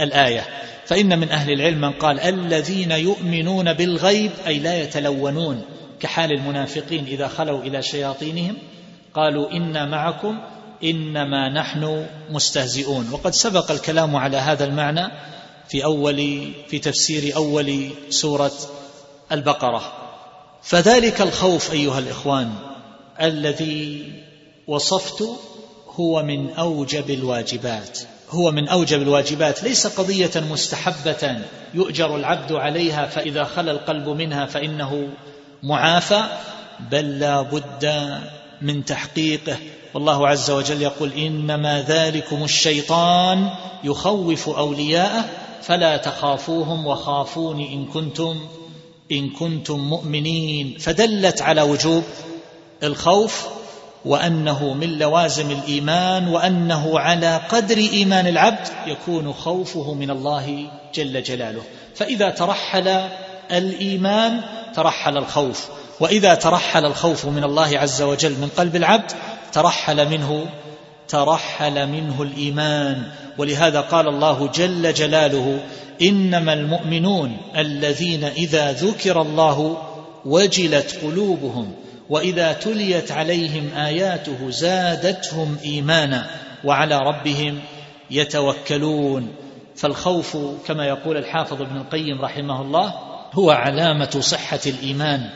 الآية. 0.00 0.44
فإن 0.86 1.18
من 1.18 1.30
أهل 1.30 1.52
العلم 1.52 1.80
من 1.80 1.92
قال 1.92 2.20
الذين 2.20 2.90
يؤمنون 2.90 3.72
بالغيب 3.72 4.30
أي 4.46 4.58
لا 4.58 4.82
يتلونون 4.82 5.62
كحال 6.00 6.32
المنافقين 6.32 7.04
إذا 7.06 7.28
خلوا 7.28 7.62
إلى 7.62 7.82
شياطينهم 7.82 8.56
قالوا 9.18 9.50
إنا 9.50 9.86
معكم 9.86 10.38
إنما 10.84 11.48
نحن 11.48 12.06
مستهزئون. 12.30 13.08
وقد 13.12 13.34
سبق 13.34 13.70
الكلام 13.70 14.16
على 14.16 14.36
هذا 14.36 14.64
المعنى 14.64 15.08
في 15.68 15.84
أول 15.84 16.16
في 16.68 16.78
تفسير 16.78 17.36
أول 17.36 17.90
سورة 18.10 18.52
البقرة. 19.32 19.92
فذلك 20.62 21.20
الخوف 21.20 21.72
أيها 21.72 21.98
الإخوان 21.98 22.54
الذي 23.20 24.12
وصفت 24.66 25.24
هو 25.88 26.22
من 26.22 26.50
أوجب 26.50 27.10
الواجبات. 27.10 27.98
هو 28.30 28.50
من 28.50 28.68
أوجب 28.68 29.02
الواجبات. 29.02 29.62
ليس 29.62 29.86
قضية 29.86 30.30
مستحبة 30.50 31.38
يؤجر 31.74 32.16
العبد 32.16 32.52
عليها 32.52 33.06
فإذا 33.06 33.44
خلى 33.44 33.70
القلب 33.70 34.08
منها 34.08 34.46
فإنه 34.46 35.08
معافى 35.62 36.22
بل 36.90 37.18
لا 37.18 37.42
بد 37.42 37.84
من 38.62 38.84
تحقيقه. 38.84 39.56
والله 39.94 40.28
عز 40.28 40.50
وجل 40.50 40.82
يقول 40.82 41.12
إنما 41.12 41.82
ذلكم 41.82 42.44
الشيطان 42.44 43.50
يخوف 43.84 44.48
أولياءه 44.48 45.24
فلا 45.62 45.96
تخافوهم 45.96 46.86
وخافوني 46.86 47.74
إن 47.74 47.86
كنتم 47.86 48.40
إن 49.12 49.30
كنتم 49.30 49.78
مؤمنين. 49.78 50.76
فدلت 50.78 51.42
على 51.42 51.62
وجوب 51.62 52.04
الخوف 52.82 53.46
وأنه 54.04 54.74
من 54.74 54.98
لوازم 54.98 55.50
الإيمان 55.50 56.28
وأنه 56.28 56.98
على 56.98 57.40
قدر 57.48 57.76
إيمان 57.76 58.26
العبد 58.26 58.68
يكون 58.86 59.32
خوفه 59.32 59.94
من 59.94 60.10
الله 60.10 60.70
جل 60.94 61.22
جلاله. 61.22 61.62
فإذا 61.94 62.30
ترحل 62.30 62.88
الإيمان 63.52 64.40
ترحل 64.74 65.18
الخوف. 65.18 65.68
وإذا 66.00 66.34
ترحل 66.34 66.84
الخوف 66.84 67.26
من 67.26 67.44
الله 67.44 67.78
عز 67.78 68.02
وجل 68.02 68.32
من 68.32 68.48
قلب 68.56 68.76
العبد 68.76 69.12
ترحل 69.52 70.08
منه 70.08 70.46
ترحل 71.08 71.86
منه 71.86 72.22
الإيمان. 72.22 73.02
ولهذا 73.38 73.80
قال 73.80 74.08
الله 74.08 74.46
جل 74.46 74.92
جلاله 74.92 75.60
إنما 76.02 76.52
المؤمنون 76.52 77.36
الذين 77.56 78.24
إذا 78.24 78.72
ذكر 78.72 79.22
الله 79.22 79.76
وجلت 80.24 80.98
قلوبهم 81.02 81.72
وإذا 82.10 82.52
تليت 82.52 83.12
عليهم 83.12 83.70
آياته 83.76 84.50
زادتهم 84.50 85.56
إيمانا 85.64 86.26
وعلى 86.64 86.98
ربهم 86.98 87.60
يتوكلون. 88.10 89.28
فالخوف 89.76 90.36
كما 90.66 90.86
يقول 90.86 91.16
الحافظ 91.16 91.62
ابن 91.62 91.76
القيم 91.76 92.22
رحمه 92.22 92.62
الله 92.62 92.94
هو 93.32 93.50
علامة 93.50 94.20
صحة 94.20 94.60
الإيمان. 94.66 95.30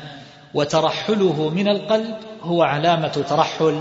وترحله 0.55 1.51
من 1.55 1.69
القلب 1.69 2.17
هو 2.43 2.63
علامة 2.63 3.09
ترحل 3.09 3.81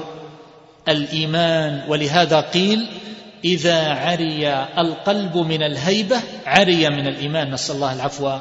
الإيمان. 0.87 1.83
ولهذا 1.89 2.41
قيل 2.41 2.87
إذا 3.45 3.93
عري 3.93 4.53
القلب 4.77 5.37
من 5.37 5.63
الهيبة 5.63 6.17
عري 6.45 6.89
من 6.89 7.07
الإيمان. 7.07 7.51
نسأل 7.51 7.75
الله 7.75 7.93
العفو 7.93 8.37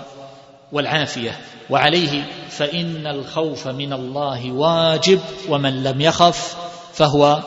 والعافية. 0.73 1.37
وعليه 1.71 2.23
فإن 2.49 3.07
الخوف 3.07 3.69
من 3.69 3.93
الله 3.93 4.53
واجب 4.53 5.21
ومن 5.49 5.83
لم 5.83 6.01
يخف 6.01 6.57
فهو 6.93 7.41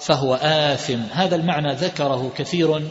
فهو 0.00 0.34
آثم. 0.42 1.00
هذا 1.12 1.36
المعنى 1.36 1.74
ذكره 1.74 2.32
كثير 2.36 2.82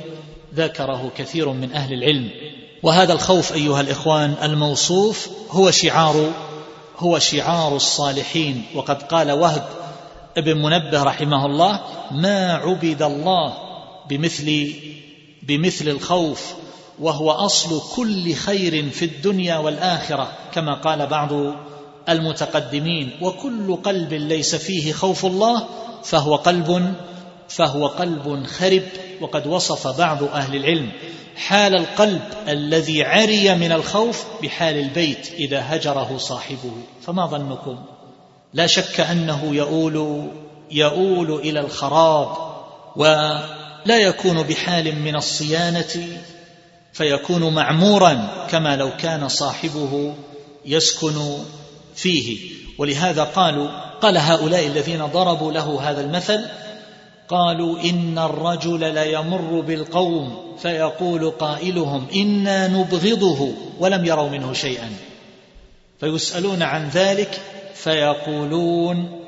ذكره 0.56 1.12
كثير 1.18 1.50
من 1.50 1.74
أهل 1.74 1.94
العلم. 1.94 2.30
وهذا 2.84 3.14
الخوف 3.14 3.54
أيها 3.54 3.82
الإخوان 3.82 4.36
الموصوف 4.44 5.30
هو 5.52 5.72
شعار 5.72 6.32
هو 7.00 7.20
شعار 7.20 7.76
الصالحين. 7.76 8.64
وقد 8.76 9.04
قال 9.04 9.32
وهب 9.32 9.64
ابن 10.38 10.58
منبه 10.58 11.04
رحمه 11.04 11.46
الله 11.46 11.80
ما 12.12 12.54
عبد 12.54 13.02
الله 13.02 13.54
بمثل 14.10 14.74
بمثل 15.44 15.88
الخوف 15.88 16.54
وهو 17.00 17.32
أصل 17.32 17.82
كل 17.96 18.34
خير 18.34 18.90
في 18.90 19.06
الدنيا 19.06 19.58
والآخرة. 19.58 20.32
كما 20.54 20.74
قال 20.74 21.08
بعض 21.08 21.32
المتقدمين 22.10 23.12
وكل 23.22 23.76
قلب 23.76 24.14
ليس 24.14 24.56
فيه 24.56 24.94
خوف 24.94 25.26
الله 25.26 25.68
فهو 26.04 26.36
قلب 26.36 26.96
فهو 27.50 27.88
قلب 27.88 28.46
خرب 28.46 28.84
وقد 29.22 29.48
وصف 29.48 29.88
بعض 29.98 30.24
أهل 30.24 30.56
العلم. 30.56 30.92
حال 31.36 31.76
القلب 31.76 32.22
الذي 32.48 33.04
عري 33.04 33.56
من 33.56 33.72
الخوف 33.72 34.26
بحال 34.44 34.78
البيت 34.78 35.32
إذا 35.34 35.64
هجره 35.68 36.18
صاحبه. 36.18 36.72
فما 37.02 37.26
ظنكم؟ 37.26 37.80
لا 38.54 38.68
شك 38.68 39.00
أنه 39.00 39.56
يؤول 39.56 40.28
يؤول 40.72 41.32
إلى 41.32 41.60
الخراب 41.60 42.38
و 42.96 43.04
لا 43.86 43.98
يكون 43.98 44.44
بحال 44.44 44.96
من 44.96 45.16
الصيانة 45.16 46.08
فيكون 46.94 47.54
معمورا 47.56 48.46
كما 48.50 48.76
لو 48.76 48.92
كان 48.98 49.28
صاحبه 49.28 50.14
يسكن 50.66 51.38
فيه. 51.96 52.40
ولهذا 52.78 53.24
قالوا 53.24 53.70
قال 54.02 54.18
هؤلاء 54.18 54.68
الذين 54.68 55.06
ضربوا 55.06 55.52
له 55.52 55.80
هذا 55.82 56.02
المثل 56.02 56.46
قالوا 57.30 57.80
إن 57.84 58.18
الرجل 58.18 58.94
ليمر 58.94 59.62
بالقوم 59.62 60.56
فيقول 60.58 61.30
قائلهم 61.30 62.08
إنا 62.16 62.68
نبغضه 62.68 63.52
ولم 63.80 64.06
يروا 64.06 64.30
منه 64.30 64.54
شيئا. 64.54 64.90
فيسألون 66.00 66.62
عن 66.62 66.90
ذلك 66.90 67.42
فيقولون 67.76 69.20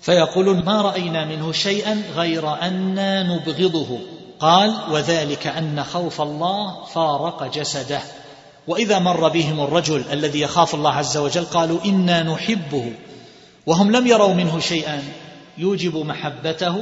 فيقولون 0.00 0.64
ما 0.64 0.82
رأينا 0.82 1.24
منه 1.24 1.52
شيئا 1.52 2.02
غير 2.16 2.52
أنا 2.62 3.22
نبغضه. 3.22 3.98
قال 4.40 4.74
وذلك 4.90 5.46
أن 5.46 5.84
خوف 5.84 6.20
الله 6.20 6.84
فارق 6.84 7.54
جسده. 7.54 8.00
وإذا 8.66 8.98
مر 8.98 9.28
بهم 9.28 9.60
الرجل 9.60 10.04
الذي 10.12 10.40
يخاف 10.40 10.74
الله 10.74 10.90
عز 10.90 11.16
وجل 11.16 11.44
قالوا 11.44 11.78
إنا 11.84 12.22
نحبه. 12.22 12.92
وهم 13.66 13.90
لم 13.90 14.06
يروا 14.06 14.34
منه 14.34 14.60
شيئا. 14.60 15.02
يوجب 15.58 15.96
محبته 15.96 16.76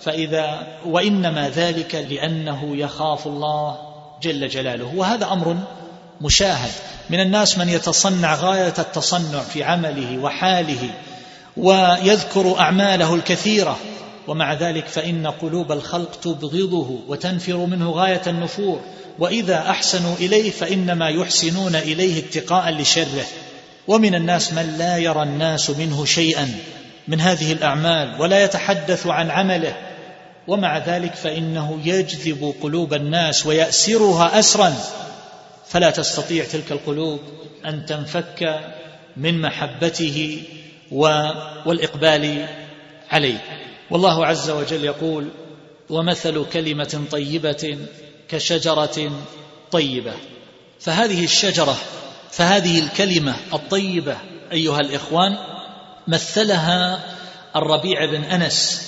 فإذا 0.00 0.66
وإنما 0.86 1.48
ذلك 1.48 1.94
لأنه 1.94 2.76
يخاف 2.76 3.26
الله 3.26 3.78
جل 4.22 4.48
جلاله. 4.48 4.94
وهذا 4.96 5.32
أمر 5.32 5.56
مشاهد. 6.20 6.72
من 7.10 7.20
الناس 7.20 7.58
من 7.58 7.68
يتصنع 7.68 8.34
غاية 8.34 8.74
التصنع 8.78 9.40
في 9.40 9.64
عمله 9.64 10.18
وحاله 10.18 10.90
ويذكر 11.56 12.58
أعماله 12.60 13.14
الكثيرة. 13.14 13.78
ومع 14.28 14.54
ذلك 14.54 14.86
فإن 14.86 15.26
قلوب 15.26 15.72
الخلق 15.72 16.20
تبغضه 16.22 16.98
وتنفر 17.08 17.56
منه 17.56 17.90
غاية 17.90 18.22
النفور. 18.26 18.80
وإذا 19.18 19.70
أحسنوا 19.70 20.14
إليه 20.16 20.50
فإنما 20.50 21.08
يحسنون 21.08 21.74
إليه 21.74 22.18
اتقاء 22.18 22.70
لشره. 22.70 23.26
ومن 23.88 24.14
الناس 24.14 24.52
من 24.52 24.74
لا 24.78 24.98
يرى 24.98 25.22
الناس 25.22 25.70
منه 25.70 26.04
شيئا 26.04 26.54
من 27.08 27.20
هذه 27.20 27.52
الأعمال 27.52 28.20
ولا 28.20 28.44
يتحدث 28.44 29.06
عن 29.06 29.30
عمله. 29.30 29.87
ومع 30.48 30.78
ذلك 30.78 31.14
فإنه 31.14 31.80
يجذب 31.84 32.54
قلوب 32.62 32.94
الناس 32.94 33.46
ويأسرها 33.46 34.38
أسرا. 34.38 34.74
فلا 35.66 35.90
تستطيع 35.90 36.44
تلك 36.44 36.72
القلوب 36.72 37.20
أن 37.66 37.86
تنفك 37.86 38.60
من 39.16 39.40
محبته 39.40 40.42
والإقبال 41.66 42.48
عليه. 43.10 43.38
والله 43.90 44.26
عز 44.26 44.50
وجل 44.50 44.84
يقول 44.84 45.28
ومثل 45.90 46.44
كلمة 46.52 47.02
طيبة 47.10 47.78
كشجرة 48.28 49.12
طيبة. 49.70 50.12
فهذه 50.80 51.24
الشجرة 51.24 51.76
فهذه 52.30 52.78
الكلمة 52.78 53.36
الطيبة 53.54 54.16
أيها 54.52 54.80
الإخوان 54.80 55.36
مثلها 56.08 57.00
الربيع 57.56 58.04
بن 58.04 58.24
أنس 58.24 58.87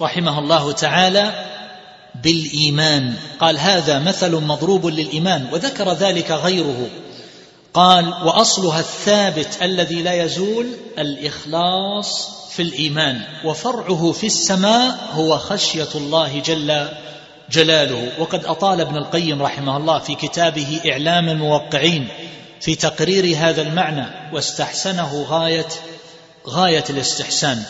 رحمه 0.00 0.38
الله 0.38 0.72
تعالى 0.72 1.44
بالإيمان. 2.22 3.14
قال 3.40 3.58
هذا 3.58 3.98
مثل 3.98 4.32
مضروب 4.36 4.86
للإيمان 4.86 5.48
وذكر 5.52 5.92
ذلك 5.92 6.30
غيره. 6.30 6.88
قال 7.74 8.08
وأصلها 8.08 8.80
الثابت 8.80 9.58
الذي 9.62 10.02
لا 10.02 10.22
يزول 10.22 10.66
الإخلاص 10.98 12.30
في 12.50 12.62
الإيمان 12.62 13.20
وفرعه 13.44 14.12
في 14.12 14.26
السماء 14.26 14.98
هو 15.12 15.38
خشية 15.38 15.88
الله 15.94 16.40
جل 16.40 16.88
جلاله. 17.50 18.08
وقد 18.18 18.44
أطال 18.44 18.80
ابن 18.80 18.96
القيم 18.96 19.42
رحمه 19.42 19.76
الله 19.76 19.98
في 19.98 20.14
كتابه 20.14 20.80
إعلام 20.86 21.28
الموقعين 21.28 22.08
في 22.60 22.74
تقرير 22.74 23.36
هذا 23.36 23.62
المعنى 23.62 24.06
واستحسنه 24.32 25.26
غاية 25.28 25.68
غاية 26.48 26.84
الاستحسان. 26.90 27.62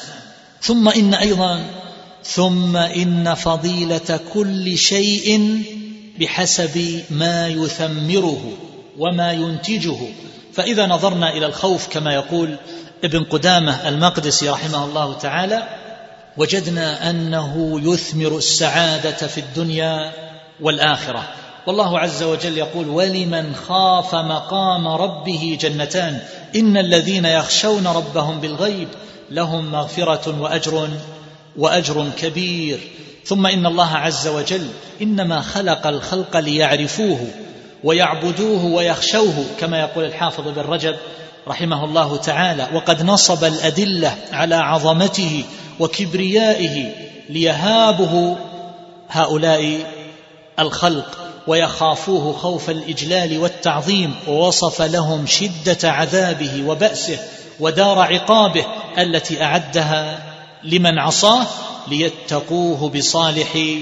ثم 0.62 0.88
إن 0.88 1.14
أيضا 1.14 1.85
ثم 2.26 2.76
إن 2.76 3.34
فضيلة 3.34 4.20
كل 4.34 4.78
شيء 4.78 5.60
بحسب 6.20 7.02
ما 7.10 7.48
يثمره 7.48 8.52
وما 8.98 9.32
ينتجه. 9.32 9.96
فإذا 10.52 10.86
نظرنا 10.86 11.32
إلى 11.32 11.46
الخوف 11.46 11.88
كما 11.88 12.14
يقول 12.14 12.56
ابن 13.04 13.24
قدامة 13.24 13.88
المقدسي 13.88 14.48
رحمه 14.48 14.84
الله 14.84 15.14
تعالى 15.14 15.68
وجدنا 16.36 17.10
أنه 17.10 17.80
يثمر 17.84 18.36
السعادة 18.38 19.26
في 19.26 19.38
الدنيا 19.38 20.12
والآخرة. 20.60 21.28
والله 21.66 21.98
عز 21.98 22.22
وجل 22.22 22.58
يقول 22.58 22.88
ولمن 22.88 23.54
خاف 23.54 24.14
مقام 24.14 24.88
ربه 24.88 25.58
جنتان 25.60 26.20
إن 26.56 26.76
الذين 26.76 27.24
يخشون 27.24 27.86
ربهم 27.86 28.40
بالغيب 28.40 28.88
لهم 29.30 29.72
مغفرة 29.72 30.40
وأجر 30.40 30.88
وأجر 31.58 32.10
كبير. 32.18 32.78
ثم 33.26 33.46
إن 33.46 33.66
الله 33.66 33.96
عز 33.96 34.28
وجل 34.28 34.68
إنما 35.02 35.40
خلق 35.40 35.86
الخلق 35.86 36.36
ليعرفوه 36.36 37.26
ويعبدوه 37.84 38.64
ويخشوه 38.64 39.44
كما 39.60 39.80
يقول 39.80 40.04
الحافظ 40.04 40.48
بن 40.48 40.60
رجب 40.62 40.96
رحمه 41.48 41.84
الله 41.84 42.16
تعالى 42.16 42.68
وقد 42.74 43.02
نصب 43.02 43.44
الأدلة 43.44 44.16
على 44.32 44.54
عظمته 44.54 45.44
وكبريائه 45.80 46.92
ليهابه 47.28 48.36
هؤلاء 49.08 49.78
الخلق 50.58 51.18
ويخافوه 51.46 52.32
خوف 52.32 52.70
الإجلال 52.70 53.38
والتعظيم 53.38 54.14
ووصف 54.28 54.82
لهم 54.82 55.26
شدة 55.26 55.90
عذابه 55.90 56.64
وبأسه 56.66 57.18
ودار 57.60 57.98
عقابه 57.98 58.64
التي 58.98 59.42
أعدها 59.42 60.35
لمن 60.64 60.98
عصاه 60.98 61.46
ليتقوه 61.88 62.90
بصالح 62.90 63.76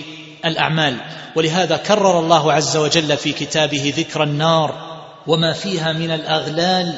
الأعمال. 0.44 0.96
ولهذا 1.37 1.76
كرر 1.76 2.18
الله 2.20 2.52
عز 2.52 2.76
وجل 2.76 3.16
في 3.16 3.32
كتابه 3.32 3.94
ذكر 3.96 4.22
النار 4.22 4.94
وما 5.26 5.52
فيها 5.52 5.92
من 5.92 6.10
الأغلال 6.10 6.94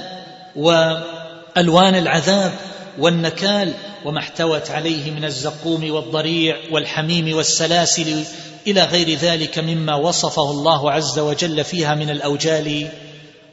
وألوان 0.57 1.95
العذاب 1.95 2.53
والنكال 2.99 3.73
وما 4.05 4.19
احتوت 4.19 4.71
عليه 4.71 5.11
من 5.11 5.25
الزقوم 5.25 5.91
والضريع 5.91 6.57
والحميم 6.71 7.37
والسلاسل 7.37 8.25
إلى 8.67 8.85
غير 8.85 9.11
ذلك 9.11 9.59
مما 9.59 9.95
وصفه 9.95 10.51
الله 10.51 10.93
عز 10.93 11.19
وجل 11.19 11.65
فيها 11.65 11.95
من 11.95 12.11
الأوجال 12.11 12.89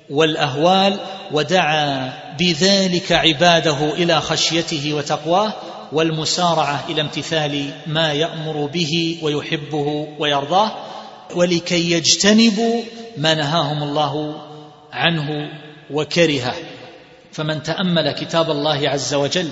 والأهوال 0.10 1.00
ودعا 1.32 2.14
بذلك 2.40 3.12
عباده 3.12 3.94
إلى 3.94 4.22
خشيته 4.22 4.94
وتقواه. 4.94 5.54
والمسارعة 5.94 6.84
إلى 6.90 7.02
امتثال 7.02 7.70
ما 7.88 8.14
يأمر 8.14 8.66
به 8.66 9.20
ويحبه 9.22 10.08
ويرضاه 10.20 10.72
ولكي 11.36 11.92
يجتنبوا 11.92 12.82
ما 13.18 13.34
نهاهم 13.34 13.84
الله 13.84 14.36
عنه 14.94 15.50
وكرهه. 15.92 16.54
فمن 17.32 17.64
تأمل 17.64 18.12
كتاب 18.12 18.52
الله 18.52 18.90
عز 18.90 19.14
وجل 19.14 19.50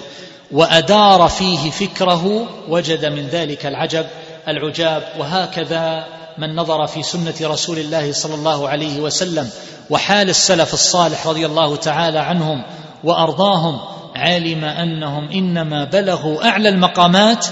وأدار 0.51 1.27
فيه 1.27 1.71
فكره 1.71 2.49
وجد 2.69 3.05
من 3.05 3.27
ذلك 3.27 3.65
العجب 3.65 4.05
العجاب 4.47 5.03
وهكذا 5.19 6.05
من 6.37 6.55
نظر 6.55 6.87
في 6.87 7.03
سنة 7.03 7.35
رسول 7.41 7.79
الله 7.79 8.11
صلى 8.11 8.35
الله 8.35 8.69
عليه 8.69 8.99
وسلم 8.99 9.49
وحال 9.89 10.29
السلف 10.29 10.73
الصالح 10.73 11.27
رضي 11.27 11.45
الله 11.45 11.75
تعالى 11.75 12.19
عنهم 12.19 12.63
وأرضاهم 13.03 13.79
علم 14.15 14.65
أنهم 14.65 15.29
إنما 15.29 15.83
بلغوا 15.83 16.47
أعلى 16.49 16.69
المقامات 16.69 17.45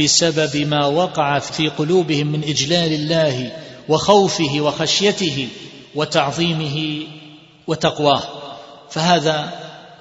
بسبب 0.00 0.56
ما 0.56 0.86
وقع 0.86 1.38
في 1.38 1.68
قلوبهم 1.68 2.26
من 2.26 2.42
إجلال 2.42 2.92
الله 2.92 3.52
وخوفه 3.88 4.60
وخشيته 4.60 5.48
وتعظيمه 5.94 7.06
وتقواه. 7.66 8.22
فهذا 8.90 9.52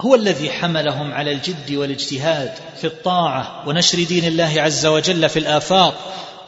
هو 0.01 0.15
الذي 0.15 0.51
حملهم 0.51 1.13
على 1.13 1.31
الجد 1.31 1.71
والاجتهاد 1.71 2.51
في 2.81 2.87
الطاعة 2.87 3.63
ونشر 3.67 4.03
دين 4.03 4.25
الله 4.25 4.61
عز 4.61 4.85
وجل 4.85 5.29
في 5.29 5.39
الآفاق 5.39 5.95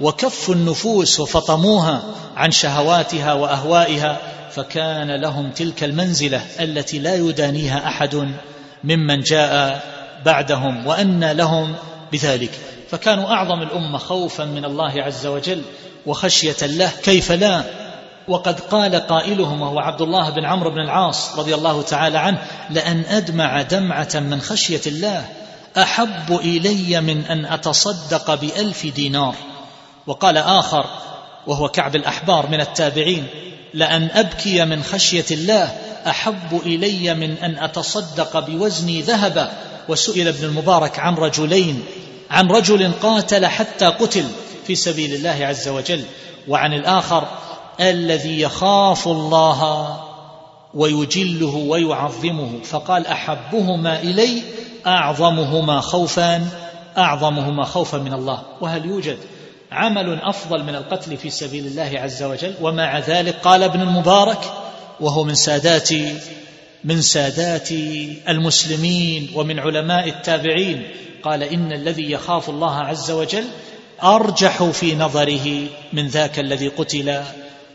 وكف 0.01 0.49
النفوس 0.49 1.19
وفطموها 1.19 2.03
عن 2.35 2.51
شهواتها 2.51 3.33
وأهوائها 3.33 4.17
فكان 4.51 5.21
لهم 5.21 5.51
تلك 5.51 5.83
المنزلة 5.83 6.41
التي 6.59 6.99
لا 6.99 7.15
يدانيها 7.15 7.87
أحد 7.87 8.31
ممن 8.83 9.19
جاء 9.19 9.83
بعدهم 10.25 10.87
وأن 10.87 11.31
لهم 11.31 11.75
بذلك. 12.11 12.51
فكانوا 12.89 13.29
أعظم 13.29 13.61
الأمة 13.61 13.97
خوفا 13.97 14.45
من 14.45 14.65
الله 14.65 15.03
عز 15.03 15.25
وجل 15.25 15.61
وخشية 16.05 16.55
له. 16.61 16.91
كيف 17.03 17.31
لا؟ 17.31 17.63
وقد 18.27 18.59
قال 18.59 18.95
قائلهم 18.95 19.61
وهو 19.61 19.79
عبد 19.79 20.01
الله 20.01 20.29
بن 20.29 20.45
عمرو 20.45 20.69
بن 20.69 20.79
العاص 20.79 21.39
رضي 21.39 21.55
الله 21.55 21.81
تعالى 21.81 22.17
عنه 22.17 22.37
لأن 22.69 23.03
أدمع 23.09 23.61
دمعة 23.61 24.09
من 24.13 24.41
خشية 24.41 24.81
الله 24.87 25.25
أحب 25.77 26.35
إلي 26.35 27.01
من 27.01 27.25
أن 27.25 27.45
أتصدق 27.45 28.35
بألف 28.35 28.85
دينار. 28.85 29.35
وقال 30.07 30.37
آخر 30.37 30.85
وهو 31.47 31.67
كعب 31.67 31.95
الأحبار 31.95 32.47
من 32.47 32.61
التابعين 32.61 33.27
لأن 33.73 34.09
أبكي 34.13 34.65
من 34.65 34.83
خشية 34.83 35.25
الله 35.31 35.77
أحب 36.07 36.61
إلي 36.65 37.13
من 37.13 37.31
أن 37.31 37.57
أتصدق 37.57 38.39
بوزني 38.39 39.01
ذهبا 39.01 39.51
وسئل 39.89 40.27
ابن 40.27 40.45
المبارك 40.45 40.99
عن 40.99 41.15
رجلين 41.15 41.83
عن 42.31 42.47
رجل 42.47 42.91
قاتل 43.01 43.45
حتى 43.45 43.85
قتل 43.85 44.25
في 44.67 44.75
سبيل 44.75 45.13
الله 45.13 45.45
عز 45.45 45.67
وجل 45.67 46.03
وعن 46.47 46.73
الآخر 46.73 47.27
الذي 47.79 48.41
يخاف 48.41 49.07
الله 49.07 49.99
ويجله 50.73 51.55
ويعظمه 51.55 52.49
فقال 52.63 53.07
أحبهما 53.07 53.99
إلي 53.99 54.41
أعظمهما 54.87 55.81
خوفا 55.81 56.47
أعظمهما 56.97 57.65
خوفا 57.65 57.97
من 57.97 58.13
الله. 58.13 58.41
وهل 58.61 58.85
يوجد 58.85 59.17
عمل 59.71 60.19
أفضل 60.21 60.63
من 60.63 60.75
القتل 60.75 61.17
في 61.17 61.29
سبيل 61.29 61.65
الله 61.65 61.91
عز 61.99 62.23
وجل؟ 62.23 62.53
ومع 62.61 62.99
ذلك 62.99 63.35
قال 63.43 63.63
ابن 63.63 63.81
المبارك 63.81 64.39
وهو 65.01 65.23
من 65.23 65.35
سادات 65.35 65.89
من 66.83 67.01
سادات 67.01 67.71
المسلمين 68.29 69.31
ومن 69.35 69.59
علماء 69.59 70.09
التابعين. 70.09 70.87
قال 71.23 71.43
إن 71.43 71.71
الذي 71.71 72.11
يخاف 72.11 72.49
الله 72.49 72.75
عز 72.75 73.11
وجل 73.11 73.45
أرجح 74.03 74.63
في 74.63 74.95
نظره 74.95 75.67
من 75.93 76.07
ذاك 76.07 76.39
الذي 76.39 76.67
قتل 76.67 77.23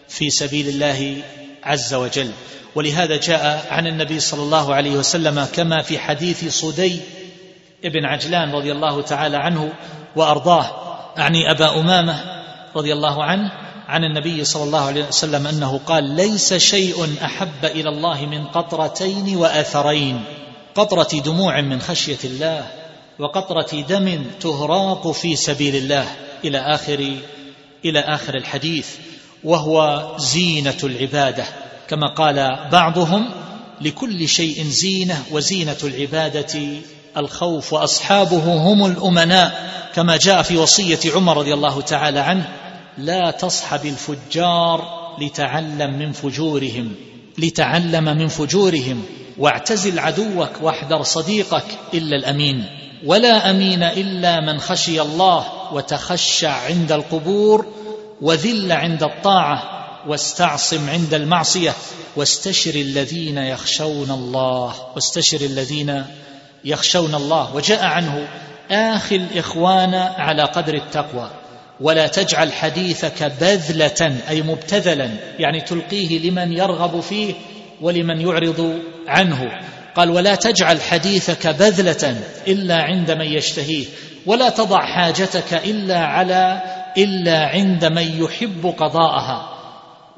في 0.09 0.31
سبيل 0.31 0.69
الله 0.69 1.17
عز 1.65 1.95
وجل. 1.95 2.31
ولهذا 2.75 3.17
جاء 3.17 3.67
عن 3.71 3.87
النبي 3.87 4.21
صلى 4.21 4.43
الله 4.43 4.75
عليه 4.75 4.91
وسلم 4.91 5.45
كما 5.45 5.83
في 5.83 5.99
حديث 5.99 6.49
صدي 6.49 7.01
ابن 7.85 8.05
عجلان 8.05 8.53
رضي 8.53 8.73
الله 8.73 9.03
تعالى 9.03 9.37
عنه 9.37 9.73
وأرضاه 10.17 10.67
أعني 11.19 11.51
أبا 11.51 11.81
أمامة 11.81 12.25
رضي 12.77 12.93
الله 12.93 13.25
عنه 13.25 13.66
عن 13.89 14.05
النبي 14.05 14.45
صلى 14.45 14.65
الله 14.65 14.81
عليه 14.81 15.09
وسلم 15.09 15.47
أنه 15.47 15.81
قال 15.87 16.17
ليس 16.17 16.55
شيء 16.55 17.17
أحب 17.25 17.65
إلى 17.65 17.89
الله 17.89 18.27
من 18.27 18.45
قطرتين 18.45 19.37
وأثرين 19.37 20.25
قطرة 20.75 21.21
دموع 21.21 21.61
من 21.61 21.81
خشية 21.81 22.19
الله 22.25 22.67
وقطرة 23.19 23.81
دم 23.89 24.25
تهراق 24.41 25.11
في 25.11 25.37
سبيل 25.37 25.77
الله. 25.77 26.07
إلى 26.45 26.59
آخر 26.59 27.17
إلى 27.85 28.01
آخر 28.01 28.35
الحديث 28.35 28.89
وهو 29.45 30.07
زينة 30.19 30.79
العبادة. 30.85 31.45
كما 31.89 32.15
قال 32.15 32.69
بعضهم 32.73 33.31
لكل 33.81 34.29
شيء 34.29 34.65
زينة 34.65 35.25
وزينة 35.31 35.77
العبادة 35.85 36.61
الخوف 37.17 37.73
وأصحابه 37.73 38.55
هم 38.55 38.87
الأمناء. 38.87 39.71
كما 39.95 40.17
جاء 40.17 40.43
في 40.43 40.57
وصية 40.57 40.99
عمر 41.15 41.37
رضي 41.37 41.55
الله 41.55 41.81
تعالى 41.81 42.21
عنه 42.21 42.66
لا 42.99 43.31
تصحب 43.31 43.87
الفجار 43.87 45.07
لتعلم 45.21 45.99
من 45.99 46.13
فجورهم 46.13 46.95
لتعلم 47.39 48.05
من 48.05 48.29
فجورهم 48.29 49.03
واعتزل 49.39 49.99
عدوك 49.99 50.51
واحذر 50.63 51.03
صديقك 51.03 51.65
إلا 51.95 52.17
الأمين. 52.17 52.65
ولا 53.05 53.51
أمين 53.51 53.83
إلا 53.83 54.41
من 54.41 54.61
خشي 54.61 55.01
الله 55.01 55.47
وتخشع 55.73 56.65
عند 56.67 56.93
القبور 56.93 57.67
وذل 58.21 58.73
عند 58.73 59.03
الطاعة 59.03 59.63
واستعصم 60.09 60.91
عند 60.91 61.15
المعصية. 61.15 61.75
واستشر 62.17 62.75
الذين 62.75 63.39
يخشون 63.39 64.11
الله 64.11 64.75
واستشر 64.95 65.41
الذين 65.41 66.05
يخشون 66.65 67.15
الله. 67.15 67.55
وجاء 67.55 67.85
عنه 67.85 68.29
آخي 68.71 69.17
الإخوان 69.17 69.95
على 69.95 70.43
قدر 70.43 70.75
التقوى. 70.75 71.31
ولا 71.81 72.07
تجعل 72.07 72.53
حديثك 72.53 73.33
بذلة 73.41 74.17
أي 74.29 74.43
مبتذلا 74.43 75.11
يعني 75.39 75.61
تلقيه 75.61 76.31
لمن 76.31 76.53
يرغب 76.53 77.01
فيه 77.01 77.35
ولمن 77.81 78.21
يعرض 78.21 78.79
عنه. 79.09 79.51
قال 79.97 80.11
ولا 80.11 80.35
تجعل 80.35 80.81
حديثك 80.81 81.47
بذلة 81.47 82.17
إلا 82.49 82.83
عند 82.83 83.11
من 83.11 83.27
يشتهيه 83.27 83.85
ولا 84.27 84.49
تضع 84.49 84.87
حاجتك 84.87 85.55
إلا 85.55 85.99
على 85.99 86.63
إلا 86.99 87.47
عند 87.47 87.85
من 87.85 88.23
يحب 88.23 88.75
قضاءها. 88.79 89.53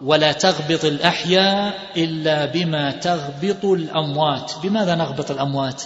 ولا 0.04 0.32
تغبط 0.32 0.84
الأحياء 0.84 1.74
إلا 1.96 2.44
بما 2.44 2.90
تغبط 2.90 3.64
الأموات. 3.64 4.52
بماذا 4.62 4.94
نغبط 4.94 5.30
الأموات؟ 5.30 5.82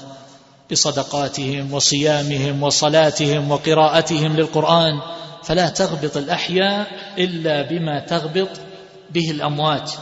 بصدقاتهم 0.73 1.73
وصيامهم 1.73 2.63
وصلاتهم 2.63 3.51
وقراءتهم 3.51 4.37
للقرآن. 4.37 5.01
فلا 5.45 5.69
تغبط 5.69 6.17
الأحياء 6.17 6.87
إلا 7.19 7.63
بما 7.63 8.01
تغبط 8.01 8.49
به 9.11 9.31
الأموات 9.31 9.93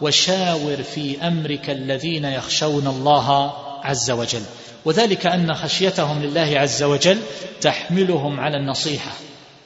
وشاور 0.00 0.76
في 0.76 1.26
أمرك 1.26 1.70
الذين 1.70 2.24
يخشون 2.24 2.86
الله 2.86 3.52
عز 3.82 4.10
وجل. 4.10 4.42
وذلك 4.84 5.26
أن 5.26 5.54
خشيتهم 5.54 6.22
لله 6.22 6.58
عز 6.58 6.82
وجل 6.82 7.18
تحملهم 7.60 8.40
على 8.40 8.56
النصيحة. 8.56 9.12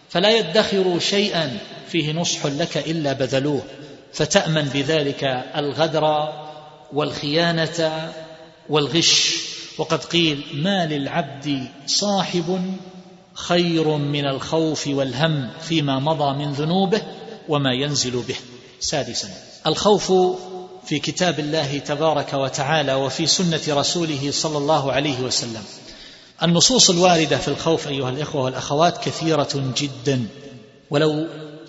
فلا 0.08 0.38
يدخروا 0.38 0.98
شيئا 0.98 1.58
فيه 1.88 2.12
نصح 2.12 2.46
لك 2.46 2.76
إلا 2.76 3.12
بذلوه. 3.12 3.62
فتأمن 4.12 4.68
بذلك 4.74 5.24
الغدر 5.56 6.32
والخيانة 6.92 8.10
والغش. 8.68 9.34
وقد 9.78 10.04
قيل 10.04 10.44
ما 10.54 10.86
للعبد 10.86 11.68
صاحب 11.86 12.76
خير 13.46 13.88
من 13.88 14.26
الخوف 14.26 14.86
والهم 14.86 15.50
فيما 15.60 15.98
مضى 15.98 16.44
من 16.44 16.52
ذنوبه 16.52 17.02
وما 17.48 17.72
ينزل 17.72 18.22
به. 18.28 18.36
سادسا 18.80 19.28
الخوف 19.66 20.12
في 20.84 20.98
كتاب 20.98 21.40
الله 21.40 21.78
تبارك 21.78 22.34
وتعالى 22.34 22.94
وفي 22.94 23.26
سنة 23.26 23.60
رسوله 23.68 24.30
صلى 24.30 24.58
الله 24.58 24.92
عليه 24.92 25.20
وسلم. 25.20 25.62
النصوص 26.42 26.90
الواردة 26.90 27.36
في 27.36 27.48
الخوف 27.48 27.88
أيها 27.88 28.10
الإخوة 28.10 28.42
والأخوات 28.42 29.04
كثيرة 29.04 29.72
جدا. 29.76 30.26
ولو 30.90 31.28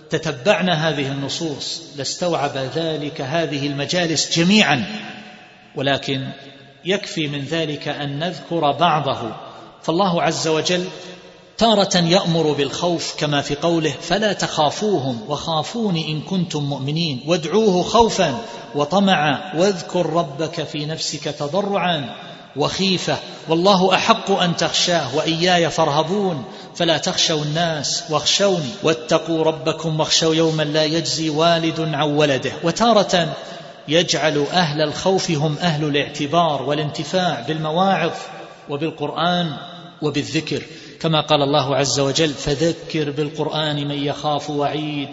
تتبعنا 0.10 0.90
هذه 0.90 1.12
النصوص 1.12 1.82
لاستوعب 1.98 2.58
ذلك 2.76 3.22
هذه 3.22 3.68
المجالس 3.68 4.40
جميعا 4.40 4.86
ولكن 5.76 6.30
يكفي 6.86 7.28
من 7.28 7.46
ذلك 7.46 7.88
أن 7.88 8.20
نذكر 8.20 8.72
بعضه. 8.72 9.36
فالله 9.84 10.22
عز 10.22 10.48
وجل 10.48 10.86
تارة 11.62 11.98
يأمر 11.98 12.52
بالخوف 12.52 13.16
كما 13.18 13.42
في 13.42 13.56
قوله 13.56 13.94
فلا 14.02 14.34
تخافوهم 14.34 15.22
وخافون 15.28 15.98
إن 15.98 16.22
كنتم 16.22 16.64
مؤمنين 16.64 17.24
وادعوه 17.28 17.84
خوفا 17.84 18.38
وطمعا 18.76 19.54
واذكر 19.56 20.06
ربك 20.06 20.64
في 20.64 20.86
نفسك 20.86 21.24
تضرعا 21.24 22.16
وخيفة 22.56 23.18
والله 23.50 23.96
أحق 23.96 24.32
أن 24.32 24.56
تخشاه 24.58 25.16
وإياي 25.16 25.70
فارهبون 25.70 26.44
فلا 26.76 26.98
تخشوا 26.98 27.42
الناس 27.44 28.04
واخشوني 28.10 28.70
واتقوا 28.84 29.44
ربكم 29.44 30.00
واخشوا 30.00 30.36
يوما 30.36 30.64
لا 30.64 30.84
يجزي 30.84 31.30
والد 31.30 31.80
عن 31.80 32.12
ولده 32.12 32.52
وتارة 32.64 33.34
يجعل 33.88 34.46
أهل 34.52 34.82
الخوف 34.82 35.32
هم 35.32 35.58
أهل 35.58 35.84
الاعتبار 35.84 36.62
والانتفاع 36.62 37.40
بالمواعظ 37.48 38.12
وبالقرآن 38.70 39.52
وبالذكر 40.02 40.62
كما 41.02 41.22
قال 41.22 41.42
الله 41.42 41.76
عز 41.76 42.00
وجل 42.00 42.30
فذكر 42.30 43.12
بالقرآن 43.12 43.88
من 43.88 44.04
يخاف 44.04 44.50
وعيد. 44.50 45.10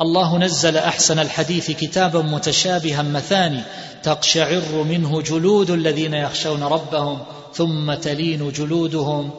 الله 0.00 0.38
نزل 0.38 0.76
أحسن 0.76 1.18
الحديث 1.18 1.70
كتابا 1.70 2.22
متشابها 2.22 3.02
مثاني 3.02 3.60
تقشعر 4.02 4.84
منه 4.88 5.22
جلود 5.22 5.70
الذين 5.70 6.14
يخشون 6.14 6.62
ربهم 6.62 7.18
ثم 7.54 7.94
تلين 7.94 8.52
جلودهم 8.52 9.30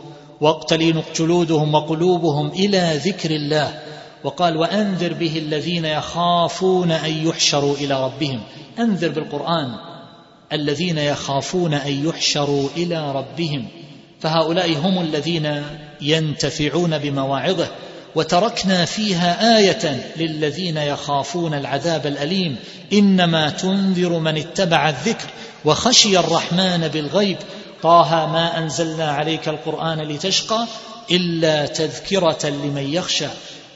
وتلين 0.42 1.04
جلودهم 1.16 1.76
وقلوبهم 1.76 2.48
إلى 2.48 3.00
ذكر 3.06 3.32
الله. 3.32 3.80
وقال 4.24 4.58
وأنذر 4.58 5.14
به 5.14 5.38
الذين 5.38 5.86
يخافون 5.86 6.92
أن 6.92 7.28
يحشروا 7.28 7.76
إلى 7.76 8.04
ربهم. 8.04 8.40
أنذر 8.80 9.10
بالقرآن 9.10 9.76
الذين 10.54 10.98
يخافون 10.98 11.74
أن 11.74 12.08
يحشروا 12.08 12.70
إلى 12.78 13.12
ربهم. 13.12 13.81
فهؤلاء 14.22 14.78
هم 14.78 15.02
الذين 15.02 15.64
ينتفعون 16.02 16.98
بمواعظه 16.98 17.68
وتركنا 18.16 18.86
فيها 18.86 19.58
آية 19.58 20.12
للذين 20.18 20.78
يخافون 20.78 21.54
العذاب 21.54 22.08
الأليم 22.08 22.56
إنما 22.94 23.50
تنذر 23.50 24.20
من 24.20 24.38
اتبع 24.38 24.90
الذكر 24.90 25.28
وخشي 25.66 26.20
الرحمن 26.20 26.88
بالغيب. 26.94 27.38
طه 27.84 28.28
ما 28.34 28.58
أنزلنا 28.58 29.12
عليك 29.12 29.50
القرآن 29.50 30.02
لتشقى 30.02 30.66
إلا 31.12 31.66
تذكرة 31.66 32.50
لمن 32.50 32.94
يخشى. 32.94 33.28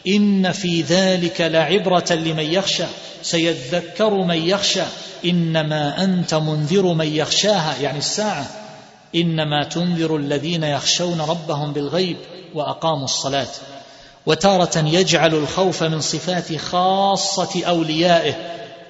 إن 0.08 0.52
في 0.52 0.82
ذلك 0.82 1.42
لعبرة 1.42 2.14
لمن 2.14 2.54
يخشى. 2.54 2.86
سيذكر 3.24 4.14
من 4.14 4.48
يخشى. 4.48 4.84
إنما 5.26 6.04
أنت 6.04 6.34
منذر 6.34 6.94
من 6.94 7.16
يخشاها 7.16 7.76
يعني 7.82 7.98
الساعة. 7.98 8.65
إنما 9.16 9.64
تنذر 9.64 10.18
الذين 10.18 10.64
يخشون 10.64 11.22
ربهم 11.22 11.74
بالغيب 11.74 12.18
وأقاموا 12.54 13.06
الصلاة. 13.06 13.48
وتارة 14.26 14.78
يجعل 14.78 15.36
الخوف 15.36 15.84
من 15.84 16.02
صفات 16.02 16.58
خاصة 16.58 17.66
أوليائه 17.66 18.34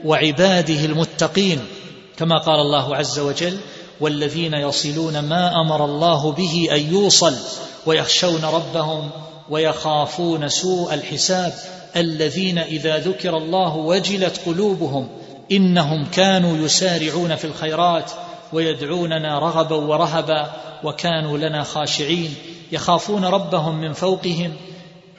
وعباده 0.05 0.85
المتقين 0.85 1.59
كما 2.17 2.37
قال 2.37 2.59
الله 2.59 2.95
عز 2.95 3.19
وجل 3.19 3.57
والذين 3.99 4.53
يصلون 4.53 5.19
ما 5.19 5.61
أمر 5.61 5.85
الله 5.85 6.31
به 6.31 6.67
أن 6.71 6.93
يوصل 6.93 7.35
ويخشون 7.85 8.45
ربهم 8.45 9.09
ويخافون 9.49 10.49
سوء 10.49 10.93
الحساب. 10.93 11.53
الذين 11.95 12.57
إذا 12.57 12.97
ذكر 12.97 13.37
الله 13.37 13.75
وجلت 13.75 14.39
قلوبهم 14.45 15.07
إنهم 15.51 16.05
كانوا 16.05 16.57
يسارعون 16.57 17.35
في 17.35 17.45
الخيرات. 17.45 18.11
ويدعوننا 18.53 19.39
رغبا 19.39 19.75
ورهبا 19.75 20.51
وكانوا 20.83 21.37
لنا 21.37 21.63
خاشعين 21.63 22.35
يخافون 22.71 23.25
ربهم 23.25 23.81
من 23.81 23.93
فوقهم. 23.93 24.53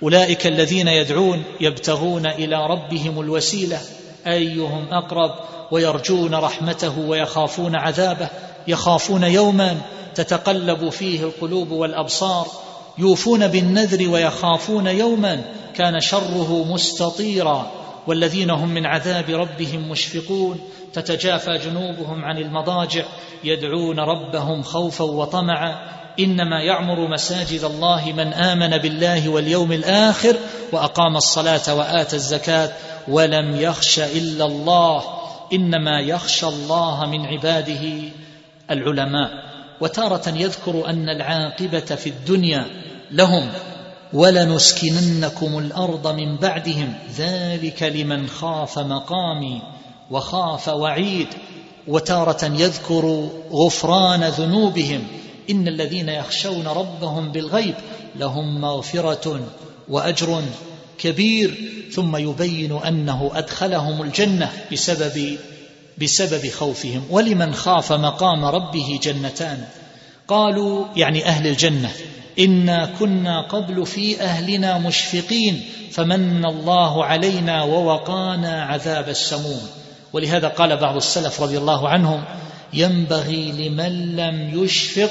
أولئك 0.02 0.46
الذين 0.46 0.88
يدعون 0.88 1.42
يبتغون 1.60 2.26
إلى 2.26 2.66
ربهم 2.66 3.20
الوسيلة. 3.20 3.80
أيهم 4.26 4.86
أقرب؟ 4.90 5.34
ويرجون 5.70 6.34
رحمته 6.34 6.98
ويخافون 6.98 7.76
عذابه. 7.76 8.28
يخافون 8.68 9.22
يوما 9.22 9.76
تتقلب 10.14 10.88
فيه 10.88 11.22
القلوب 11.22 11.70
والأبصار. 11.70 12.46
يوفون 12.98 13.46
بالنذر 13.48 14.08
ويخافون 14.08 14.86
يوما 14.86 15.42
كان 15.74 16.00
شره 16.00 16.64
مستطيرا. 16.72 17.70
والذين 18.06 18.50
هم 18.50 18.68
من 18.68 18.86
عذاب 18.86 19.30
ربهم 19.30 19.90
مشفقون 19.90 20.60
تتجافى 20.92 21.58
جنوبهم 21.58 22.24
عن 22.24 22.38
المضاجع 22.38 23.04
يدعون 23.44 24.00
ربهم 24.00 24.62
خوفا 24.62 25.04
وطمعا. 25.04 25.96
إنما 26.20 26.62
يعمر 26.62 27.08
مساجد 27.08 27.64
الله 27.64 28.12
من 28.12 28.32
آمن 28.32 28.78
بالله 28.78 29.28
واليوم 29.28 29.72
الآخر 29.72 30.36
وأقام 30.72 31.16
الصلاة 31.16 31.74
واتى 31.74 32.16
الزكاة 32.16 32.72
ولم 33.08 33.60
يخش 33.60 33.98
إلا 33.98 34.44
الله. 34.44 35.02
إنما 35.52 36.00
يخشى 36.00 36.46
الله 36.46 37.06
من 37.06 37.26
عباده 37.26 38.10
العلماء. 38.70 39.30
وتارة 39.80 40.28
يذكر 40.28 40.88
أن 40.90 41.08
العاقبة 41.08 41.80
في 41.80 42.08
الدنيا 42.08 42.66
لهم 43.10 43.48
ولنسكننكم 44.16 45.58
الأرض 45.58 46.06
من 46.06 46.36
بعدهم. 46.36 46.94
ذلك 47.16 47.82
لمن 47.82 48.28
خاف 48.28 48.78
مقامي 48.78 49.62
وخاف 50.10 50.68
وعيد 50.68 51.26
وتارة 51.88 52.44
يذكر 52.44 53.28
غفران 53.52 54.24
ذنوبهم. 54.24 55.04
إن 55.50 55.68
الذين 55.68 56.08
يخشون 56.08 56.66
ربهم 56.66 57.32
بالغيب 57.32 57.74
لهم 58.16 58.60
مغفرة 58.60 59.40
وأجر 59.88 60.42
كبير. 60.98 61.54
ثم 61.92 62.16
يبين 62.16 62.72
أنه 62.72 63.30
أدخلهم 63.34 64.02
الجنة 64.02 64.52
بسبب 64.72 65.38
بسبب 66.02 66.50
خوفهم. 66.50 67.04
ولمن 67.10 67.54
خاف 67.54 67.92
مقام 67.92 68.44
ربه 68.44 68.98
جنتان. 69.02 69.64
قالوا 70.28 70.84
يعني 70.96 71.26
أهل 71.26 71.46
الجنة. 71.46 71.90
إنا 72.38 72.90
كنا 72.98 73.40
قبل 73.40 73.86
في 73.86 74.20
أهلنا 74.20 74.78
مشفقين 74.78 75.64
فمن 75.90 76.44
الله 76.44 77.04
علينا 77.04 77.62
ووقانا 77.62 78.62
عذاب 78.62 79.08
السموم. 79.08 79.60
ولهذا 80.12 80.48
قال 80.48 80.76
بعض 80.76 80.96
السلف 80.96 81.42
رضي 81.42 81.58
الله 81.58 81.88
عنهم 81.88 82.24
ينبغي 82.72 83.52
لمن 83.52 84.16
لم 84.16 84.64
يشفق 84.64 85.10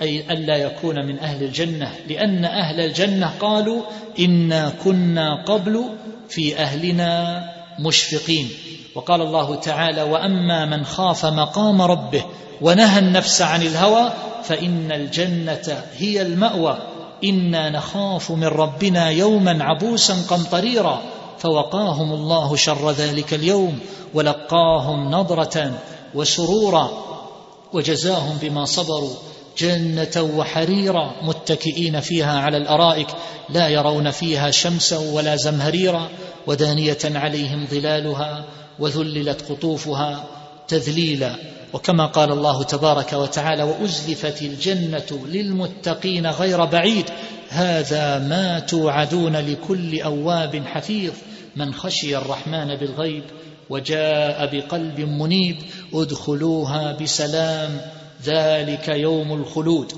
أي 0.00 0.32
ألا 0.32 0.56
يكون 0.56 1.06
من 1.06 1.18
أهل 1.18 1.42
الجنة 1.42 1.94
لأن 2.08 2.44
أهل 2.44 2.80
الجنة 2.80 3.30
قالوا 3.40 3.82
إنا 4.18 4.72
كنا 4.84 5.44
قبل 5.44 5.84
في 6.28 6.56
أهلنا 6.58 7.44
مشفقين. 7.78 8.48
وقال 8.94 9.20
الله 9.20 9.54
تعالى 9.54 10.02
وأما 10.02 10.64
من 10.66 10.84
خاف 10.84 11.26
مقام 11.26 11.82
ربه 11.82 12.24
ونهى 12.60 12.98
النفس 12.98 13.42
عن 13.42 13.62
الهوى 13.62 14.12
فإن 14.44 14.92
الجنة 14.92 15.84
هي 15.96 16.22
المأوى. 16.22 16.78
إنا 17.24 17.70
نخاف 17.70 18.30
من 18.30 18.44
ربنا 18.44 19.10
يوما 19.10 19.64
عبوسا 19.64 20.14
قمطريرا 20.28 21.00
فوقاهم 21.38 22.12
الله 22.12 22.56
شر 22.56 22.90
ذلك 22.90 23.34
اليوم 23.34 23.78
ولقاهم 24.14 25.10
نضرة 25.10 25.72
وسرورا 26.14 26.90
وجزاهم 27.72 28.38
بما 28.42 28.64
صبروا. 28.64 29.14
جنة 29.58 30.30
وحريرا 30.36 31.10
متكئين 31.22 32.00
فيها 32.00 32.40
على 32.40 32.56
الأرائك 32.56 33.08
لا 33.48 33.68
يرون 33.68 34.10
فيها 34.10 34.50
شمسا 34.50 34.98
ولا 35.12 35.36
زمهريرا 35.36 36.08
ودانية 36.46 36.98
عليهم 37.04 37.66
ظلالها 37.66 38.44
وذللت 38.80 39.42
قطوفها 39.42 40.24
تذليلا. 40.68 41.34
وكما 41.72 42.06
قال 42.06 42.32
الله 42.32 42.62
تبارك 42.62 43.12
وتعالى 43.12 43.62
وأزلفت 43.62 44.42
الجنة 44.42 45.26
للمتقين 45.26 46.26
غير 46.26 46.64
بعيد. 46.64 47.04
هذا 47.48 48.18
ما 48.18 48.58
توعدون 48.58 49.36
لكل 49.36 50.00
أواب 50.00 50.62
حفيظ. 50.66 51.12
من 51.56 51.74
خشي 51.74 52.16
الرحمن 52.16 52.76
بالغيب 52.76 53.22
وجاء 53.70 54.46
بقلب 54.52 55.00
منيب 55.00 55.56
ادخلوها 55.94 56.92
بسلام. 56.92 57.80
ذلك 58.24 58.88
يوم 58.88 59.32
الخلود. 59.32 59.92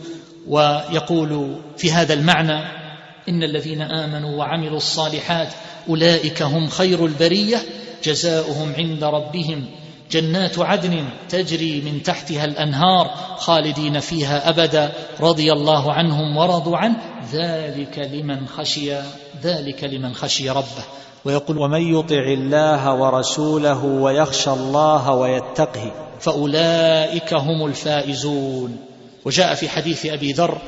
ويقول 0.48 1.56
في 1.76 1.92
هذا 1.92 2.14
المعنى 2.14 2.82
إن 3.28 3.42
الذين 3.42 3.82
آمنوا 3.82 4.38
وعملوا 4.38 4.76
الصالحات 4.76 5.48
أولئك 5.88 6.42
هم 6.42 6.68
خير 6.68 7.06
البرية. 7.06 7.58
جزاؤهم 8.02 8.72
عند 8.78 9.04
ربهم 9.04 9.66
جنات 10.12 10.58
عدن 10.58 11.04
تجري 11.28 11.80
من 11.80 12.02
تحتها 12.02 12.44
الأنهار 12.44 13.10
خالدين 13.36 14.00
فيها 14.00 14.48
أبدا 14.48 14.92
رضي 15.20 15.52
الله 15.52 15.92
عنهم 15.92 16.36
ورضوا 16.36 16.76
عنه. 16.76 16.96
ذلك 17.32 17.98
لمن 17.98 18.48
خشي 18.48 18.92
ذلك 19.42 19.84
لمن 19.84 20.14
خشي 20.14 20.50
ربه. 20.50 20.84
ويقول 21.24 21.58
ومن 21.58 21.98
يطع 21.98 22.24
الله 22.28 22.94
ورسوله 22.94 23.84
ويخشى 23.84 24.50
الله 24.50 25.10
ويتقه 25.10 25.92
فأولئك 26.20 27.34
هم 27.34 27.66
الفائزون. 27.66 28.76
وجاء 29.24 29.54
في 29.54 29.68
حديث 29.68 30.06
أبي 30.06 30.32
ذر 30.32 30.58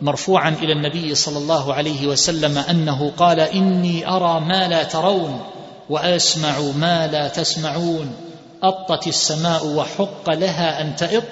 مرفوعا 0.00 0.48
إلى 0.62 0.72
النبي 0.72 1.14
صلى 1.14 1.38
الله 1.38 1.74
عليه 1.74 2.06
وسلم 2.06 2.58
أنه 2.58 3.12
قال 3.16 3.40
إني 3.40 4.08
أرى 4.08 4.40
ما 4.40 4.68
لا 4.68 4.82
ترون. 4.82 5.40
وأسمع 5.90 6.60
ما 6.60 7.06
لا 7.06 7.28
تسمعون. 7.28 8.12
أطت 8.62 9.06
السماء 9.06 9.66
وحق 9.66 10.30
لها 10.30 10.80
أن 10.80 10.96
تئط. 10.96 11.22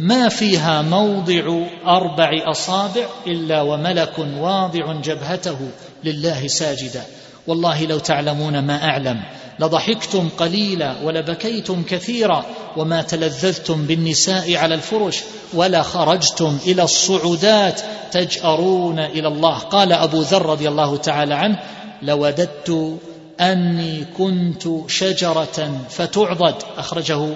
ما 0.00 0.28
فيها 0.28 0.82
موضع 0.82 1.66
أربع 1.86 2.30
أصابع 2.50 3.06
إلا 3.26 3.62
وملك 3.62 4.18
واضع 4.38 5.00
جبهته 5.00 5.58
لله 6.04 6.46
ساجدا. 6.46 7.02
والله 7.46 7.84
لو 7.84 7.98
تعلمون 7.98 8.58
ما 8.58 8.84
أعلم. 8.84 9.22
لضحكتم 9.60 10.28
قليلا 10.28 10.94
ولبكيتم 11.04 11.82
كثيرا 11.82 12.44
وما 12.76 13.02
تلذذتم 13.02 13.86
بالنساء 13.86 14.56
على 14.56 14.74
الفرش 14.74 15.20
ولا 15.54 15.82
خرجتم 15.82 16.58
إلى 16.66 16.82
الصعودات 16.82 17.80
تجأرون 18.12 18.98
إلى 18.98 19.28
الله. 19.28 19.58
قال 19.58 19.92
أبو 19.92 20.20
ذر 20.20 20.46
رضي 20.46 20.68
الله 20.68 20.96
تعالى 20.96 21.34
عنه 21.34 21.58
لوددت 22.02 22.98
أني 23.40 24.04
كنت 24.18 24.68
شجرة 24.86 25.80
فتعضد. 25.90 26.54
أخرجه 26.76 27.34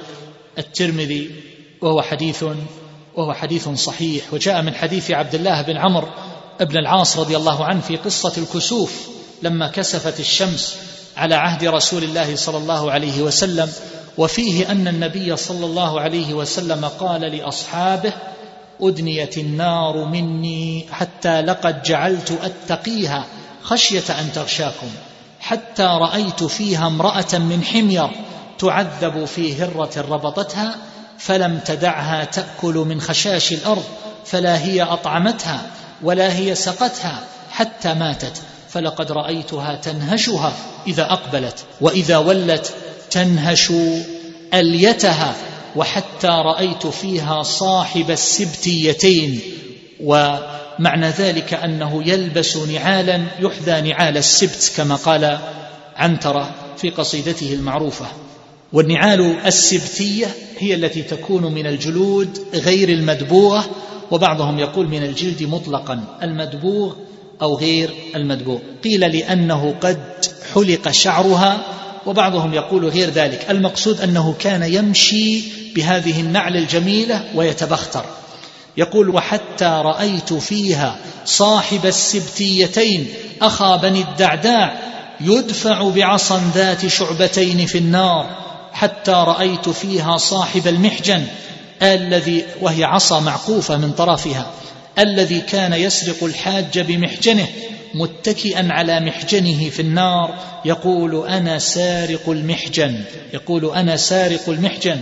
الترمذي 0.58 1.30
وهو 1.80 2.02
حديث 2.02 2.44
وهو 3.14 3.32
حديث 3.32 3.68
صحيح. 3.68 4.32
وجاء 4.32 4.62
من 4.62 4.74
حديث 4.74 5.10
عبد 5.10 5.34
الله 5.34 5.62
بن 5.62 5.76
عمرو 5.76 6.08
بن 6.60 6.76
العاص 6.76 7.18
رضي 7.18 7.36
الله 7.36 7.64
عنه 7.64 7.80
في 7.80 7.96
قصة 7.96 8.32
الكسوف 8.38 9.08
لما 9.42 9.68
كسفت 9.68 10.20
الشمس 10.20 10.76
على 11.16 11.34
عهد 11.34 11.64
رسول 11.64 12.04
الله 12.04 12.36
صلى 12.36 12.58
الله 12.58 12.90
عليه 12.92 13.22
وسلم. 13.22 13.72
وفيه 14.18 14.70
أن 14.70 14.88
النبي 14.88 15.36
صلى 15.36 15.66
الله 15.66 16.00
عليه 16.00 16.34
وسلم 16.34 16.84
قال 16.84 17.20
لأصحابه 17.20 18.12
أدنيت 18.80 19.38
النار 19.38 20.04
مني 20.04 20.86
حتى 20.90 21.40
لقد 21.40 21.82
جعلت 21.82 22.38
أتقيها 22.42 23.26
خشية 23.62 24.20
أن 24.20 24.32
تغشاكم. 24.34 24.86
حتى 25.52 25.82
رأيت 25.82 26.44
فيها 26.44 26.86
امرأة 26.86 27.38
من 27.38 27.64
حمير 27.64 28.10
تعذب 28.58 29.24
في 29.24 29.62
هرة 29.62 29.90
ربطتها 29.96 30.76
فلم 31.18 31.58
تدعها 31.58 32.24
تأكل 32.24 32.74
من 32.74 33.00
خشاش 33.00 33.52
الأرض 33.52 33.84
فلا 34.24 34.64
هي 34.64 34.82
أطعمتها 34.82 35.60
ولا 36.02 36.36
هي 36.36 36.54
سقتها 36.54 37.20
حتى 37.50 37.94
ماتت 37.94 38.42
فلقد 38.68 39.12
رأيتها 39.12 39.74
تنهشها 39.74 40.52
إذا 40.86 41.12
أقبلت 41.12 41.64
وإذا 41.80 42.16
ولت 42.16 42.74
تنهش 43.10 43.72
أليتها 44.54 45.34
وحتى 45.76 46.28
رأيت 46.28 46.86
فيها 46.86 47.42
صاحب 47.42 48.10
السبتيتين 48.10 49.40
ومعنى 50.78 51.08
ذلك 51.08 51.54
أنه 51.54 52.02
يلبس 52.06 52.56
نعالا 52.56 53.24
يحذى 53.40 53.90
نعال 53.90 54.16
السبت 54.16 54.72
كما 54.76 54.94
قال 54.94 55.38
عنترة 55.96 56.54
في 56.76 56.90
قصيدته 56.90 57.54
المعروفة. 57.54 58.06
والنعال 58.72 59.36
السبتية 59.46 60.26
هي 60.58 60.74
التي 60.74 61.02
تكون 61.02 61.52
من 61.52 61.66
الجلود 61.66 62.38
غير 62.54 62.88
المدبوغة 62.88 63.70
وبعضهم 64.10 64.58
يقول 64.58 64.88
من 64.88 65.02
الجلد 65.02 65.42
مطلقا 65.42 66.04
المدبوغ 66.22 66.94
أو 67.42 67.56
غير 67.56 67.90
المدبوغ. 68.16 68.58
قيل 68.84 69.00
لأنه 69.00 69.74
قد 69.80 69.98
حلق 70.54 70.90
شعرها 70.90 71.62
وبعضهم 72.06 72.54
يقول 72.54 72.88
غير 72.88 73.10
ذلك. 73.10 73.46
المقصود 73.50 74.00
أنه 74.00 74.34
كان 74.38 74.62
يمشي 74.62 75.42
بهذه 75.74 76.20
النعل 76.20 76.56
الجميلة 76.56 77.24
ويتبختر. 77.34 78.04
يقول 78.76 79.08
وحتى 79.08 79.82
رأيت 79.84 80.32
فيها 80.32 80.96
صاحب 81.24 81.86
السبتيتين 81.86 83.08
أخا 83.42 83.76
بني 83.76 84.00
الدعداع 84.00 84.78
يدفع 85.20 85.88
بعصا 85.88 86.42
ذات 86.54 86.86
شعبتين 86.86 87.66
في 87.66 87.78
النار 87.78 88.26
حتى 88.72 89.12
رأيت 89.12 89.68
فيها 89.68 90.16
صاحب 90.16 90.68
المحجن 90.68 91.26
الذي 91.82 92.44
وهي 92.60 92.84
عصا 92.84 93.20
معقوفة 93.20 93.76
من 93.76 93.92
طرفها 93.92 94.46
الذي 94.98 95.40
كان 95.40 95.72
يسرق 95.72 96.24
الحاج 96.24 96.78
بمحجنه 96.78 97.46
متكئا 97.94 98.68
على 98.70 99.00
محجنه 99.00 99.70
في 99.70 99.82
النار 99.82 100.34
يقول 100.64 101.26
أنا 101.26 101.58
سارق 101.58 102.28
المحجن 102.28 103.00
يقول 103.34 103.74
أنا 103.74 103.96
سارق 103.96 104.48
المحجن 104.48 104.98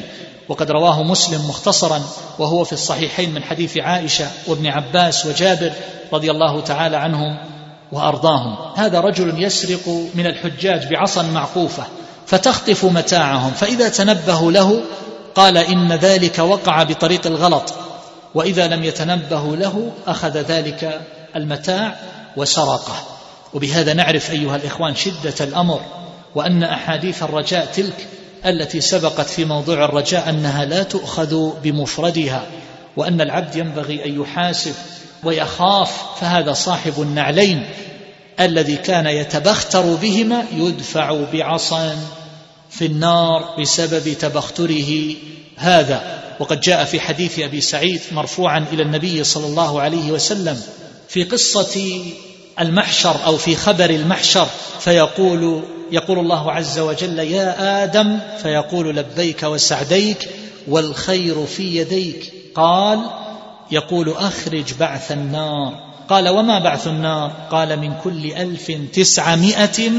وقد 0.51 0.71
رواه 0.71 1.03
مسلم 1.03 1.49
مختصرا 1.49 2.03
وهو 2.39 2.65
في 2.65 2.73
الصحيحين 2.73 3.35
من 3.35 3.43
حديث 3.43 3.77
عائشة 3.77 4.27
وابن 4.47 4.67
عباس 4.67 5.27
وجابر 5.27 5.73
رضي 6.13 6.31
الله 6.31 6.61
تعالى 6.61 6.97
عنهم 6.97 7.39
وأرضاهم. 7.93 8.57
هذا 8.77 9.01
رجل 9.01 9.43
يسرق 9.43 9.89
من 10.15 10.27
الحجاج 10.27 10.87
بعصا 10.87 11.23
معقوفة 11.23 11.85
فتخطف 12.27 12.85
متاعهم 12.85 13.51
فإذا 13.51 13.89
تنبهوا 13.89 14.53
له 14.53 14.83
قال 15.35 15.57
إن 15.59 15.93
ذلك 15.93 16.39
وقع 16.39 16.83
بطريق 16.83 17.27
الغلط 17.27 17.75
وإذا 18.35 18.67
لم 18.67 18.85
يتنبهوا 18.85 19.57
له 19.57 19.93
أخذ 20.07 20.39
ذلك 20.39 21.01
المتاع 21.37 21.97
وسرقه. 22.37 22.97
وبهذا 23.55 23.93
نعرف 23.95 24.31
أيها 24.31 24.57
الإخوان 24.57 24.95
شدة 24.95 25.35
الأمر 25.41 25.81
وأن 26.35 26.63
أحاديث 26.63 27.23
الرجاء 27.23 27.67
تلك 27.75 28.09
التي 28.47 28.81
سبقت 28.81 29.29
في 29.29 29.45
موضوع 29.45 29.85
الرجاء 29.85 30.31
أنها 30.31 30.65
لا 30.65 30.83
تؤخذ 30.83 31.61
بمفردها 31.63 32.47
وأن 32.97 33.21
العبد 33.21 33.57
ينبغي 33.57 34.05
أن 34.05 34.21
يحاسب 34.21 34.75
ويخاف 35.25 36.21
فهذا 36.21 36.53
صاحب 36.53 36.93
النعلين 36.99 37.67
الذي 38.41 38.77
كان 38.77 39.07
يتبختر 39.07 39.95
بهما 39.95 40.45
يدفع 40.53 41.25
بعصا 41.33 41.97
في 42.71 42.87
النار 42.87 43.61
بسبب 43.61 44.13
تبختره 44.13 45.15
هذا. 45.57 46.21
وقد 46.41 46.61
جاء 46.61 46.85
في 46.85 47.01
حديث 47.01 47.39
أبي 47.39 47.61
سعيد 47.61 48.01
مرفوعا 48.13 48.67
إلى 48.73 48.83
النبي 48.83 49.25
صلى 49.25 49.47
الله 49.47 49.81
عليه 49.81 50.13
وسلم 50.13 50.63
في 51.09 51.25
قصة 51.25 52.03
المحشر 52.61 53.27
أو 53.27 53.37
في 53.37 53.57
خبر 53.57 53.91
المحشر 53.91 54.47
فيقول 54.81 55.63
يقول 55.93 56.19
الله 56.19 56.53
عز 56.53 56.79
وجل 56.79 57.19
يا 57.19 57.85
آدم 57.85 58.19
فيقول 58.43 58.97
لبيك 58.97 59.43
وسعديك 59.43 60.29
والخير 60.69 61.47
في 61.47 61.77
يديك. 61.77 62.33
قال 62.55 63.01
يقول 63.71 64.11
أخرج 64.11 64.75
بعث 64.81 65.13
النار. 65.13 65.91
قال 66.09 66.29
وما 66.29 66.59
بعث 66.59 66.87
النار؟ 66.87 67.33
قال 67.51 67.79
من 67.79 67.95
كل 68.05 68.33
ألف 68.33 68.73
تسعمائة 68.93 69.91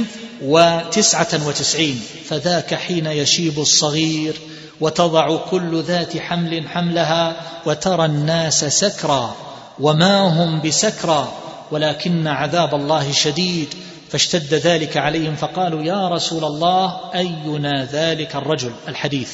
وتسعة 0.42 1.48
وتسعين. 1.48 2.02
فذاك 2.30 2.74
حين 2.76 3.06
يشيب 3.06 3.60
الصغير 3.60 4.36
وتضع 4.82 5.38
كل 5.38 5.82
ذات 5.82 6.18
حمل 6.18 6.70
حملها 6.70 7.36
وترى 7.66 8.06
الناس 8.06 8.66
سكرا 8.66 9.36
وما 9.80 10.20
هم 10.20 10.62
بسكرى 10.62 11.28
ولكن 11.72 12.28
عذاب 12.28 12.76
الله 12.76 13.12
شديد. 13.12 13.68
فاشتد 14.10 14.54
ذلك 14.54 14.98
عليهم 14.98 15.36
فقالوا 15.36 15.84
يا 15.84 16.08
رسول 16.08 16.44
الله 16.44 17.00
أينا 17.16 17.88
ذلك 17.92 18.36
الرجل؟ 18.36 18.72
الحديث. 18.88 19.34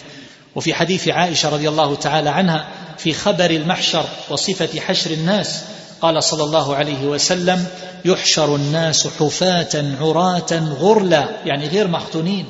وفي 0.55 0.73
حديث 0.73 1.07
عائشة 1.07 1.49
رضي 1.49 1.69
الله 1.69 1.95
تعالى 1.95 2.29
عنها 2.29 2.67
في 2.97 3.13
خبر 3.13 3.49
المحشر 3.49 4.05
وصفة 4.29 4.79
حشر 4.79 5.11
الناس 5.11 5.63
قال 6.01 6.23
صلى 6.23 6.43
الله 6.43 6.75
عليه 6.75 7.05
وسلم 7.05 7.65
يحشر 8.05 8.55
الناس 8.55 9.07
حفاة 9.07 9.97
عراة 10.01 10.53
غرلا 10.79 11.29
يعني 11.45 11.67
غير 11.67 11.87
مختونين 11.87 12.45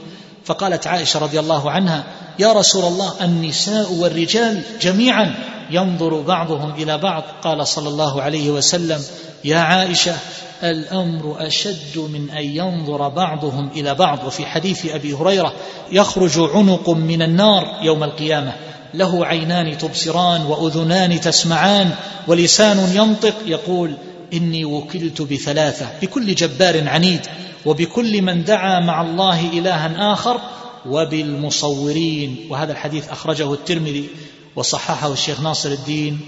فقالت 0.46 0.88
عائشة 0.88 1.20
رضي 1.20 1.40
الله 1.40 1.72
عنها 1.72 2.04
يا 2.40 2.54
رسول 2.54 2.86
الله 2.86 3.14
النساء 3.22 3.94
والرجال 3.94 4.62
جميعا 4.82 5.36
ينظر 5.72 6.22
بعضهم 6.22 6.74
إلى 6.76 6.98
بعض. 6.98 7.24
قال 7.44 7.68
صلى 7.68 7.90
الله 7.90 8.22
عليه 8.22 8.50
وسلم 8.50 9.04
يا 9.44 9.58
عائشة 9.58 10.16
الأمر 10.64 11.48
أشد 11.48 11.98
من 11.98 12.30
أن 12.30 12.44
ينظر 12.44 13.10
بعضهم 13.10 13.70
إلى 13.76 13.96
بعض. 13.96 14.24
وفي 14.26 14.46
حديث 14.46 14.86
أبي 14.86 15.14
هريرة 15.14 15.54
يخرج 15.92 16.40
عنق 16.40 16.90
من 16.90 17.22
النار 17.22 17.80
يوم 17.82 18.04
القيامة. 18.04 18.54
له 18.94 19.26
عينان 19.26 19.78
تبصران 19.78 20.42
وأذنان 20.42 21.22
تسمعان 21.22 21.92
ولسان 22.28 22.96
ينطق. 22.96 23.36
يقول 23.46 23.94
إني 24.34 24.66
وكلت 24.66 25.22
بثلاثة 25.22 25.86
بكل 26.02 26.36
جبار 26.36 26.90
عنيد 26.90 27.22
وبكل 27.66 28.22
من 28.22 28.44
دعا 28.44 28.80
مع 28.80 29.02
الله 29.02 29.50
إلها 29.54 30.14
آخر 30.14 30.42
وبالمصورين. 30.86 32.48
وهذا 32.50 32.72
الحديث 32.72 33.10
أخرجه 33.10 33.54
الترمذي 33.54 34.10
وصححه 34.56 35.14
الشيخ 35.14 35.42
ناصر 35.42 35.70
الدين 35.70 36.20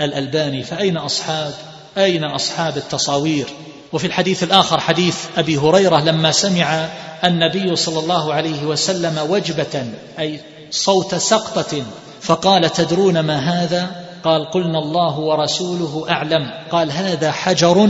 الألباني. 0.00 0.62
فأين 0.62 0.96
أصحاب؟ 0.96 1.54
أين 1.98 2.24
أصحاب 2.24 2.76
التصاوير؟ 2.76 3.46
وفي 3.92 4.06
الحديث 4.06 4.42
الآخر 4.42 4.80
حديث 4.80 5.16
أبي 5.36 5.56
هريرة 5.56 6.00
لما 6.00 6.32
سمع 6.32 6.88
النبي 7.24 7.76
صلى 7.76 7.98
الله 7.98 8.34
عليه 8.34 8.64
وسلم 8.64 9.18
وجبة 9.30 9.84
أي 10.18 10.40
صوت 10.70 11.14
سقطة 11.14 11.82
فقال 12.20 12.70
تدرون 12.70 13.20
ما 13.20 13.38
هذا؟ 13.38 14.06
قال 14.24 14.50
قلنا 14.50 14.78
الله 14.78 15.18
ورسوله 15.18 16.06
أعلم. 16.10 16.50
قال 16.70 16.92
هذا 16.92 17.32
حجر 17.32 17.88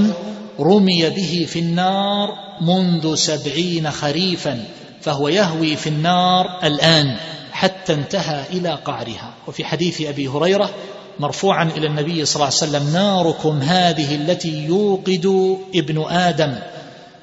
رمي 0.61 1.11
به 1.11 1.47
في 1.49 1.59
النار 1.59 2.29
منذ 2.61 3.15
سبعين 3.15 3.91
خريفا 3.91 4.65
فهو 5.01 5.29
يهوي 5.29 5.77
في 5.77 5.89
النار 5.89 6.59
الآن 6.65 7.17
حتى 7.53 7.93
انتهى 7.93 8.45
إلى 8.53 8.79
قعرها. 8.85 9.35
وفي 9.47 9.65
حديث 9.65 10.01
أبي 10.01 10.29
هريرة 10.29 10.71
مرفوعا 11.21 11.65
إلى 11.77 11.87
النبي 11.87 12.25
صلى 12.25 12.35
الله 12.35 12.47
عليه 12.47 12.57
وسلم 12.57 12.93
ناركم 12.93 13.59
هذه 13.59 14.15
التي 14.15 14.65
يوقد 14.65 15.57
ابن 15.75 16.05
آدم 16.09 16.55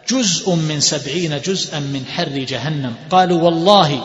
جزء 0.09 0.55
من 0.55 0.79
سبعين 0.79 1.41
جزءا 1.45 1.79
من 1.79 2.05
حر 2.05 2.29
جهنم. 2.29 2.93
قالوا 3.09 3.41
والله 3.41 4.03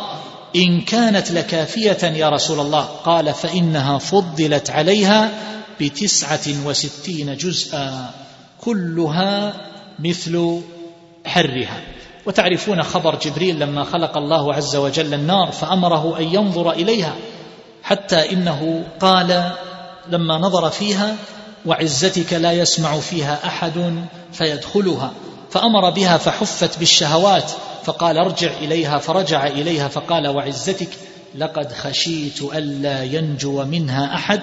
إن 0.56 0.80
كانت 0.80 1.30
لكافية 1.30 1.98
يا 2.02 2.28
رسول 2.28 2.60
الله. 2.60 2.82
قال 2.82 3.34
فإنها 3.34 3.98
فضلت 3.98 4.70
عليها 4.70 5.30
بتسعة 5.80 6.66
وستين 6.66 7.36
جزءا 7.36 8.10
كلها 8.60 9.54
مثل 9.98 10.60
حرها. 11.26 11.80
وتعرفون 12.26 12.82
خبر 12.82 13.18
جبريل 13.22 13.60
لما 13.60 13.84
خلق 13.84 14.16
الله 14.16 14.54
عز 14.54 14.76
وجل 14.76 15.14
النار 15.14 15.52
فأمره 15.52 16.18
أن 16.18 16.24
ينظر 16.24 16.70
إليها 16.70 17.14
حتى 17.82 18.32
إنه 18.32 18.84
قال 19.00 19.52
لما 20.10 20.38
نظر 20.38 20.70
فيها 20.70 21.16
وعزتك 21.66 22.32
لا 22.32 22.52
يسمع 22.52 23.00
فيها 23.00 23.38
أحد 23.46 24.04
فيدخلها. 24.32 25.12
فأمر 25.50 25.90
بها 25.90 26.16
فحفت 26.16 26.78
بالشهوات 26.78 27.50
فقال 27.84 28.18
ارجع 28.18 28.50
إليها 28.60 28.98
فرجع 28.98 29.46
إليها 29.46 29.88
فقال 29.88 30.28
وعزتك 30.28 30.88
لقد 31.34 31.72
خشيت 31.72 32.42
ألا 32.42 33.02
ينجو 33.02 33.64
منها 33.64 34.14
أحد 34.14 34.40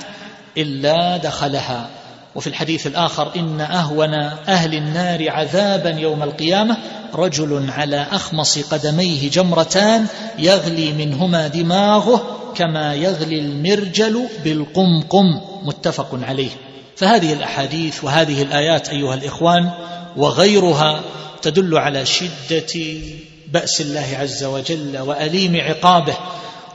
إلا 0.57 1.17
دخلها. 1.17 1.89
وفي 2.35 2.47
الحديث 2.47 2.87
الآخر 2.87 3.31
إن 3.35 3.61
أهون 3.61 4.13
أهل 4.47 4.73
النار 4.75 5.31
عذابا 5.31 5.89
يوم 5.89 6.23
القيامة 6.23 6.77
رجل 7.15 7.69
على 7.69 8.07
أخمص 8.11 8.59
قدميه 8.59 9.29
جمرتان 9.29 10.07
يغلي 10.39 10.93
منهما 10.93 11.47
دماغه 11.47 12.44
كما 12.57 12.95
يغلي 12.95 13.39
المرجل 13.39 14.27
بالقمقم 14.43 15.41
متفق 15.63 16.19
عليه. 16.23 16.49
فهذه 16.95 17.33
الأحاديث 17.33 18.03
وهذه 18.03 18.41
الآيات 18.41 18.89
أيها 18.89 19.13
الإخوان 19.13 19.71
وغيرها 20.17 21.01
تدل 21.41 21.77
على 21.77 22.05
شدة 22.05 22.99
بأس 23.47 23.81
الله 23.81 24.17
عز 24.19 24.43
وجل 24.43 24.97
وأليم 24.97 25.55
عقابه 25.55 26.15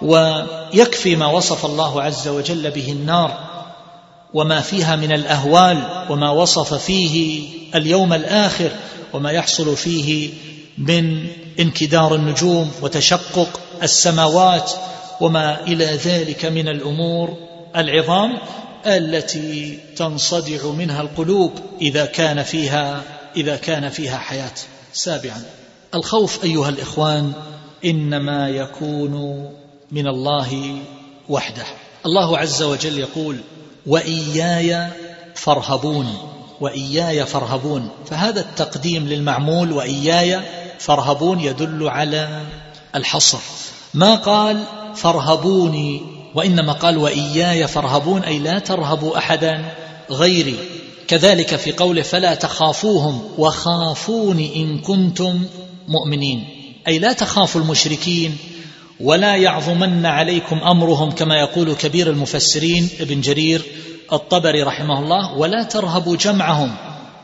ويكفي 0.03 1.17
ما 1.17 1.27
وصف 1.27 1.67
الله 1.67 2.03
عز 2.03 2.29
وجل 2.29 2.71
به 2.71 2.93
النار 2.93 3.51
وما 4.35 4.61
فيها 4.61 4.97
من 4.97 5.13
الأهوال 5.13 6.07
وما 6.11 6.31
وصف 6.31 6.75
فيه 6.75 7.43
اليوم 7.75 8.13
الآخر 8.13 8.71
وما 9.13 9.31
يحصل 9.31 9.77
فيه 9.77 10.31
من 10.79 11.27
انكدار 11.61 12.15
النجوم 12.15 12.71
وتشقق 12.83 13.61
السماوات 13.83 14.73
وما 15.21 15.61
إلى 15.61 15.85
ذلك 15.85 16.45
من 16.45 16.69
الأمور 16.69 17.37
العظام 17.77 18.39
التي 18.87 19.79
تنصدع 19.97 20.67
منها 20.67 21.01
القلوب 21.01 21.53
إذا 21.81 22.05
كان 22.05 22.43
فيها 22.43 23.03
إذا 23.37 23.57
كان 23.57 23.89
فيها 23.89 24.19
حياة. 24.19 24.55
سابعا 24.93 25.43
الخوف 25.95 26.45
أيها 26.45 26.69
الإخوان 26.69 27.33
إنما 27.85 28.49
يكون 28.49 29.45
من 29.91 30.07
الله 30.07 30.79
وحده. 31.29 31.65
الله 32.07 32.39
عز 32.39 32.63
وجل 32.63 32.99
يقول 32.99 33.41
وإياي 33.87 34.89
فارهبون 35.35 36.19
وإياي 36.61 37.27
فارهبون. 37.27 37.89
فهذا 38.07 38.41
التقديم 38.41 39.09
للمعمول 39.09 39.73
وإياي 39.73 40.41
فارهبون 40.79 41.41
يدل 41.41 41.89
على 41.89 42.43
الحصر. 42.95 43.39
ما 43.95 44.15
قال 44.15 44.65
فارهبوني 44.95 46.03
وإنما 46.35 46.73
قال 46.73 46.99
وإياي 46.99 47.67
فارهبون 47.67 48.23
أي 48.23 48.39
لا 48.39 48.59
ترهبوا 48.59 49.19
أحدا 49.19 49.65
غيري. 50.11 50.57
كذلك 51.09 51.57
في 51.57 51.73
قوله 51.73 52.03
فلا 52.03 52.35
تخافوهم 52.35 53.23
وخافوني 53.39 54.57
إن 54.57 54.79
كنتم 54.79 55.43
مؤمنين. 55.89 56.45
أي 56.89 56.99
لا 56.99 57.13
تخافوا 57.13 57.61
المشركين 57.61 58.37
ولا 59.01 59.37
يعظمن 59.37 60.07
عليكم 60.07 60.57
أمرهم 60.57 61.11
كما 61.11 61.41
يقول 61.41 61.75
كبير 61.75 62.11
المفسرين 62.11 62.89
ابن 63.01 63.21
جرير 63.21 63.63
الطبري 64.13 64.63
رحمه 64.63 64.99
الله 64.99 65.39
ولا 65.39 65.63
ترهبوا 65.63 66.17
جمعهم 66.17 66.77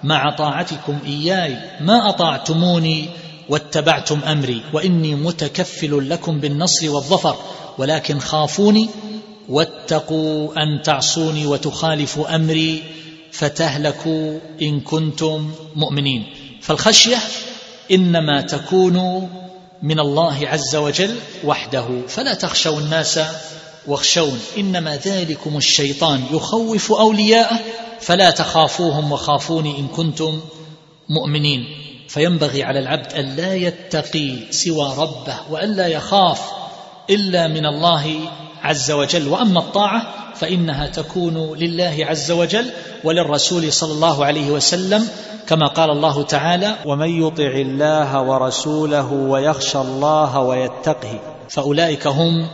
مع 0.04 0.36
طاعتكم 0.38 0.98
إياي. 1.06 1.56
ما 1.80 2.08
أطعتموني 2.08 3.08
واتبعتم 3.48 4.20
أمري 4.20 4.62
وإني 4.72 5.14
متكفل 5.14 6.10
لكم 6.10 6.40
بالنصر 6.40 6.90
والظفر 6.90 7.36
ولكن 7.78 8.20
خافوني 8.20 8.88
واتقوا 9.48 10.62
أن 10.62 10.82
تعصوني 10.82 11.46
وتخالفوا 11.46 12.34
أمري 12.34 12.82
فتهلكوا 13.32 14.38
إن 14.62 14.80
كنتم 14.80 15.50
مؤمنين. 15.76 16.26
فالخشية 16.62 17.18
إنما 17.92 18.40
تكون 18.40 19.28
من 19.82 20.00
الله 20.00 20.48
عز 20.48 20.76
وجل 20.76 21.14
وحده. 21.44 21.88
فلا 22.08 22.34
تخشوا 22.34 22.78
الناس 22.78 23.20
واخشون 23.86 24.40
إنما 24.58 24.96
ذلكم 24.96 25.56
الشيطان 25.56 26.24
يخوف 26.32 26.92
أولياءه 26.92 27.60
فلا 28.00 28.30
تخافوهم 28.30 29.12
وخافوني 29.12 29.78
إن 29.78 29.88
كنتم 29.88 30.40
مؤمنين. 31.08 31.85
فينبغي 32.08 32.62
على 32.62 32.78
العبد 32.78 33.12
أن 33.12 33.36
لا 33.36 33.54
يتقي 33.54 34.36
سوى 34.50 34.94
ربه 34.98 35.34
وأن 35.50 35.76
لا 35.76 35.86
يخاف 35.86 36.40
إلا 37.10 37.48
من 37.48 37.66
الله 37.66 38.16
عز 38.62 38.90
وجل. 38.90 39.28
وأما 39.28 39.60
الطاعة 39.60 40.02
فإنها 40.34 40.86
تكون 40.86 41.58
لله 41.58 41.96
عز 42.00 42.30
وجل 42.30 42.70
وللرسول 43.04 43.72
صلى 43.72 43.92
الله 43.92 44.24
عليه 44.24 44.50
وسلم 44.50 45.08
كما 45.46 45.66
قال 45.66 45.90
الله 45.90 46.22
تعالى 46.22 46.74
ومن 46.86 47.22
يطع 47.22 47.52
الله 47.52 48.22
ورسوله 48.22 49.12
ويخشى 49.12 49.78
الله 49.78 50.40
ويتقه 50.40 51.20
فأولئك 51.48 52.06
هم 52.06 52.48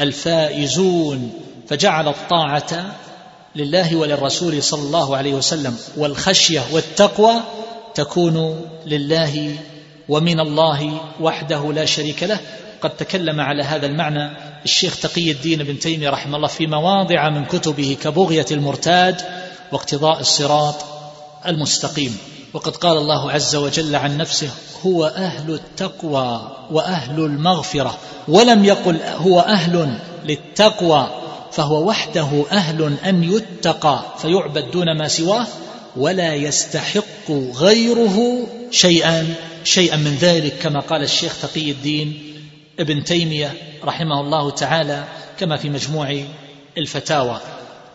الفائزون. 0.00 1.32
فجعل 1.68 2.08
الطاعة 2.08 2.94
لله 3.56 3.96
وللرسول 3.96 4.62
صلى 4.62 4.82
الله 4.82 5.16
عليه 5.16 5.34
وسلم 5.34 5.76
والخشية 5.96 6.62
والتقوى 6.72 7.34
تكون 7.96 8.60
لله 8.86 9.56
ومن 10.08 10.40
الله 10.40 11.00
وحده 11.20 11.72
لا 11.72 11.84
شريك 11.84 12.22
له. 12.22 12.38
قد 12.80 12.90
تكلم 12.90 13.40
على 13.40 13.62
هذا 13.62 13.86
المعنى 13.86 14.30
الشيخ 14.64 15.00
تقي 15.00 15.30
الدين 15.30 15.64
بن 15.64 15.78
تيمية 15.78 16.10
رحمه 16.10 16.36
الله 16.36 16.48
في 16.48 16.66
مواضع 16.66 17.30
من 17.30 17.44
كتبه 17.44 17.96
كبغية 18.02 18.46
المرتاد 18.50 19.20
واقتضاء 19.72 20.20
الصراط 20.20 20.74
المستقيم. 21.46 22.18
وقد 22.52 22.76
قال 22.76 22.96
الله 22.96 23.30
عز 23.30 23.56
وجل 23.56 23.96
عن 23.96 24.16
نفسه 24.16 24.50
هو 24.86 25.06
أهل 25.06 25.54
التقوى 25.54 26.56
وأهل 26.70 27.20
المغفرة 27.20 27.98
ولم 28.28 28.64
يقل 28.64 29.00
هو 29.02 29.40
أهل 29.40 29.98
للتقوى 30.24 31.08
فهو 31.52 31.88
وحده 31.88 32.44
أهل 32.52 32.96
أن 33.04 33.24
يتقى 33.24 34.00
فيعبد 34.18 34.70
دون 34.70 34.98
ما 34.98 35.08
سواه 35.08 35.46
ولا 35.96 36.34
يستحق 36.34 37.30
غيره 37.54 38.46
شيئا 38.70 39.34
شيئا 39.64 39.96
من 39.96 40.14
ذلك 40.20 40.58
كما 40.62 40.80
قال 40.80 41.02
الشيخ 41.02 41.40
تقي 41.42 41.70
الدين 41.70 42.22
ابن 42.80 43.04
تيمية 43.04 43.54
رحمه 43.84 44.20
الله 44.20 44.50
تعالى 44.50 45.04
كما 45.38 45.56
في 45.56 45.70
مجموع 45.70 46.22
الفتاوى. 46.78 47.40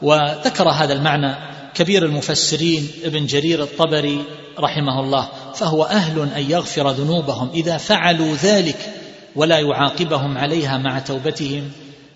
وذكر 0.01 0.69
هذا 0.69 0.93
المعنى 0.93 1.35
كبير 1.73 2.05
المفسرين 2.05 2.87
ابن 3.03 3.25
جرير 3.25 3.63
الطبري 3.63 4.23
رحمه 4.59 4.99
الله 4.99 5.29
فهو 5.55 5.83
أهل 5.83 6.29
أن 6.35 6.51
يغفر 6.51 6.91
ذنوبهم 6.91 7.49
إذا 7.53 7.77
فعلوا 7.77 8.35
ذلك 8.35 8.93
ولا 9.35 9.59
يعاقبهم 9.59 10.37
عليها 10.37 10.77
مع 10.77 10.99
توبتهم 10.99 11.71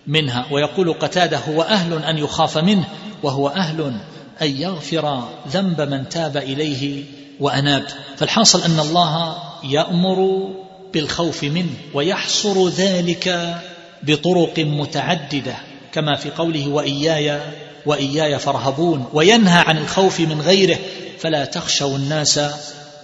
منها. 0.08 0.46
ويقول 0.52 0.94
قتاده 0.94 1.38
هو 1.38 1.62
أهل 1.62 2.04
أن 2.04 2.18
يخاف 2.18 2.58
منه 2.58 2.86
وهو 3.24 3.48
أهل 3.48 4.00
أن 4.42 4.62
يغفر 4.62 5.30
ذنب 5.48 5.82
من 5.82 6.10
تاب 6.10 6.38
إليه 6.38 7.04
وأناب. 7.40 7.86
فالحاصل 8.18 8.64
أن 8.64 8.80
الله 8.80 9.38
يأمر 9.64 10.50
بالخوف 10.94 11.44
منه 11.44 11.76
ويحصر 11.94 12.68
ذلك 12.68 13.56
بطرق 14.04 14.60
متعددة 14.60 15.56
كما 15.92 16.16
في 16.16 16.30
قوله 16.30 16.68
وإياي 16.68 17.40
وإياي 17.86 18.40
فارهبون 18.40 19.06
وينهى 19.14 19.60
عن 19.60 19.78
الخوف 19.78 20.20
من 20.20 20.42
غيره 20.42 20.78
فلا 21.20 21.46
تخشوا 21.46 21.98
الناس 21.98 22.40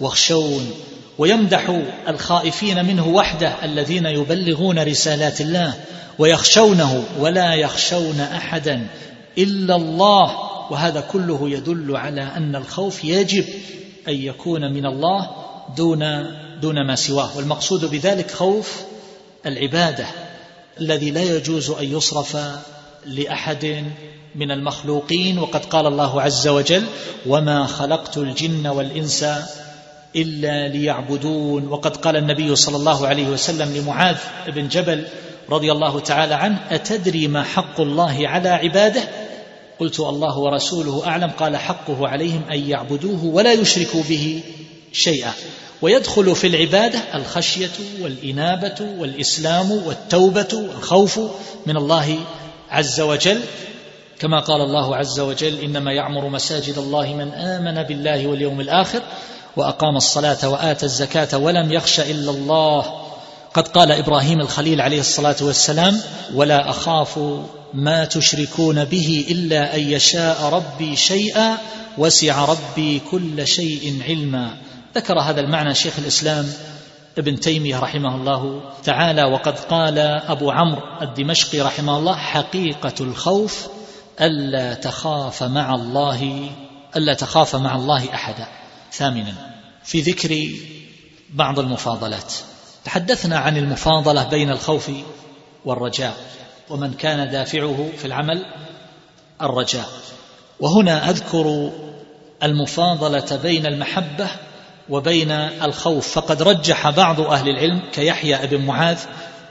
واخشون. 0.00 0.70
ويمدح 1.18 1.80
الخائفين 2.08 2.84
منه 2.84 3.08
وحده 3.08 3.64
الذين 3.64 4.06
يبلغون 4.06 4.78
رسالات 4.78 5.40
الله 5.40 5.74
ويخشونه 6.18 7.04
ولا 7.18 7.54
يخشون 7.54 8.20
أحدا 8.20 8.86
إلا 9.38 9.76
الله. 9.76 10.51
وهذا 10.72 11.00
كله 11.00 11.50
يدل 11.50 11.96
على 11.96 12.22
أن 12.22 12.56
الخوف 12.56 13.04
يجب 13.04 13.44
أن 14.08 14.14
يكون 14.14 14.72
من 14.72 14.86
الله 14.86 15.30
دون 15.76 16.04
دون 16.60 16.86
ما 16.86 16.94
سواه. 16.94 17.36
والمقصود 17.36 17.84
بذلك 17.84 18.30
خوف 18.30 18.80
العبادة 19.46 20.06
الذي 20.80 21.10
لا 21.10 21.22
يجوز 21.22 21.70
أن 21.70 21.84
يصرف 21.96 22.36
لأحد 23.06 23.84
من 24.34 24.50
المخلوقين. 24.50 25.38
وقد 25.38 25.64
قال 25.64 25.86
الله 25.86 26.22
عز 26.22 26.48
وجل 26.48 26.84
وما 27.26 27.66
خلقت 27.66 28.18
الجن 28.18 28.66
والإنس 28.66 29.26
إلا 30.16 30.68
ليعبدون 30.68 31.68
وقد 31.68 31.96
قال 31.96 32.16
النبي 32.16 32.56
صلى 32.56 32.76
الله 32.76 33.06
عليه 33.06 33.28
وسلم 33.28 33.76
لمعاذ 33.76 34.16
بن 34.46 34.68
جبل 34.68 35.04
رضي 35.50 35.72
الله 35.72 36.00
تعالى 36.00 36.34
عنه 36.34 36.58
أتدري 36.70 37.28
ما 37.28 37.42
حق 37.42 37.80
الله 37.80 38.28
على 38.28 38.48
عباده 38.48 39.02
قلت 39.80 40.00
الله 40.00 40.38
ورسوله 40.38 41.06
أعلم 41.06 41.30
قال 41.30 41.56
حقه 41.56 42.08
عليهم 42.08 42.42
أن 42.50 42.70
يعبدوه 42.70 43.24
ولا 43.24 43.52
يشركوا 43.52 44.02
به 44.08 44.42
شيئا. 44.92 45.32
ويدخل 45.82 46.36
في 46.36 46.46
العبادة 46.46 46.98
الخشية 47.14 47.70
والإنابة 48.00 48.86
والإسلام 48.98 49.70
والتوبة 49.70 50.48
والخوف 50.52 51.20
من 51.66 51.76
الله 51.76 52.18
عز 52.70 53.00
وجل. 53.00 53.40
كما 54.18 54.40
قال 54.40 54.60
الله 54.60 54.96
عز 54.96 55.20
وجل 55.20 55.60
إنما 55.60 55.92
يعمر 55.92 56.28
مساجد 56.28 56.78
الله 56.78 57.14
من 57.14 57.28
آمن 57.32 57.82
بالله 57.82 58.26
واليوم 58.26 58.60
الآخر 58.60 59.02
وأقام 59.56 59.96
الصلاة 59.96 60.48
واتى 60.48 60.86
الزكاة 60.86 61.38
ولم 61.38 61.72
يخش 61.72 62.00
إلا 62.00 62.30
الله. 62.30 63.02
قد 63.54 63.68
قال 63.68 63.92
إبراهيم 63.92 64.40
الخليل 64.40 64.80
عليه 64.80 65.00
الصلاة 65.00 65.36
والسلام 65.40 66.00
ولا 66.34 66.70
أخاف 66.70 67.18
ما 67.74 68.04
تشركون 68.04 68.84
به 68.84 69.26
إلا 69.30 69.76
أن 69.76 69.80
يشاء 69.80 70.44
ربي 70.44 70.96
شيئا 70.96 71.58
وسع 71.98 72.44
ربي 72.44 73.00
كل 73.10 73.46
شيء 73.46 74.02
علما. 74.02 74.56
ذكر 74.94 75.20
هذا 75.20 75.40
المعنى 75.40 75.74
شيخ 75.74 75.98
الإسلام 75.98 76.52
ابن 77.18 77.40
تيمية 77.40 77.78
رحمه 77.78 78.16
الله 78.16 78.62
تعالى 78.84 79.24
وقد 79.24 79.58
قال 79.58 79.98
أبو 79.98 80.50
عمرو 80.50 80.82
الدمشقي 81.02 81.60
رحمه 81.60 81.98
الله 81.98 82.16
حقيقة 82.16 82.94
الخوف 83.00 83.68
ألا 84.20 84.74
تخاف 84.74 85.42
مع 85.42 85.74
الله 85.74 86.50
ألا 86.96 87.14
تخاف 87.14 87.56
مع 87.56 87.76
الله 87.76 88.14
أحدا. 88.14 88.48
ثامنا 88.92 89.34
في 89.84 90.00
ذكر 90.00 90.50
بعض 91.30 91.58
المفاضلات 91.58 92.34
تحدثنا 92.84 93.38
عن 93.38 93.56
المفاضلة 93.56 94.24
بين 94.24 94.50
الخوف 94.50 94.90
والرجاء. 95.64 96.16
ومن 96.70 96.92
كان 96.92 97.30
دافعه 97.30 97.88
في 97.98 98.04
العمل 98.04 98.46
الرجاء. 99.42 99.88
وهنا 100.60 101.10
أذكر 101.10 101.70
المفاضلة 102.42 103.36
بين 103.42 103.66
المحبة 103.66 104.30
وبين 104.88 105.30
الخوف. 105.30 106.08
فقد 106.08 106.42
رجح 106.42 106.90
بعض 106.90 107.20
أهل 107.20 107.48
العلم 107.48 107.82
كيحيى 107.92 108.46
بن 108.46 108.66
معاذ 108.66 108.98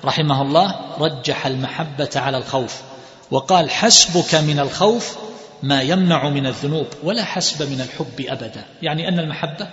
رحمه 0.05 0.41
الله 0.41 0.75
رجح 0.99 1.45
المحبة 1.45 2.09
على 2.15 2.37
الخوف 2.37 2.81
وقال 3.31 3.69
حسبك 3.69 4.35
من 4.35 4.59
الخوف 4.59 5.17
ما 5.63 5.81
يمنع 5.81 6.29
من 6.29 6.47
الذنوب 6.47 6.87
ولا 7.03 7.23
حسب 7.23 7.69
من 7.69 7.81
الحب 7.81 8.25
أبدا. 8.27 8.65
يعني 8.81 9.07
أن 9.07 9.19
المحبة 9.19 9.67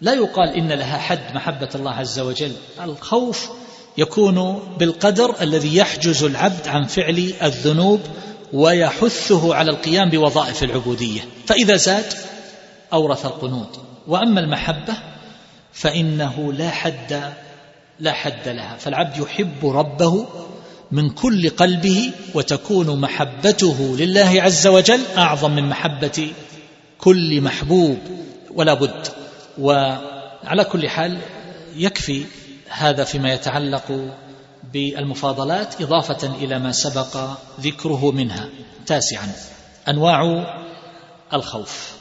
لا 0.00 0.14
يقال 0.14 0.48
إن 0.48 0.72
لها 0.72 0.98
حد 0.98 1.34
محبة 1.34 1.68
الله 1.74 1.90
عز 1.90 2.20
وجل 2.20 2.52
الخوف 2.80 3.50
يكون 3.98 4.62
بالقدر 4.78 5.34
الذي 5.40 5.76
يحجز 5.76 6.24
العبد 6.24 6.68
عن 6.68 6.84
فعل 6.84 7.32
الذنوب 7.42 8.00
ويحثه 8.52 9.54
على 9.54 9.70
القيام 9.70 10.10
بوظائف 10.10 10.62
العبودية. 10.62 11.20
فإذا 11.46 11.76
زاد 11.76 12.04
أورث 12.92 13.26
القنوط. 13.26 13.80
وأما 14.06 14.40
المحبة 14.40 14.94
فإنه 15.72 16.52
لا 16.52 16.70
حد 16.70 17.32
لا 18.00 18.12
حد 18.12 18.48
لها. 18.48 18.76
فالعبد 18.76 19.16
يحب 19.16 19.66
ربه 19.66 20.26
من 20.92 21.10
كل 21.10 21.50
قلبه 21.50 22.12
وتكون 22.34 23.00
محبته 23.00 23.96
لله 23.98 24.42
عز 24.42 24.66
وجل 24.66 25.00
أعظم 25.16 25.50
من 25.50 25.68
محبة 25.68 26.32
كل 26.98 27.40
محبوب. 27.40 27.98
ولا 28.54 28.74
بد. 28.74 29.08
وعلى 29.58 30.64
كل 30.64 30.88
حال 30.88 31.18
يكفي 31.76 32.24
هذا 32.70 33.04
فيما 33.04 33.32
يتعلق 33.32 34.12
بالمفاضلات 34.72 35.80
إضافة 35.80 36.34
إلى 36.34 36.58
ما 36.58 36.72
سبق 36.72 37.16
ذكره 37.60 38.10
منها. 38.10 38.48
تاسعا 38.86 39.32
أنواع 39.88 40.44
الخوف. 41.34 41.92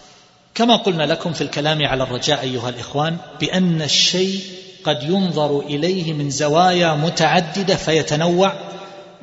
كما 0.56 0.76
قلنا 0.76 1.04
لكم 1.04 1.34
في 1.34 1.42
الكلام 1.42 1.86
على 1.86 2.04
الرجاء 2.04 2.42
أيها 2.42 2.70
الإخوان 2.70 3.18
بأن 3.40 3.82
الشيء 3.82 4.42
قد 4.84 5.04
ينظر 5.04 5.60
إليه 5.60 6.14
من 6.14 6.30
زوايا 6.30 6.94
متعددة 6.94 7.76
فيتنوع 7.76 8.54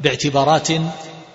باعتبارات 0.00 0.68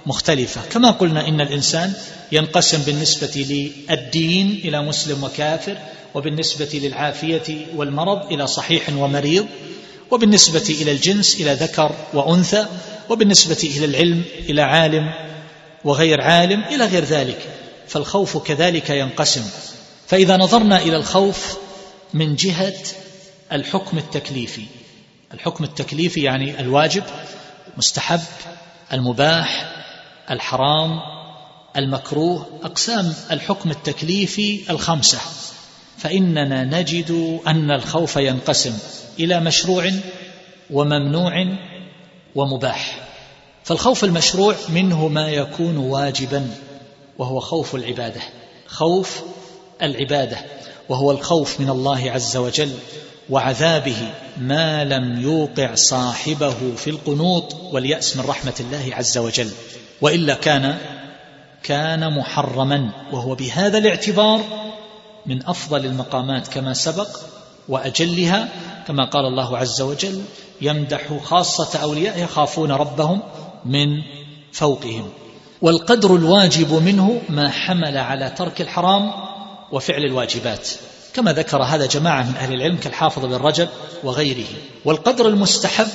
مختلفة. 0.06 0.62
كما 0.72 0.92
قلنا 0.92 1.28
إن 1.28 1.42
الإنسان 1.42 1.94
ينقسم 2.32 2.82
بالنسبة 2.82 3.46
للدين 3.90 4.62
إلى 4.66 4.82
مسلم 4.82 5.24
وكافر 5.24 5.78
وبالنسبة 6.16 6.70
للعافية 6.74 7.66
والمرض 7.76 8.32
إلى 8.32 8.48
صحيح 8.48 8.90
ومريض. 8.98 9.46
وبالنسبة 10.12 10.76
إلى 10.82 10.92
الجنس 10.92 11.36
إلى 11.36 11.54
ذكر 11.54 11.96
وأنثى 12.14 12.66
وبالنسبة 13.10 13.58
إلى 13.78 13.86
العلم 13.86 14.24
إلى 14.50 14.62
عالم 14.62 15.12
وغير 15.84 16.22
عالم 16.22 16.64
إلى 16.64 16.86
غير 16.86 17.04
ذلك. 17.04 17.40
فالخوف 17.88 18.38
كذلك 18.38 18.90
ينقسم. 18.90 19.44
فإذا 20.08 20.38
نظرنا 20.38 20.82
إلى 20.82 20.96
الخوف 20.96 21.58
من 22.14 22.36
جهة 22.36 22.74
الحكم 23.52 23.98
التكليفي. 23.98 24.66
الحكم 25.34 25.64
التكليفي 25.64 26.22
يعني 26.22 26.60
الواجب 26.60 27.04
مستحب 27.78 28.22
المباح 28.94 29.76
الحرام 30.32 31.00
المكروه 31.78 32.46
أقسام 32.64 33.14
الحكم 33.32 33.72
التكليفي 33.72 34.62
الخمسة. 34.70 35.20
فإننا 35.98 36.64
نجد 36.64 37.40
أن 37.48 37.72
الخوف 37.72 38.16
ينقسم. 38.16 38.78
إلى 39.24 39.40
مشروع 39.40 39.92
وممنوع 40.72 41.58
ومباح. 42.36 43.08
فالخوف 43.64 44.04
المشروع 44.04 44.56
منه 44.70 45.08
ما 45.08 45.30
يكون 45.30 45.78
واجبا 45.78 46.50
وهو 47.18 47.40
خوف 47.40 47.76
العبادة. 47.76 48.22
خوف 48.68 49.22
العبادة 49.82 50.38
وهو 50.90 51.12
الخوف 51.12 51.60
من 51.60 51.70
الله 51.70 52.12
عز 52.12 52.38
وجل 52.38 52.72
وعذابه 53.30 54.14
ما 54.38 54.86
لم 54.86 55.22
يوقع 55.22 55.76
صاحبه 55.76 56.76
في 56.78 56.90
القنوط 56.90 57.56
واليأس 57.74 58.18
من 58.18 58.26
رحمة 58.26 58.54
الله 58.60 58.96
عز 58.96 59.18
وجل. 59.18 59.50
وإلا 60.02 60.34
كان 60.34 60.78
كان 61.64 62.18
محرما 62.18 62.90
وهو 63.12 63.36
بهذا 63.36 63.78
الاعتبار 63.78 64.42
من 65.26 65.48
أفضل 65.48 65.86
المقامات 65.86 66.48
كما 66.48 66.74
سبق 66.74 67.08
وأجلها 67.70 68.50
كما 68.88 69.06
قال 69.06 69.26
الله 69.26 69.58
عز 69.58 69.82
وجل 69.82 70.22
يمدح 70.62 71.18
خاصة 71.24 71.80
أولياء 71.80 72.24
يخافون 72.24 72.72
ربهم 72.72 73.22
من 73.66 73.88
فوقهم. 74.52 75.10
والقدر 75.62 76.16
الواجب 76.16 76.74
منه 76.74 77.22
ما 77.30 77.50
حمل 77.50 77.98
على 77.98 78.30
ترك 78.30 78.62
الحرام 78.62 79.12
وفعل 79.72 80.06
الواجبات 80.06 80.70
كما 81.14 81.34
ذكر 81.34 81.64
هذا 81.64 81.86
جماعة 81.86 82.24
من 82.24 82.36
أهل 82.36 82.54
العلم 82.54 82.78
كالحافظ 82.78 83.26
بن 83.26 83.36
رجب 83.36 83.70
وغيره. 84.04 84.48
والقدر 84.86 85.28
المستحب 85.28 85.88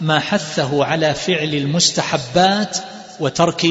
ما 0.00 0.20
حثه 0.20 0.84
على 0.84 1.14
فعل 1.14 1.54
المستحبات 1.54 2.78
وترك 3.20 3.66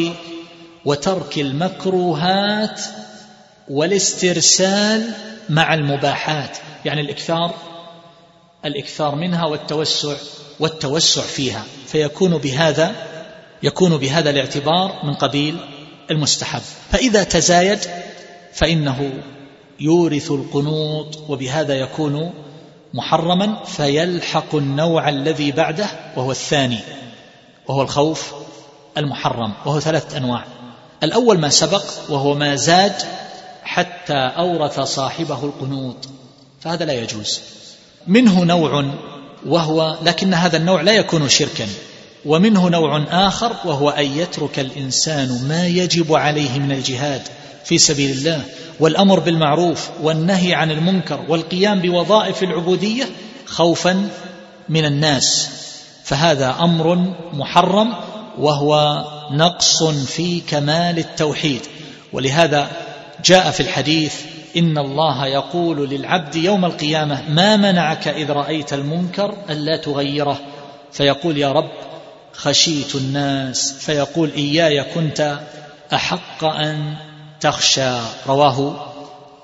وترك 0.86 1.38
المكروهات 1.38 2.82
والاسترسال 3.70 5.14
مع 5.50 5.74
المباحات. 5.74 6.58
يعني 6.86 7.02
الإكثار 7.02 7.56
الإكثار 8.66 9.16
منها 9.16 9.46
والتوسع 9.46 10.16
والتوسع 10.60 11.22
فيها. 11.22 11.64
فيكون 11.88 12.38
بهذا 12.38 12.96
يكون 13.64 13.98
بهذا 13.98 14.30
الاعتبار 14.30 15.00
من 15.04 15.14
قبيل 15.14 15.58
المستحب. 16.12 16.62
فإذا 16.92 17.24
تزايد 17.24 17.80
فإنه 18.54 19.12
يورث 19.80 20.32
القنوط 20.32 21.18
وبهذا 21.30 21.74
يكون 21.74 22.34
محرما 22.94 23.64
فيلحق 23.64 24.56
النوع 24.56 25.10
الذي 25.10 25.52
بعده 25.52 25.90
وهو 26.16 26.32
الثاني 26.32 26.80
وهو 27.68 27.82
الخوف 27.82 28.34
المحرم 28.98 29.54
وهو 29.66 29.80
ثلاث 29.80 30.16
أنواع. 30.16 30.46
الأول 31.04 31.40
ما 31.40 31.50
سبق 31.50 31.84
وهو 32.10 32.34
ما 32.34 32.56
زاد 32.56 32.94
حتى 33.64 34.14
أورث 34.14 34.80
صاحبه 34.80 35.46
القنوط 35.46 35.96
فهذا 36.62 36.86
لا 36.86 36.94
يجوز. 36.94 37.42
منه 38.08 38.44
نوع 38.44 38.86
وهو 39.46 39.98
لكن 40.04 40.34
هذا 40.34 40.58
النوع 40.58 40.82
لا 40.82 40.92
يكون 40.92 41.30
شركا. 41.30 41.68
ومنه 42.26 42.70
نوع 42.70 43.06
آخر 43.28 43.56
وهو 43.66 43.90
أن 43.90 44.18
يترك 44.18 44.60
الإنسان 44.60 45.46
ما 45.48 45.68
يجب 45.68 46.14
عليه 46.14 46.60
من 46.60 46.72
الجهاد 46.72 47.22
في 47.66 47.78
سبيل 47.78 48.12
الله 48.12 48.42
والأمر 48.80 49.20
بالمعروف 49.20 49.90
والنهي 50.02 50.54
عن 50.54 50.72
المنكر 50.72 51.20
والقيام 51.28 51.80
بوظائف 51.80 52.44
العبودية 52.44 53.06
خوفا 53.46 54.10
من 54.70 54.86
الناس. 54.86 55.50
فهذا 56.04 56.56
أمر 56.60 56.96
محرم 57.34 57.94
وهو 58.38 59.04
نقص 59.32 59.84
في 59.84 60.40
كمال 60.40 61.00
التوحيد. 61.00 61.62
ولهذا 62.14 62.72
جاء 63.26 63.52
في 63.52 63.60
الحديث 63.60 64.16
إن 64.58 64.78
الله 64.78 65.28
يقول 65.28 65.90
للعبد 65.90 66.36
يوم 66.36 66.66
القيامة 66.66 67.30
ما 67.30 67.58
منعك 67.58 68.08
إذ 68.08 68.32
رأيت 68.32 68.74
المنكر 68.74 69.36
ألا 69.50 69.78
تغيره؟ 69.78 70.40
فيقول 70.92 71.38
يا 71.38 71.52
رب 71.52 71.72
خشيت 72.34 72.96
الناس. 72.96 73.74
فيقول 73.74 74.32
إياي 74.36 74.84
كنت 74.84 75.40
أحق 75.94 76.44
أن 76.44 76.96
تخشى. 77.40 77.94
رواه 78.28 78.88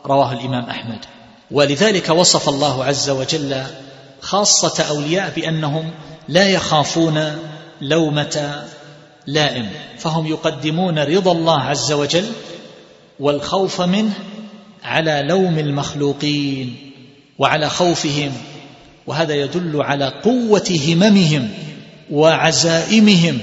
رواه 0.06 0.34
الإمام 0.34 0.64
أحمد. 0.64 1.06
ولذلك 1.52 2.10
وصف 2.10 2.50
الله 2.50 2.86
عز 2.86 3.10
وجل 3.10 3.64
خاصة 4.22 4.84
أولياء 4.84 5.34
بأنهم 5.36 5.92
لا 6.28 6.50
يخافون 6.50 7.38
لومة 7.82 8.64
لائم 9.28 9.70
فهم 9.98 10.28
يقدمون 10.28 11.00
رضا 11.00 11.32
الله 11.32 11.62
عز 11.62 11.92
وجل 11.92 12.26
والخوف 13.20 13.82
منه 13.82 14.14
على 14.84 15.24
لوم 15.28 15.60
المخلوقين 15.60 16.76
وعلى 17.40 17.70
خوفهم 17.70 18.32
وهذا 19.08 19.36
يدل 19.36 19.82
على 19.82 20.14
قوة 20.24 20.80
هممهم 20.88 21.50
وعزائمهم 22.12 23.40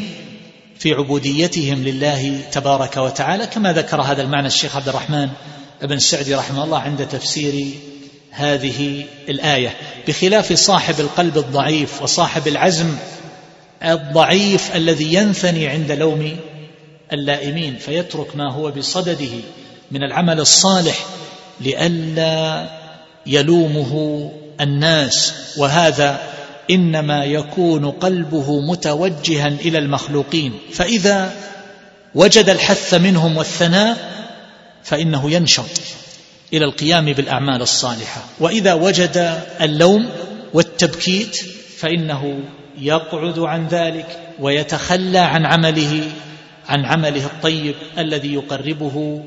في 0.79 0.93
عبوديتهم 0.93 1.85
لله 1.85 2.41
تبارك 2.53 2.97
وتعالى. 2.97 3.47
كما 3.47 3.73
ذكر 3.73 4.03
هذا 4.03 4.23
المعنى 4.23 4.47
الشيخ 4.47 4.77
عبد 4.77 4.89
الرحمن 4.89 5.29
بن 5.83 5.99
سعدي 5.99 6.35
رحمه 6.35 6.65
الله 6.65 6.79
عند 6.79 7.09
تفسير 7.09 7.69
هذه 8.31 9.05
الآية. 9.29 9.77
بخلاف 10.09 10.53
صاحب 10.53 11.01
القلب 11.01 11.39
الضعيف 11.39 12.03
وصاحب 12.03 12.49
العزم 12.49 12.97
الضعيف 13.83 14.77
الذي 14.77 15.15
ينثني 15.15 15.69
عند 15.69 15.93
لوم 15.93 16.37
اللائمين 17.13 17.77
فيترك 17.77 18.37
ما 18.37 18.53
هو 18.53 18.71
بصدده 18.71 19.41
من 19.91 20.03
العمل 20.03 20.41
الصالح 20.41 21.07
لئلا 21.61 22.69
يلومه 23.27 24.33
الناس. 24.61 25.35
وهذا 25.57 26.21
إنما 26.71 27.25
يكون 27.25 27.91
قلبه 27.91 28.61
متوجها 28.61 29.49
إلى 29.49 29.79
المخلوقين. 29.79 30.53
فإذا 30.73 31.33
وجد 32.15 32.49
الحث 32.49 32.95
منهم 32.95 33.37
والثناء 33.37 33.97
فإنه 34.83 35.31
ينشط 35.31 35.81
إلى 36.53 36.65
القيام 36.65 37.05
بالأعمال 37.05 37.63
الصالحة. 37.63 38.23
وإذا 38.41 38.75
وجد 38.75 39.43
اللوم 39.61 40.09
والتبكيت 40.55 41.37
فإنه 41.79 42.41
يقعد 42.79 43.39
عن 43.39 43.69
ذلك 43.69 44.19
ويتخلى 44.41 45.19
عن 45.19 45.47
عمله 45.47 46.03
عن 46.69 46.85
عمله 46.85 47.25
الطيب 47.27 47.75
الذي 47.99 48.35
يقربه 48.35 49.25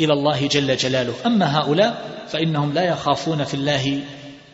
إلى 0.00 0.12
الله 0.12 0.46
جل 0.46 0.76
جلاله. 0.76 1.14
أما 1.26 1.58
هؤلاء 1.58 2.02
فإنهم 2.28 2.72
لا 2.72 2.82
يخافون 2.82 3.44
في 3.44 3.54
الله 3.54 4.00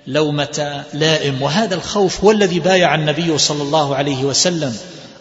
لومة 0.06 0.84
لائم. 0.94 1.42
وهذا 1.42 1.74
الخوف 1.74 2.24
هو 2.24 2.30
الذي 2.30 2.60
بايع 2.60 2.94
النبي 2.94 3.38
صلى 3.38 3.62
الله 3.62 3.96
عليه 3.96 4.24
وسلم 4.24 4.76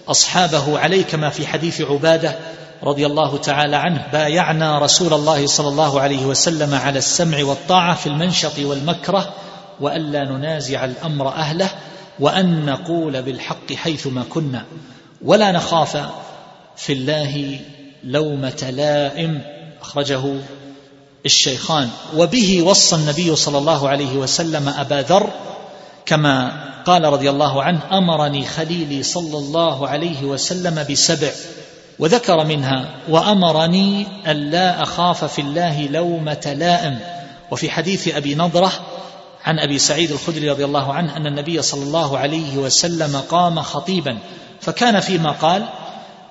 أصحابه 0.08 0.80
عليه 0.80 1.04
كما 1.04 1.30
في 1.30 1.48
حديث 1.48 1.82
عبادة 1.82 2.36
رضي 2.84 3.06
الله 3.06 3.38
تعالى 3.38 3.76
عنه. 3.76 4.08
بايعنا 4.14 4.80
رسول 4.80 5.14
الله 5.14 5.48
صلى 5.48 5.68
الله 5.68 6.02
عليه 6.02 6.26
وسلم 6.26 6.76
على 6.76 6.98
السمع 6.98 7.44
والطاعة 7.44 7.96
في 7.96 8.08
المنشط 8.08 8.60
والمكره 8.60 9.34
وألا 9.82 10.24
ننازع 10.24 10.86
الأمر 10.86 11.28
أهله 11.28 11.70
وأن 12.20 12.66
نقول 12.66 13.22
بالحق 13.22 13.74
حيثما 13.74 14.24
كنا. 14.30 14.66
ولا 15.22 15.52
نخاف 15.52 15.98
في 16.78 16.94
الله 16.94 17.60
لومة 18.04 18.74
لائم. 18.78 19.53
أخرجه 19.84 20.24
الشيخان. 21.26 21.90
وبه 22.16 22.62
وصى 22.62 22.96
النبي 22.96 23.36
صلى 23.36 23.58
الله 23.58 23.90
عليه 23.90 24.18
وسلم 24.18 24.70
أبا 24.70 25.02
ذر 25.02 25.30
كما 26.06 26.64
قال 26.86 27.04
رضي 27.04 27.30
الله 27.30 27.64
عنه 27.64 27.80
أمرني 27.92 28.46
خليلي 28.46 29.04
صلى 29.04 29.38
الله 29.38 29.88
عليه 29.88 30.24
وسلم 30.24 30.86
بسبع 30.92 31.32
وذكر 32.00 32.46
منها 32.46 32.86
وأمرني 33.10 34.08
ألا 34.28 34.84
أخاف 34.84 35.26
في 35.26 35.42
الله 35.42 35.88
لومة 35.88 36.56
لائم 36.58 37.00
وفي 37.52 37.70
حديث 37.70 38.08
أبي 38.08 38.36
نضرة 38.36 38.72
عن 39.46 39.60
أبي 39.60 39.80
سعيد 39.80 40.12
الخدري 40.12 40.50
رضي 40.50 40.66
الله 40.66 40.94
عنه 40.94 41.18
أن 41.18 41.28
النبي 41.28 41.62
صلى 41.62 41.84
الله 41.84 42.18
عليه 42.18 42.58
وسلم 42.58 43.22
قام 43.30 43.62
خطيبا 43.62 44.18
فكان 44.62 45.00
فيما 45.00 45.32
قال 45.32 45.66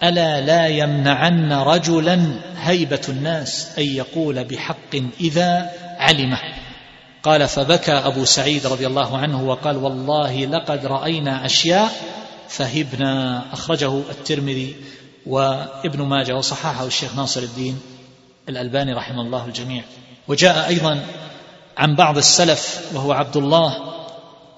ألا 0.02 0.40
لا 0.40 0.66
يمنعن 0.66 1.52
رجلا 1.52 2.40
هيبة 2.56 3.00
الناس 3.08 3.78
أن 3.78 3.84
يقول 3.84 4.44
بحق 4.44 4.94
إذا 5.20 5.70
علمه. 5.98 6.38
قال 7.22 7.48
فبكى 7.48 7.92
أبو 7.92 8.24
سعيد 8.24 8.66
رضي 8.66 8.86
الله 8.86 9.18
عنه 9.18 9.42
وقال 9.42 9.76
والله 9.76 10.46
لقد 10.46 10.86
رأينا 10.86 11.46
أشياء 11.46 11.92
فهبنا. 12.48 13.42
أخرجه 13.52 13.98
الترمذي 13.98 14.76
وابن 15.26 16.02
ماجه 16.02 16.36
وصححه 16.36 16.86
الشيخ 16.86 17.16
ناصر 17.16 17.42
الدين 17.42 17.80
الألباني 18.48 18.92
رحمه 18.92 19.22
الله 19.22 19.46
الجميع. 19.46 19.82
وجاء 20.28 20.68
أيضا 20.68 21.00
عن 21.78 21.94
بعض 21.94 22.16
السلف 22.16 22.90
وهو 22.94 23.12
عبد 23.12 23.36
الله 23.36 23.92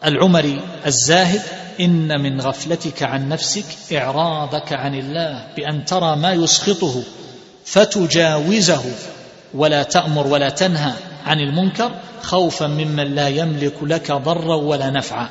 العمري 0.05 0.61
الزاهد 0.87 1.43
إن 1.81 2.21
من 2.21 2.41
غفلتك 2.41 3.03
عن 3.03 3.29
نفسك 3.29 3.65
إعراضك 3.93 4.73
عن 4.73 4.95
الله 4.95 5.47
بأن 5.57 5.85
ترى 5.85 6.17
ما 6.17 6.33
يسخطه 6.33 7.03
فتجاوزه 7.65 8.85
ولا 9.55 9.83
تأمر 9.83 10.27
ولا 10.27 10.49
تنهى 10.49 10.93
عن 11.27 11.41
المنكر 11.41 11.91
خوفا 12.23 12.67
ممن 12.67 13.15
لا 13.15 13.29
يملك 13.29 13.75
لك 13.83 14.13
ضرا 14.13 14.57
ولا 14.57 14.91
نفعا. 14.91 15.29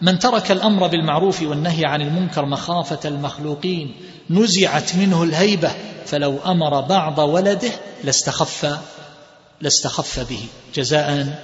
من 0.00 0.18
ترك 0.18 0.50
الأمر 0.50 0.86
بالمعروف 0.86 1.42
والنهي 1.42 1.84
عن 1.84 2.02
المنكر 2.02 2.46
مخافة 2.46 3.08
المخلوقين 3.08 3.94
نزعت 4.30 4.96
منه 4.96 5.22
الهيبة 5.22 5.70
فلو 6.06 6.38
أمر 6.46 6.80
بعض 6.80 7.18
ولده 7.18 7.72
لاستخف 8.04 8.78
لاستخف 9.60 10.20
به. 10.30 10.40
جزاء 10.74 11.38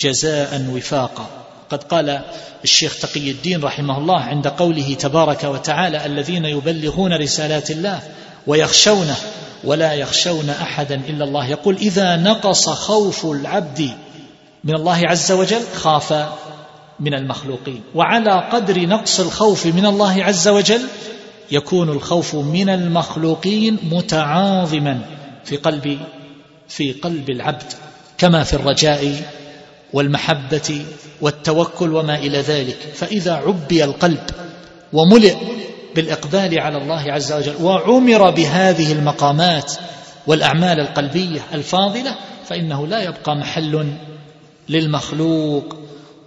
جزاء 0.00 0.66
وفاقا. 0.70 1.47
قد 1.70 1.82
قال 1.82 2.20
الشيخ 2.64 2.98
تقي 2.98 3.30
الدين 3.30 3.62
رحمه 3.62 3.98
الله 3.98 4.20
عند 4.20 4.48
قوله 4.48 4.94
تبارك 4.94 5.44
وتعالى 5.44 6.06
الذين 6.06 6.44
يبلغون 6.44 7.12
رسالات 7.12 7.70
الله 7.70 8.02
ويخشونه 8.46 9.16
ولا 9.64 9.92
يخشون 9.92 10.50
أحدا 10.50 10.94
إلا 10.94 11.24
الله. 11.24 11.46
يقول 11.46 11.76
إذا 11.76 12.16
نقص 12.16 12.68
خوف 12.68 13.26
العبد 13.26 13.90
من 14.64 14.74
الله 14.74 15.08
عز 15.08 15.32
وجل 15.32 15.62
خاف 15.74 16.28
من 17.00 17.14
المخلوقين. 17.14 17.82
وعلى 17.94 18.48
قدر 18.52 18.86
نقص 18.86 19.20
الخوف 19.20 19.66
من 19.66 19.86
الله 19.86 20.24
عز 20.24 20.48
وجل 20.48 20.82
يكون 21.50 21.88
الخوف 21.88 22.34
من 22.34 22.68
المخلوقين 22.68 23.78
متعاظما 23.90 25.00
في 25.44 25.56
قلب 25.56 25.98
في 26.68 26.92
قلب 26.92 27.30
العبد 27.30 27.72
كما 28.18 28.44
في 28.44 28.54
الرجاء 28.54 29.22
والمحبة 29.92 30.82
والتوكل 31.20 31.94
وما 31.94 32.18
إلى 32.18 32.40
ذلك. 32.40 32.76
فإذا 32.94 33.32
عبي 33.32 33.84
القلب 33.84 34.22
وملئ 34.92 35.36
بالإقبال 35.94 36.60
على 36.60 36.76
الله 36.76 37.12
عز 37.12 37.32
وجل 37.32 37.62
وعمر 37.62 38.30
بهذه 38.30 38.92
المقامات 38.92 39.72
والأعمال 40.26 40.80
القلبية 40.80 41.40
الفاضلة 41.54 42.14
فإنه 42.46 42.86
لا 42.86 43.02
يبقى 43.02 43.36
محل 43.36 43.92
للمخلوق 44.68 45.77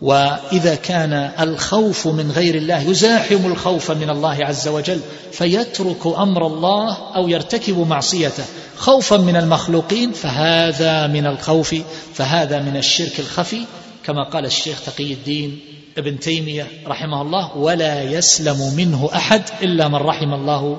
وإذا 0.02 0.76
كان 0.76 1.14
الخوف 1.40 2.08
من 2.08 2.32
غير 2.32 2.56
الله 2.56 2.82
يزاحم 2.82 3.46
الخوف 3.46 3.92
من 3.92 4.10
الله 4.10 4.46
عز 4.46 4.68
وجل 4.68 5.00
فيترك 5.32 6.08
أمر 6.08 6.48
الله 6.48 6.98
أو 7.16 7.28
يرتكب 7.28 7.88
معصيته. 7.88 8.44
خوفا 8.78 9.18
من 9.18 9.36
المخلوقين 9.36 10.12
فهذا 10.12 11.08
من 11.08 11.26
الخوف 11.26 11.76
فهذا 12.14 12.60
من 12.60 12.78
الشرك 12.78 13.20
الخفي. 13.20 13.66
كما 14.06 14.24
قال 14.24 14.46
الشيخ 14.46 14.82
تقي 14.86 15.14
الدين 15.14 15.60
ابن 15.98 16.20
تيمية 16.20 16.68
رحمه 16.88 17.22
الله 17.22 17.58
ولا 17.58 18.04
يسلم 18.04 18.74
منه 18.78 19.10
أحد 19.16 19.42
إلا 19.62 19.88
من 19.88 19.96
رحم 19.96 20.34
الله 20.34 20.78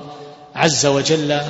عز 0.55 0.85
وجل 0.85 1.41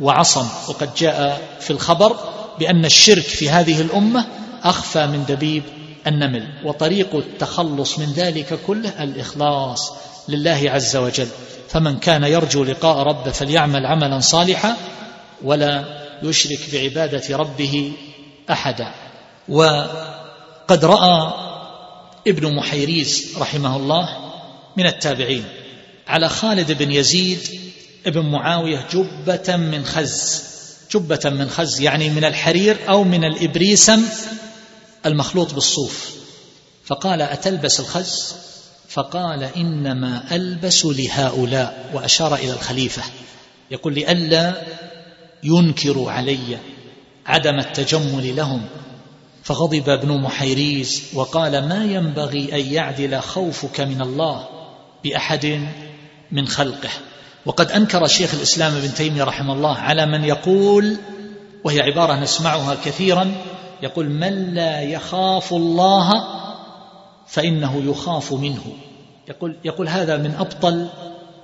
وعصم. 0.00 0.46
وقد 0.68 0.94
جاء 0.94 1.40
في 1.60 1.70
الخبر 1.70 2.16
بأن 2.58 2.84
الشرك 2.84 3.22
في 3.22 3.50
هذه 3.50 3.80
الأمة 3.80 4.26
أخفى 4.64 5.06
من 5.06 5.24
دبيب 5.28 5.62
النمل 6.06 6.48
وطريق 6.64 7.16
التخلص 7.16 7.98
من 7.98 8.12
ذلك 8.12 8.58
كله 8.66 9.02
الإخلاص 9.02 9.92
لله 10.28 10.70
عز 10.70 10.96
وجل. 10.96 11.28
فمن 11.68 11.98
كان 11.98 12.24
يرجو 12.24 12.64
لقاء 12.64 12.98
ربه 12.98 13.30
فليعمل 13.30 13.86
عملا 13.86 14.20
صالحا 14.20 14.76
ولا 15.42 15.84
يشرك 16.22 16.60
بعبادة 16.72 17.36
ربه 17.36 17.92
أحدا. 18.50 18.90
وقد 19.48 20.84
رأى 20.84 21.32
ابن 22.28 22.54
محيريز 22.54 23.34
رحمه 23.38 23.76
الله 23.76 24.08
من 24.76 24.86
التابعين 24.86 25.44
على 26.08 26.28
خالد 26.28 26.72
بن 26.72 26.92
يزيد 26.92 27.40
ابن 28.06 28.20
معاوية 28.20 28.86
جبة 28.92 29.56
من 29.56 29.84
خز. 29.84 30.42
جبة 30.90 31.30
من 31.30 31.50
خز 31.50 31.80
يعني 31.80 32.10
من 32.10 32.24
الحرير 32.24 32.76
أو 32.88 33.04
من 33.04 33.24
الإبريسم 33.24 34.02
المخلوط 35.06 35.54
بالصوف. 35.54 36.14
فقال 36.84 37.22
أتلبس 37.22 37.80
الخز؟ 37.80 38.34
فقال 38.88 39.42
إنما 39.42 40.36
ألبس 40.36 40.86
لهؤلاء 40.86 41.90
وأشار 41.94 42.34
إلى 42.34 42.52
الخليفة. 42.52 43.02
يقول 43.70 43.94
لئلا 43.94 44.62
ينكروا 45.42 46.10
علي 46.10 46.58
عدم 47.26 47.58
التجمل 47.58 48.36
لهم. 48.36 48.66
فغضب 49.42 49.88
ابن 49.88 50.20
محيريز 50.20 51.02
وقال 51.14 51.68
ما 51.68 51.84
ينبغي 51.84 52.52
أن 52.52 52.72
يعدل 52.72 53.20
خوفك 53.20 53.80
من 53.80 54.00
الله 54.00 54.48
بأحد 55.04 55.68
من 56.32 56.46
خلقه. 56.46 56.90
وقد 57.46 57.70
أنكر 57.70 58.06
شيخ 58.06 58.34
الإسلام 58.34 58.76
ابن 58.76 58.94
تيمية 58.94 59.24
رحمه 59.24 59.52
الله 59.52 59.76
على 59.76 60.06
من 60.06 60.24
يقول 60.24 60.96
وهي 61.64 61.80
عبارة 61.80 62.20
نسمعها 62.20 62.76
كثيرا 62.84 63.34
يقول 63.82 64.08
من 64.08 64.54
لا 64.54 64.80
يخاف 64.82 65.52
الله 65.52 66.10
فإنه 67.26 67.82
يخاف 67.86 68.32
منه. 68.32 68.62
يقول 69.28 69.56
يقول 69.64 69.88
هذا 69.88 70.16
من 70.16 70.34
أبطل 70.38 70.88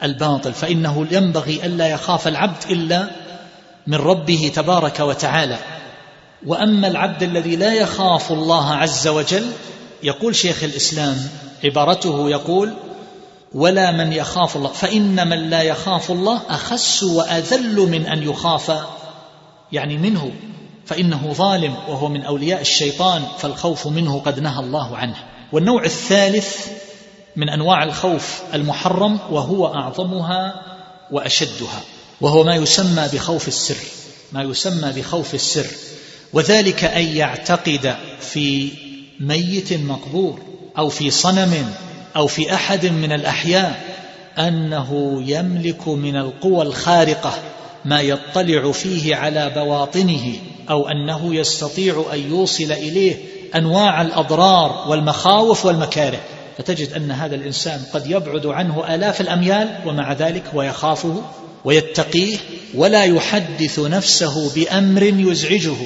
الباطل 0.02 0.52
فإنه 0.52 1.06
ينبغي 1.10 1.66
ألا 1.66 1.88
يخاف 1.88 2.28
العبد 2.28 2.64
إلا 2.70 3.10
من 3.86 3.94
ربه 3.94 4.52
تبارك 4.54 5.00
وتعالى. 5.00 5.58
وأما 6.46 6.88
العبد 6.88 7.22
الذي 7.22 7.56
لا 7.56 7.74
يخاف 7.74 8.32
الله 8.32 8.72
عز 8.74 9.08
وجل 9.08 9.46
يقول 10.02 10.36
شيخ 10.36 10.64
الإسلام 10.64 11.16
عبارته 11.64 12.30
يقول 12.30 12.74
ولا 13.54 13.90
من 13.90 14.12
يخاف 14.12 14.56
الله 14.56 14.68
فإن 14.68 15.28
من 15.28 15.50
لا 15.50 15.62
يخاف 15.62 16.10
الله 16.10 16.40
أخس 16.48 17.02
وأذل 17.02 17.76
من 17.76 18.06
أن 18.06 18.22
يخاف. 18.22 18.72
يعني 19.72 19.98
منه. 19.98 20.30
فإنه 20.90 21.32
ظالم 21.32 21.74
وهو 21.88 22.08
من 22.08 22.24
أولياء 22.24 22.60
الشيطان 22.60 23.22
فالخوف 23.38 23.86
منه 23.86 24.20
قد 24.20 24.40
نهى 24.40 24.60
الله 24.60 24.96
عنه. 24.96 25.16
والنوع 25.52 25.84
الثالث 25.84 26.66
من 27.36 27.48
أنواع 27.48 27.84
الخوف 27.84 28.42
المحرم 28.54 29.18
وهو 29.30 29.74
أعظمها 29.74 30.62
وأشدها 31.10 31.80
وهو 32.20 32.44
ما 32.44 32.54
يسمى 32.54 33.08
بخوف 33.12 33.48
السر 33.48 33.76
ما 34.32 34.42
يسمى 34.42 34.92
بخوف 34.92 35.34
السر. 35.34 35.66
وذلك 36.32 36.84
أن 36.84 37.16
يعتقد 37.16 37.96
في 38.20 38.70
ميت 39.20 39.72
مقبور 39.72 40.38
أو 40.78 40.88
في 40.88 41.10
صنم 41.10 41.74
أو 42.16 42.26
في 42.26 42.54
أحد 42.54 42.86
من 42.86 43.12
الأحياء 43.12 43.82
أنه 44.38 45.22
يملك 45.26 45.88
من 45.88 46.16
القوى 46.16 46.62
الخارقة 46.62 47.38
ما 47.84 48.00
يطلع 48.00 48.72
فيه 48.72 49.16
على 49.16 49.50
بواطنه. 49.50 50.49
أو 50.70 50.88
أنه 50.88 51.34
يستطيع 51.34 52.04
أن 52.12 52.30
يوصل 52.30 52.72
إليه 52.72 53.16
أنواع 53.54 54.02
الأضرار 54.02 54.84
والمخاوف 54.88 55.66
والمكاره. 55.66 56.20
فتجد 56.58 56.92
أن 56.92 57.10
هذا 57.10 57.34
الإنسان 57.34 57.80
قد 57.92 58.10
يبعد 58.10 58.46
عنه 58.46 58.94
آلاف 58.94 59.20
الأميال 59.20 59.78
ومع 59.86 60.12
ذلك 60.12 60.42
هو 60.54 60.62
يخافه 60.62 61.22
ويتقيه 61.64 62.36
ولا 62.74 63.04
يحدث 63.04 63.78
نفسه 63.78 64.54
بأمر 64.54 65.02
يزعجه 65.02 65.76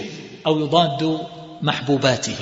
أو 0.46 0.60
يضاد 0.60 1.18
محبوباته. 1.62 2.36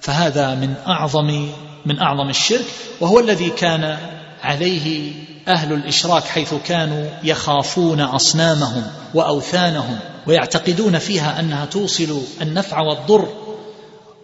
فهذا 0.00 0.54
من 0.54 0.74
أعظم 0.86 1.48
من 1.86 1.98
أعظم 1.98 2.30
الشرك 2.30 2.64
وهو 3.00 3.20
الذي 3.20 3.50
كان 3.50 3.98
عليه 4.42 5.12
أهل 5.48 5.72
الإشراك 5.72 6.24
حيث 6.24 6.54
كانوا 6.66 7.04
يخافون 7.24 8.00
أصنامهم 8.00 8.82
وأوثانهم. 9.14 9.98
ويعتقدون 10.26 10.98
فيها 10.98 11.40
أنها 11.40 11.64
توصل 11.64 12.22
النفع 12.42 12.80
والضر. 12.80 13.28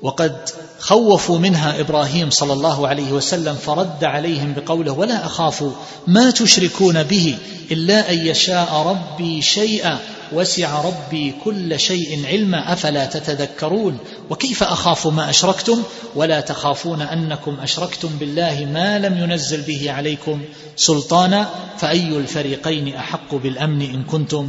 وقد 0.02 0.36
خوفوا 0.78 1.38
منها 1.38 1.80
إبراهيم 1.80 2.30
صلى 2.30 2.52
الله 2.52 2.88
عليه 2.88 3.12
وسلم 3.12 3.54
فرد 3.54 4.04
عليهم 4.04 4.54
بقوله 4.54 4.92
ولا 4.92 5.26
أخاف 5.26 5.64
ما 6.06 6.30
تشركون 6.30 7.02
به 7.02 7.38
إلا 7.70 8.12
أن 8.12 8.26
يشاء 8.26 8.74
ربي 8.74 9.42
شيئا 9.42 9.98
وسع 10.32 10.80
ربي 10.80 11.34
كل 11.44 11.80
شيء 11.80 12.26
علما 12.26 12.72
أفلا 12.72 13.06
تتذكرون؟ 13.06 13.98
وكيف 14.30 14.62
أخاف 14.62 15.06
ما 15.06 15.30
أشركتم؟ 15.30 15.82
ولا 16.14 16.40
تخافون 16.40 17.02
أنكم 17.02 17.56
أشركتم 17.60 18.08
بالله 18.20 18.68
ما 18.72 18.98
لم 18.98 19.18
ينزل 19.18 19.62
به 19.62 19.92
عليكم 19.92 20.42
سلطانا 20.76 21.48
فأي 21.78 22.08
الفريقين 22.08 22.94
أحق 22.94 23.34
بالأمن 23.34 23.82
إن 23.82 24.04
كنتم 24.04 24.48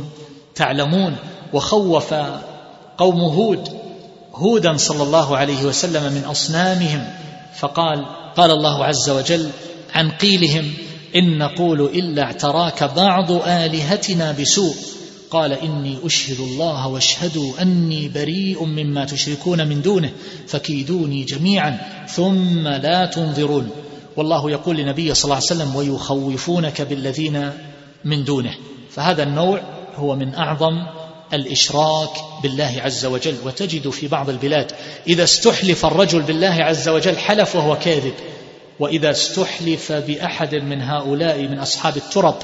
تعلمون؟ 0.56 1.16
وخوف 1.54 2.14
قوم 2.98 3.20
هود 3.20 3.70
هودا 4.34 4.78
صلى 4.78 5.04
الله 5.04 5.38
عليه 5.38 5.66
وسلم 5.66 6.14
من 6.14 6.24
أصنامهم 6.24 7.08
فقال 7.60 8.06
قال 8.36 8.52
الله 8.52 8.86
عز 8.86 9.10
وجل 9.10 9.50
عن 9.96 10.12
قيلهم 10.12 10.74
إن 11.16 11.38
نقول 11.38 11.82
إلا 11.82 12.24
اعتراك 12.24 12.84
بعض 12.84 13.32
آلهتنا 13.32 14.32
بسوء. 14.32 14.76
قال 15.32 15.54
إني 15.54 15.98
أشهد 16.04 16.40
الله 16.40 16.88
واشهدوا 16.88 17.62
أني 17.62 18.10
بريء 18.10 18.64
مما 18.64 19.06
تشركون 19.06 19.68
من 19.68 19.82
دونه 19.82 20.12
فكيدوني 20.48 21.24
جميعا 21.24 21.78
ثم 22.10 22.68
لا 22.68 23.06
تنظرون. 23.06 23.70
والله 24.16 24.52
يقول 24.52 24.78
لنبيه 24.78 25.14
صلى 25.14 25.24
الله 25.24 25.36
عليه 25.36 25.46
وسلم 25.46 25.76
ويخوفونك 25.76 26.82
بالذين 26.82 27.52
من 28.06 28.24
دونه. 28.24 28.54
فهذا 28.92 29.24
النوع 29.24 29.62
هو 29.96 30.16
من 30.16 30.36
أعظم 30.36 30.97
الإشراك 31.34 32.10
بالله 32.44 32.82
عز 32.84 33.06
وجل 33.06 33.36
وتجد 33.46 33.90
في 33.90 34.08
بعض 34.08 34.30
البلاد 34.30 34.72
إذا 35.08 35.24
استحلف 35.24 35.86
الرجل 35.86 36.22
بالله 36.22 36.64
عز 36.64 36.90
وجل 36.90 37.18
حلف 37.18 37.56
وهو 37.56 37.76
كاذب 37.80 38.14
وإذا 38.80 39.12
استحلف 39.12 39.92
بأحد 39.92 40.56
من 40.56 40.82
هؤلاء 40.82 41.42
من 41.42 41.60
أصحاب 41.60 41.98
الترب 41.98 42.36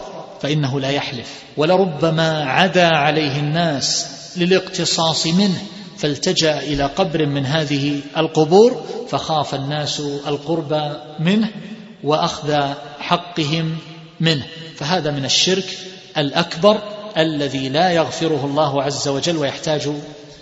فإنه 0.41 0.79
لا 0.79 0.89
يحلف. 0.89 1.27
ولربما 1.57 2.43
عدا 2.43 2.87
عليه 2.87 3.39
الناس 3.39 4.07
للاقتصاص 4.37 5.27
منه 5.27 5.63
فالتجأ 5.97 6.59
إلى 6.59 6.83
قبر 6.83 7.25
من 7.25 7.45
هذه 7.45 7.99
القبور 8.17 8.83
فخاف 9.09 9.55
الناس 9.55 9.99
القرب 9.99 10.97
منه 11.19 11.49
وأخذ 12.03 12.73
حقهم 12.99 13.77
منه. 14.19 14.45
فهذا 14.75 15.11
من 15.11 15.25
الشرك 15.25 15.77
الأكبر 16.17 16.81
الذي 17.17 17.69
لا 17.69 17.91
يغفره 17.91 18.45
الله 18.45 18.83
عز 18.83 19.07
وجل 19.07 19.37
ويحتاج 19.37 19.89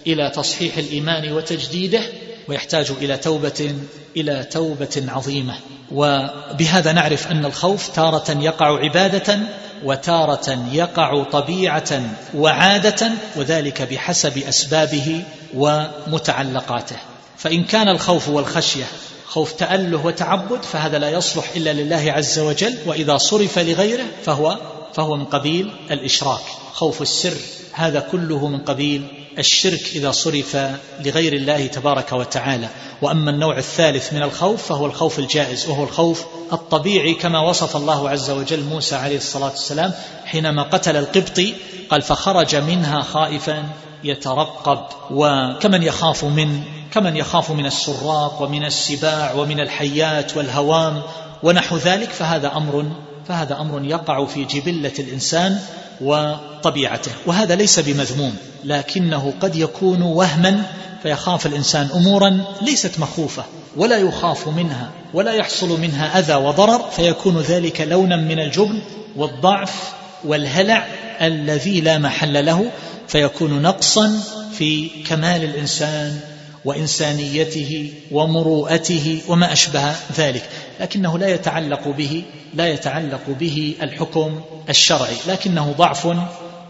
إلى 0.07 0.29
تصحيح 0.29 0.77
الإيمان 0.77 1.31
وتجديده 1.31 2.01
ويحتاج 2.47 2.91
إلى 3.01 3.17
توبة 3.17 3.75
إلى 4.17 4.43
توبة 4.43 5.03
عظيمة. 5.07 5.55
وبهذا 5.91 6.91
نعرف 6.91 7.31
أن 7.31 7.45
الخوف 7.45 7.87
تارة 7.87 8.31
يقع 8.31 8.79
عبادة 8.79 9.39
وتارة 9.83 10.65
يقع 10.71 11.23
طبيعة 11.23 12.01
وعادة 12.35 13.11
وذلك 13.35 13.81
بحسب 13.81 14.37
أسبابه 14.37 15.23
ومتعلقاته. 15.53 16.95
فإن 17.37 17.63
كان 17.63 17.87
الخوف 17.87 18.29
والخشية 18.29 18.85
خوف 19.25 19.51
تأله 19.51 20.05
وتعبد 20.05 20.63
فهذا 20.63 20.99
لا 20.99 21.09
يصلح 21.09 21.45
إلا 21.55 21.73
لله 21.73 22.11
عز 22.11 22.39
وجل 22.39 22.77
وإذا 22.85 23.17
صرف 23.17 23.59
لغيره 23.59 24.05
فهو 24.23 24.57
فهو 24.93 25.15
من 25.15 25.25
قبيل 25.25 25.71
الإشراك 25.91 26.41
خوف 26.73 27.01
السر. 27.01 27.37
هذا 27.73 27.99
كله 27.99 28.47
من 28.47 28.59
قبيل 28.59 29.07
الشرك 29.39 29.81
إذا 29.95 30.11
صرف 30.11 30.57
لغير 31.05 31.33
الله 31.33 31.67
تبارك 31.67 32.11
وتعالى. 32.11 32.69
وأما 33.01 33.31
النوع 33.31 33.57
الثالث 33.57 34.13
من 34.13 34.23
الخوف 34.23 34.63
فهو 34.63 34.85
الخوف 34.85 35.19
الجائز 35.19 35.69
وهو 35.69 35.83
الخوف 35.83 36.25
الطبيعي 36.53 37.13
كما 37.13 37.39
وصف 37.39 37.75
الله 37.75 38.09
عز 38.09 38.29
وجل 38.29 38.63
موسى 38.63 38.95
عليه 38.95 39.17
الصلاة 39.17 39.49
والسلام 39.49 39.93
حينما 40.25 40.63
قتل 40.63 40.97
القبطي 40.97 41.53
قال 41.89 42.01
فخرج 42.01 42.55
منها 42.55 43.01
خائفا 43.01 43.63
يترقب. 44.03 44.79
وكمن 45.11 45.83
يخاف 45.83 46.23
من 46.23 46.63
كمن 46.91 47.17
يخاف 47.17 47.51
من 47.51 47.65
السراق 47.65 48.41
ومن 48.41 48.65
السباع 48.65 49.33
ومن 49.33 49.59
الحيات 49.59 50.37
والهوام 50.37 51.01
ونحو 51.43 51.77
ذلك 51.77 52.09
فهذا 52.09 52.57
أمر 52.57 52.91
فهذا 53.27 53.57
أمر 53.61 53.85
يقع 53.85 54.25
في 54.25 54.45
جبلة 54.45 54.91
الإنسان 54.99 55.59
وطبيعته 56.01 57.11
وهذا 57.25 57.55
ليس 57.55 57.79
بمذموم 57.79 58.35
لكنه 58.63 59.33
قد 59.41 59.55
يكون 59.55 60.01
وهما 60.01 60.63
فيخاف 61.03 61.45
الإنسان 61.45 61.89
امورا 61.95 62.43
ليست 62.61 62.99
مخوفة 62.99 63.43
ولا 63.77 63.97
يخاف 63.97 64.47
منها 64.47 64.89
ولا 65.13 65.33
يحصل 65.33 65.81
منها 65.81 66.19
أذى 66.19 66.35
وضرر 66.35 66.89
فيكون 66.95 67.41
ذلك 67.41 67.81
لونا 67.81 68.15
من 68.15 68.39
الجبن 68.39 68.81
والضعف 69.15 69.93
والهلع 70.23 70.87
الذي 71.21 71.81
لا 71.81 71.97
محل 71.97 72.45
له 72.45 72.71
فيكون 73.07 73.61
نقصا 73.61 74.19
في 74.57 74.89
كمال 75.09 75.43
الإنسان 75.43 76.19
وإنسانيته 76.65 77.93
ومروءته 78.11 79.21
وما 79.27 79.53
أشبه 79.53 79.95
ذلك 80.17 80.49
لكنه 80.79 81.17
لا 81.17 81.27
يتعلق 81.27 81.87
به 81.87 82.23
لا 82.53 82.67
يتعلق 82.67 83.29
به 83.39 83.75
الحكم 83.81 84.41
الشرعي 84.69 85.15
لكنه 85.27 85.71
ضعف 85.77 86.17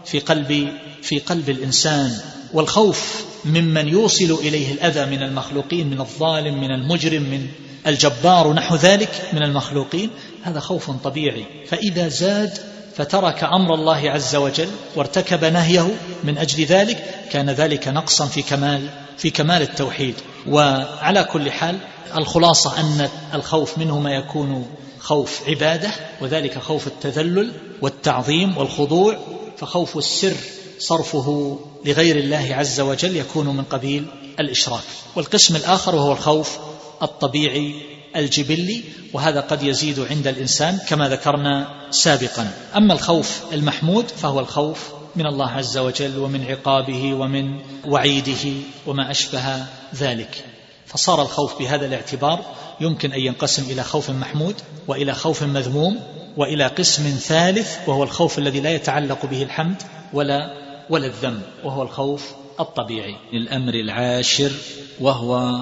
في 0.04 0.18
قلب 0.18 0.68
في 1.02 1.18
قلب 1.18 1.50
الإنسان 1.50 2.12
والخوف 2.52 3.24
ممن 3.44 3.88
يوصل 3.88 4.38
إليه 4.40 4.72
الأذى 4.72 5.16
من 5.16 5.22
المخلوقين 5.22 5.90
من 5.90 6.00
الظالم 6.00 6.60
من 6.60 6.70
المجرم 6.70 7.22
من 7.22 7.46
الجبار 7.86 8.52
نحو 8.52 8.76
ذلك 8.76 9.28
من 9.32 9.42
المخلوقين 9.42 10.10
هذا 10.42 10.60
خوف 10.60 10.90
طبيعي. 10.90 11.44
فإذا 11.66 12.08
زاد 12.08 12.58
فترك 12.96 13.44
أمر 13.44 13.74
الله 13.74 14.10
عز 14.10 14.36
وجل 14.36 14.68
وارتكب 14.96 15.44
نهيه 15.44 15.88
من 16.24 16.38
أجل 16.38 16.64
ذلك 16.64 17.04
كان 17.30 17.50
ذلك 17.50 17.88
نقصا 17.88 18.26
في 18.26 18.42
كمال 18.42 18.88
في 19.18 19.30
كمال 19.30 19.62
التوحيد. 19.62 20.14
وعلى 20.48 21.24
كل 21.24 21.50
حال 21.50 21.78
الخلاصة 22.16 22.80
أن 22.80 23.08
الخوف 23.34 23.78
منه 23.78 23.98
ما 23.98 24.14
يكون 24.14 24.66
خوف 25.00 25.48
عبادة 25.48 25.90
وذلك 26.20 26.58
خوف 26.58 26.86
التذلل 26.86 27.52
والتعظيم 27.82 28.58
والخضوع 28.58 29.16
فخوف 29.58 29.98
السر 29.98 30.36
صرفه 30.78 31.58
لغير 31.84 32.16
الله 32.16 32.48
عز 32.54 32.80
وجل 32.80 33.16
يكون 33.16 33.46
من 33.46 33.62
قبيل 33.62 34.06
الإشراك. 34.40 34.82
والقسم 35.16 35.56
الآخر 35.56 35.94
وهو 35.94 36.12
الخوف 36.12 36.58
الطبيعي 37.02 37.91
الجبلي 38.16 38.82
وهذا 39.12 39.40
قد 39.40 39.62
يزيد 39.62 40.00
عند 40.00 40.26
الإنسان 40.26 40.78
كما 40.88 41.08
ذكرنا 41.08 41.68
سابقا. 41.90 42.50
أما 42.76 42.94
الخوف 42.94 43.42
المحمود 43.52 44.08
فهو 44.08 44.40
الخوف 44.40 44.88
من 45.16 45.26
الله 45.26 45.50
عز 45.50 45.78
وجل 45.78 46.18
ومن 46.18 46.44
عقابه 46.44 47.14
ومن 47.14 47.60
وعيده 47.84 48.52
وما 48.86 49.10
أشبه 49.10 49.66
ذلك. 49.94 50.44
فصار 50.86 51.22
الخوف 51.22 51.58
بهذا 51.58 51.86
الاعتبار 51.86 52.44
يمكن 52.80 53.12
أن 53.12 53.20
ينقسم 53.20 53.70
إلى 53.70 53.82
خوف 53.82 54.10
محمود 54.10 54.54
وإلى 54.88 55.14
خوف 55.14 55.42
مذموم 55.42 56.00
وإلى 56.36 56.66
قسم 56.66 57.02
ثالث 57.02 57.88
وهو 57.88 58.02
الخوف 58.02 58.38
الذي 58.38 58.60
لا 58.60 58.70
يتعلق 58.70 59.26
به 59.26 59.42
الحمد 59.42 59.82
ولا 60.12 60.62
ولا 60.90 61.06
الذم 61.06 61.40
وهو 61.64 61.82
الخوف 61.82 62.32
الطبيعي. 62.60 63.16
الامر 63.32 63.74
العاشر 63.74 64.52
وهو 65.00 65.60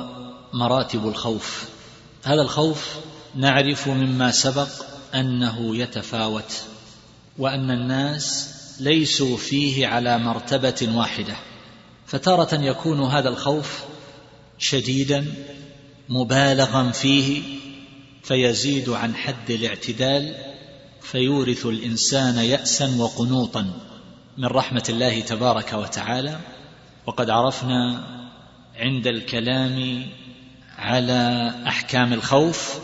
مراتب 0.53 1.09
الخوف. 1.09 1.65
هذا 2.25 2.43
الخوف 2.43 2.97
نعرف 3.35 3.89
مما 3.89 4.31
سبق 4.31 4.69
أنه 5.15 5.77
يتفاوت 5.77 6.63
وأن 7.39 7.71
الناس 7.71 8.55
ليسوا 8.81 9.37
فيه 9.37 9.87
على 9.87 10.19
مرتبة 10.19 10.89
واحدة. 10.95 11.37
فتارة 12.07 12.55
يكون 12.55 13.01
هذا 13.01 13.29
الخوف 13.29 13.85
شديدا 14.59 15.27
مبالغا 16.09 16.91
فيه 16.91 17.43
فيزيد 18.23 18.89
عن 18.89 19.15
حد 19.15 19.51
الاعتدال 19.51 20.35
فيورث 21.03 21.67
الإنسان 21.67 22.37
ياسا 22.37 22.97
وقنوطا 22.99 23.71
من 24.39 24.47
رحمة 24.47 24.85
الله 24.89 25.21
تبارك 25.21 25.73
وتعالى. 25.73 26.39
وقد 27.07 27.31
عرفنا 27.31 28.05
عند 28.77 29.07
الكلام 29.07 30.07
على 30.81 31.53
أحكام 31.67 32.13
الخوف 32.13 32.79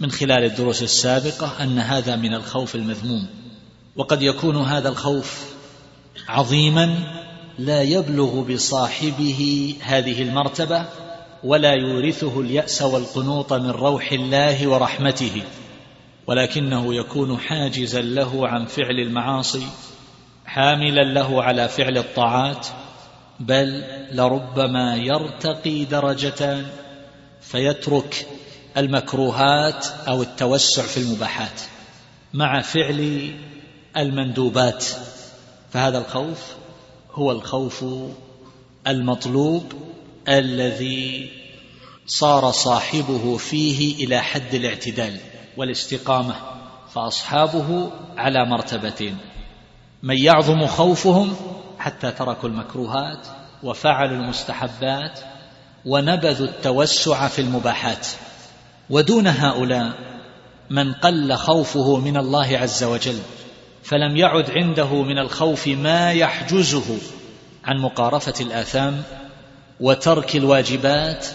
من 0.00 0.10
خلال 0.10 0.44
الدروس 0.44 0.82
السابقة 0.82 1.62
أن 1.62 1.78
هذا 1.78 2.16
من 2.16 2.34
الخوف 2.34 2.74
المذموم. 2.74 3.26
وقد 3.96 4.22
يكون 4.22 4.56
هذا 4.56 4.88
الخوف 4.88 5.44
عظيما 6.28 6.94
لا 7.58 7.82
يبلغ 7.82 8.40
بصاحبه 8.42 9.74
هذه 9.82 10.22
المرتبة 10.22 10.84
ولا 11.44 11.72
يورثه 11.72 12.40
اليأس 12.40 12.82
والقنوط 12.82 13.52
من 13.52 13.70
روح 13.70 14.12
الله 14.12 14.68
ورحمته 14.68 15.42
ولكنه 16.26 16.94
يكون 16.94 17.38
حاجزا 17.38 18.00
له 18.00 18.48
عن 18.48 18.66
فعل 18.66 19.00
المعاصي 19.00 19.66
حاملا 20.46 21.02
له 21.02 21.42
على 21.42 21.68
فعل 21.68 21.98
الطاعات 21.98 22.66
بل 23.40 23.84
لربما 24.12 24.96
يرتقي 24.96 25.84
درجتان 25.84 26.66
فيترك 27.42 28.26
المكروهات 28.76 29.86
أو 30.08 30.22
التوسع 30.22 30.82
في 30.82 30.96
المباحات 30.96 31.60
مع 32.34 32.60
فعل 32.60 33.30
المندوبات. 33.96 34.84
فهذا 35.70 35.98
الخوف 35.98 36.54
هو 37.12 37.30
الخوف 37.32 37.84
المطلوب 38.86 39.72
الذي 40.28 41.30
صار 42.06 42.50
صاحبه 42.50 43.36
فيه 43.36 44.04
إلى 44.04 44.20
حد 44.22 44.54
الاعتدال 44.54 45.20
والاستقامة 45.56 46.34
فأصحابه 46.94 47.90
على 48.16 48.46
مرتبتين 48.46 49.18
من 50.02 50.18
يعظم 50.18 50.66
خوفهم 50.66 51.36
حتى 51.78 52.10
تركوا 52.10 52.48
المكروهات 52.48 53.26
وفعلوا 53.62 54.16
المستحبات 54.16 55.20
ونبذوا 55.86 56.46
التوسع 56.46 57.28
في 57.28 57.38
المباحات. 57.38 58.06
ودون 58.90 59.26
هؤلاء 59.26 59.92
من 60.70 60.92
قل 60.92 61.34
خوفه 61.34 61.96
من 61.96 62.16
الله 62.16 62.58
عز 62.58 62.84
وجل 62.84 63.18
فلم 63.82 64.16
يعد 64.16 64.50
عنده 64.50 65.02
من 65.02 65.18
الخوف 65.18 65.68
ما 65.68 66.12
يحجزه 66.12 66.98
عن 67.64 67.78
مقارفة 67.78 68.34
الآثام 68.40 69.02
وترك 69.80 70.36
الواجبات 70.36 71.26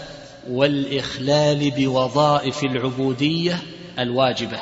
والإخلال 0.50 1.70
بوظائف 1.70 2.64
العبودية 2.64 3.62
الواجبة. 3.98 4.60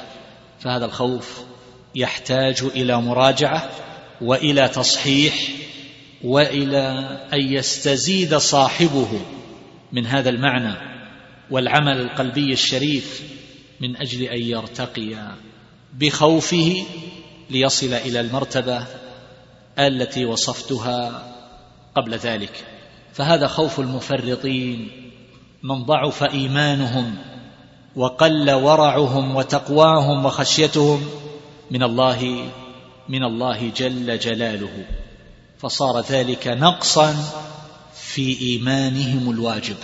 فهذا 0.60 0.84
الخوف 0.84 1.40
يحتاج 1.94 2.62
إلى 2.62 3.00
مراجعة 3.00 3.70
وإلى 4.20 4.68
تصحيح 4.68 5.34
وإلى 6.24 6.88
أن 7.32 7.40
يستزيد 7.40 8.36
صاحبه 8.36 9.08
من 9.94 10.06
هذا 10.06 10.30
المعنى 10.30 10.74
والعمل 11.50 12.00
القلبي 12.00 12.52
الشريف 12.52 13.22
من 13.80 13.96
أجل 13.96 14.22
أن 14.22 14.42
يرتقي 14.42 15.16
بخوفه 15.94 16.84
ليصل 17.50 17.94
إلى 17.94 18.20
المرتبة 18.20 18.86
التي 19.78 20.24
وصفتها 20.24 21.22
قبل 21.96 22.14
ذلك. 22.14 22.64
فهذا 23.12 23.46
خوف 23.46 23.80
المفرطين 23.80 24.88
من 25.62 25.84
ضعف 25.84 26.22
إيمانهم 26.22 27.18
وقل 27.96 28.50
ورعهم 28.50 29.36
وتقواهم 29.36 30.24
وخشيتهم 30.24 31.06
من 31.70 31.82
الله 31.82 32.50
من 33.08 33.24
الله 33.24 33.70
جل 33.76 34.18
جلاله. 34.18 34.84
فصار 35.58 36.00
ذلك 36.00 36.48
نقصا 36.48 37.16
في 38.14 38.40
إيمانهم 38.40 39.30
الواجب. 39.30 39.76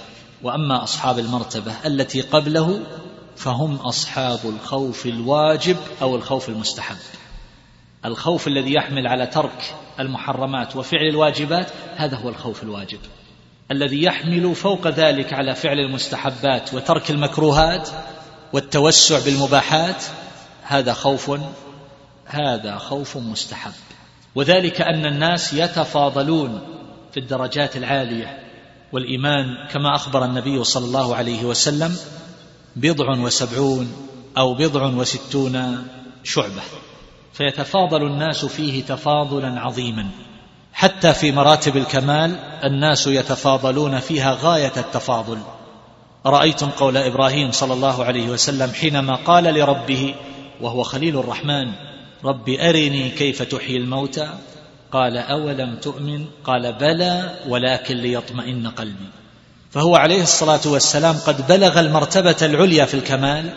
وأما 0.43 0.83
أصحاب 0.83 1.19
المرتبة 1.19 1.73
التي 1.87 2.21
قبله 2.21 2.81
فهم 3.37 3.77
أصحاب 3.77 4.39
الخوف 4.45 5.07
الواجب 5.07 5.77
أو 6.03 6.17
الخوف 6.17 6.49
المستحب. 6.49 6.97
الخوف 8.05 8.49
الذي 8.49 8.75
يحمل 8.75 9.07
على 9.07 9.27
ترك 9.27 9.75
المحرمات 10.01 10.77
وفعل 10.77 11.09
الواجبات 11.09 11.71
هذا 11.97 12.17
هو 12.17 12.29
الخوف 12.29 12.63
الواجب. 12.63 12.99
الذي 13.71 14.03
يحمل 14.03 14.55
فوق 14.55 14.89
ذلك 14.89 15.33
على 15.33 15.55
فعل 15.55 15.79
المستحبات 15.79 16.75
وترك 16.75 17.11
المكروهات 17.11 17.89
والتوسع 18.53 19.25
بالمباحات 19.25 20.05
هذا 20.63 20.93
خوف 20.93 21.41
هذا 22.27 22.79
خوف 22.79 23.17
مستحب. 23.17 23.73
وذلك 24.35 24.81
أن 24.81 25.07
الناس 25.07 25.53
يتفاضلون 25.53 26.80
في 27.13 27.21
الدرجات 27.21 27.77
العالية 27.77 28.39
والإيمان 28.93 29.69
كما 29.73 29.95
أخبر 29.95 30.25
النبي 30.25 30.65
صلى 30.65 30.85
الله 30.85 31.17
عليه 31.17 31.45
وسلم 31.45 31.97
بضع 32.77 33.19
وسبعون 33.19 33.93
أو 34.39 34.55
بضع 34.55 34.87
وستون 34.87 35.87
شعبة. 36.25 36.63
فيتفاضل 37.33 38.07
الناس 38.07 38.45
فيه 38.45 38.83
تفاضلا 38.83 39.61
عظيما. 39.61 40.07
حتى 40.73 41.15
في 41.15 41.33
مراتب 41.33 41.77
الكمال 41.77 42.37
الناس 42.65 43.07
يتفاضلون 43.07 44.01
فيها 44.01 44.39
غاية 44.43 44.73
التفاضل. 44.77 45.39
رأيتم 46.27 46.71
قول 46.71 46.97
إبراهيم 46.97 47.53
صلى 47.53 47.73
الله 47.73 48.05
عليه 48.05 48.29
وسلم 48.29 48.71
حينما 48.71 49.15
قال 49.15 49.45
لربه 49.45 50.15
وهو 50.61 50.83
خليل 50.83 51.19
الرحمن 51.19 51.73
رب 52.25 52.49
أرني 52.49 53.11
كيف 53.11 53.43
تحيي 53.43 53.77
الموتى؟ 53.77 54.35
قال 54.93 55.17
أولم 55.17 55.77
تؤمن؟ 55.77 56.27
قال 56.45 56.73
بلى 56.73 57.35
ولكن 57.49 57.97
ليطمئن 57.97 58.67
قلبي. 58.67 59.09
فهو 59.71 59.97
عليه 59.97 60.23
الصلاة 60.23 60.61
والسلام 60.67 61.17
قد 61.17 61.47
بلغ 61.47 61.81
المرتبة 61.81 62.37
العليا 62.43 62.85
في 62.85 62.95
الكمال 62.95 63.51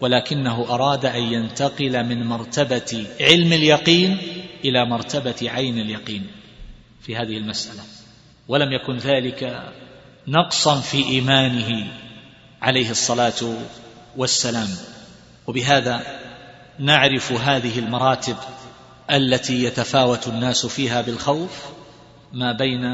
ولكنه 0.00 0.66
أراد 0.68 1.06
أن 1.06 1.22
ينتقل 1.22 2.04
من 2.04 2.26
مرتبة 2.26 3.06
علم 3.20 3.52
اليقين 3.52 4.18
إلى 4.64 4.84
مرتبة 4.84 5.50
عين 5.50 5.78
اليقين 5.78 6.26
في 7.02 7.16
هذه 7.16 7.36
المسألة. 7.36 7.82
ولم 8.48 8.72
يكن 8.72 8.96
ذلك 8.96 9.62
نقصا 10.28 10.80
في 10.80 11.04
إيمانه 11.04 11.86
عليه 12.62 12.90
الصلاة 12.90 13.56
والسلام. 14.16 14.68
وبهذا 15.46 16.02
نعرف 16.78 17.32
هذه 17.32 17.78
المراتب 17.78 18.36
التي 19.10 19.64
يتفاوت 19.64 20.28
الناس 20.28 20.66
فيها 20.66 21.00
بالخوف 21.00 21.64
ما 22.32 22.52
بين 22.52 22.84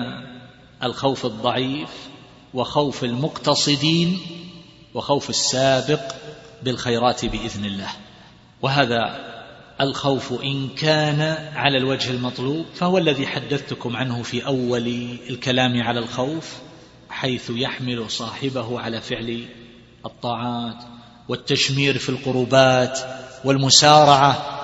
الخوف 0.82 1.26
الضعيف 1.26 1.90
وخوف 2.54 3.04
المقتصدين 3.04 4.18
وخوف 4.94 5.30
السابق 5.30 6.00
بالخيرات 6.62 7.24
بإذن 7.24 7.64
الله. 7.64 7.88
وهذا 8.62 9.26
الخوف 9.80 10.42
إن 10.42 10.68
كان 10.68 11.20
على 11.54 11.78
الوجه 11.78 12.10
المطلوب 12.10 12.66
فهو 12.74 12.98
الذي 12.98 13.26
حدثتكم 13.26 13.96
عنه 13.96 14.22
في 14.22 14.46
أول 14.46 14.86
الكلام 15.30 15.82
على 15.82 16.00
الخوف 16.00 16.56
حيث 17.10 17.50
يحمل 17.50 18.10
صاحبه 18.10 18.80
على 18.80 19.00
فعل 19.00 19.44
الطاعات 20.06 20.84
والتشمير 21.28 21.98
في 21.98 22.08
القربات 22.08 22.98
والمسارعة 23.44 24.55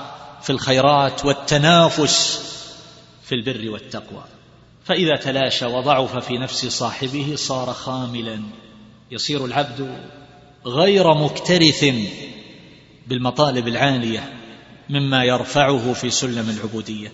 في 0.42 0.50
الخيرات 0.50 1.24
والتنافس 1.24 2.42
في 3.24 3.34
البر 3.34 3.70
والتقوى. 3.70 4.24
فإذا 4.84 5.16
تلاشى 5.16 5.66
وضعف 5.66 6.16
في 6.16 6.38
نفس 6.38 6.66
صاحبه 6.66 7.32
صار 7.36 7.72
خاملا. 7.72 8.42
يصير 9.10 9.44
العبد 9.44 9.98
غير 10.66 11.14
مكترث 11.14 11.84
بالمطالب 13.06 13.68
العالية 13.68 14.32
مما 14.90 15.24
يرفعه 15.24 15.92
في 15.92 16.10
سلم 16.10 16.50
العبودية. 16.50 17.12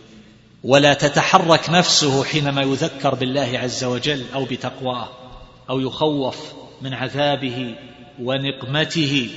ولا 0.64 0.94
تتحرك 0.94 1.70
نفسه 1.70 2.24
حينما 2.24 2.62
يذكر 2.62 3.14
بالله 3.14 3.58
عز 3.58 3.84
وجل 3.84 4.24
أو 4.34 4.44
بتقواه 4.44 5.08
أو 5.70 5.80
يخوف 5.80 6.36
من 6.82 6.94
عذابه 6.94 7.74
ونقمته. 8.22 9.30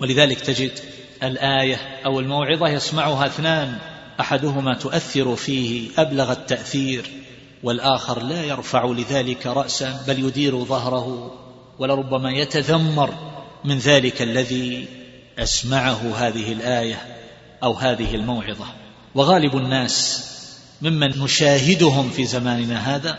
ولذلك 0.00 0.40
تجد 0.40 0.72
الآية 1.24 1.76
أو 2.06 2.20
الموعظة 2.20 2.68
يسمعها 2.68 3.26
اثنان 3.26 3.78
أحدهما 4.20 4.74
تؤثر 4.74 5.36
فيه 5.36 5.90
أبلغ 5.98 6.32
التأثير 6.32 7.10
والآخر 7.62 8.22
لا 8.22 8.42
يرفع 8.44 8.84
لذلك 8.84 9.46
راسا 9.46 10.04
بل 10.06 10.18
يدير 10.18 10.64
ظهره 10.64 11.34
ولربما 11.78 12.30
يتذمر 12.30 13.14
من 13.64 13.78
ذلك 13.78 14.22
الذي 14.22 14.88
أسمعه 15.38 16.14
هذه 16.16 16.52
الآية 16.52 16.98
أو 17.62 17.72
هذه 17.72 18.14
الموعظة. 18.14 18.66
وغالب 19.14 19.56
الناس 19.56 20.24
ممن 20.82 21.08
نشاهدهم 21.18 22.10
في 22.10 22.24
زماننا 22.24 22.96
هذا 22.96 23.18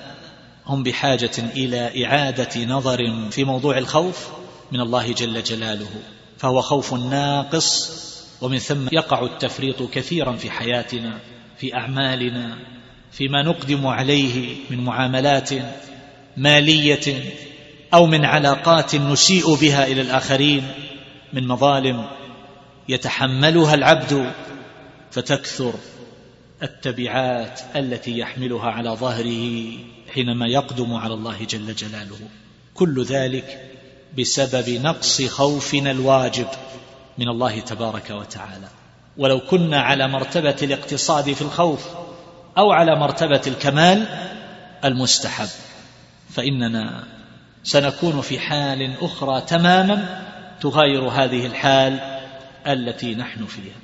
هم 0.66 0.84
بحاجة 0.84 1.32
إلى 1.38 2.06
إعادة 2.06 2.66
نظر 2.66 3.30
في 3.32 3.44
موضوع 3.44 3.78
الخوف 3.78 4.28
من 4.72 4.82
الله 4.82 5.12
جل 5.12 5.44
جلاله. 5.44 5.90
فهو 6.38 6.62
خوف 6.62 6.94
ناقص 6.94 7.92
ومن 8.42 8.60
ثم 8.60 8.88
يقع 8.92 9.24
التفريط 9.24 9.84
كثيرا 9.84 10.32
في 10.32 10.52
حياتنا 10.52 11.20
في 11.58 11.76
أعمالنا 11.76 12.58
فيما 13.12 13.44
نقدم 13.44 13.88
عليه 13.88 14.56
من 14.70 14.84
معاملات 14.84 15.50
مالية 16.38 17.24
أو 17.94 18.06
من 18.06 18.26
علاقات 18.26 18.96
نسيء 18.96 19.56
بها 19.56 19.88
إلى 19.88 20.02
الآخرين 20.02 20.68
من 21.34 21.48
مظالم 21.48 22.06
يتحملها 22.90 23.74
العبد 23.74 24.32
فتكثر 25.12 25.74
التبعات 26.64 27.62
التي 27.76 28.18
يحملها 28.18 28.72
على 28.72 28.90
ظهره 28.90 29.68
حينما 30.14 30.48
يقدم 30.48 30.94
على 30.94 31.14
الله 31.14 31.44
جل 31.44 31.76
جلاله. 31.76 32.20
كل 32.74 33.04
ذلك 33.04 33.75
بسبب 34.18 34.70
نقص 34.70 35.22
خوفنا 35.22 35.92
الواجب 35.92 36.48
من 37.18 37.30
الله 37.30 37.60
تبارك 37.60 38.10
وتعالى. 38.10 38.68
ولو 39.18 39.40
كنا 39.40 39.82
على 39.82 40.08
مرتبة 40.08 40.56
الاقتصاد 40.62 41.34
في 41.34 41.42
الخوف 41.42 41.86
أو 42.58 42.72
على 42.72 42.96
مرتبة 42.96 43.42
الكمال 43.48 44.08
المستحب 44.86 45.50
فإننا 46.30 47.04
سنكون 47.64 48.22
في 48.22 48.40
حال 48.40 48.94
أخرى 49.02 49.42
تماما 49.42 50.26
تغاير 50.62 51.08
هذه 51.10 51.46
الحال 51.46 52.00
التي 52.68 53.16
نحن 53.16 53.46
فيها. 53.46 53.76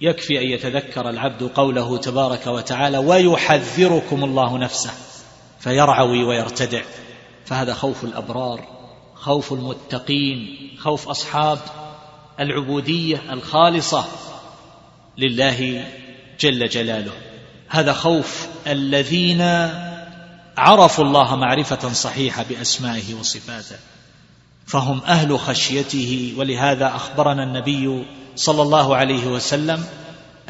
يكفي 0.00 0.38
أن 0.38 0.44
يتذكر 0.44 1.10
العبد 1.10 1.42
قوله 1.42 1.96
تبارك 1.96 2.46
وتعالى 2.46 2.98
ويحذركم 2.98 4.24
الله 4.24 4.58
نفسه 4.58 4.90
فيرعوي 5.60 6.24
ويرتدع. 6.24 6.82
فهذا 7.46 7.74
خوف 7.74 8.04
الأبرار. 8.04 8.79
خوف 9.20 9.52
المتقين 9.52 10.70
خوف 10.78 11.08
أصحاب 11.08 11.58
العبودية 12.40 13.22
الخالصة 13.30 14.04
لله 15.18 15.88
جل 16.40 16.68
جلاله. 16.68 17.12
هذا 17.68 17.92
خوف 17.92 18.48
الذين 18.66 19.40
عرفوا 20.56 21.04
الله 21.04 21.36
معرفة 21.36 21.92
صحيحة 21.92 22.44
بأسمائه 22.50 23.14
وصفاته 23.14 23.76
فهم 24.66 25.00
أهل 25.00 25.38
خشيته. 25.38 26.34
ولهذا 26.36 26.86
أخبرنا 26.86 27.42
النبي 27.42 28.04
صلى 28.36 28.62
الله 28.62 28.96
عليه 28.96 29.26
وسلم 29.26 29.84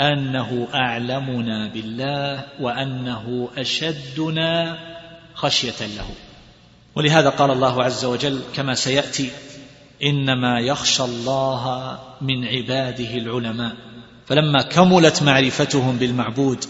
أنه 0.01 0.69
أعلمنا 0.75 1.69
بالله 1.69 2.45
وأنه 2.61 3.49
أشدنا 3.59 4.79
خشية 5.35 5.87
له. 5.97 6.30
ولهذا 6.97 7.29
قال 7.29 7.51
الله 7.51 7.83
عز 7.83 8.05
وجل 8.05 8.41
كما 8.55 8.75
سيأتي 8.75 9.31
إنما 10.03 10.61
يخشى 10.61 11.03
الله 11.03 11.99
من 12.21 12.45
عباده 12.45 13.15
العلماء. 13.15 13.77
فلما 14.27 14.63
كملت 14.63 15.23
معرفتهم 15.23 15.97
بالمعبود 15.97 16.65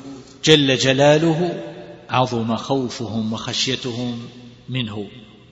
جل 0.44 0.76
جلاله 0.76 1.62
عظم 2.10 2.56
خوفهم 2.56 3.32
وخشيتهم 3.32 4.28
منه. 4.68 5.06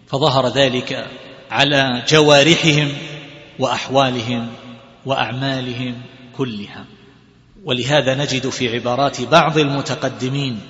فظهر 0.06 0.48
ذلك 0.48 1.06
على 1.50 2.02
جوارحهم 2.08 2.92
وأحوالهم 3.58 4.48
وأعمالهم 5.06 6.02
كلها. 6.36 6.84
ولهذا 7.64 8.14
نجد 8.14 8.48
في 8.48 8.74
عبارات 8.74 9.22
بعض 9.22 9.58
المتقدمين 9.58 10.60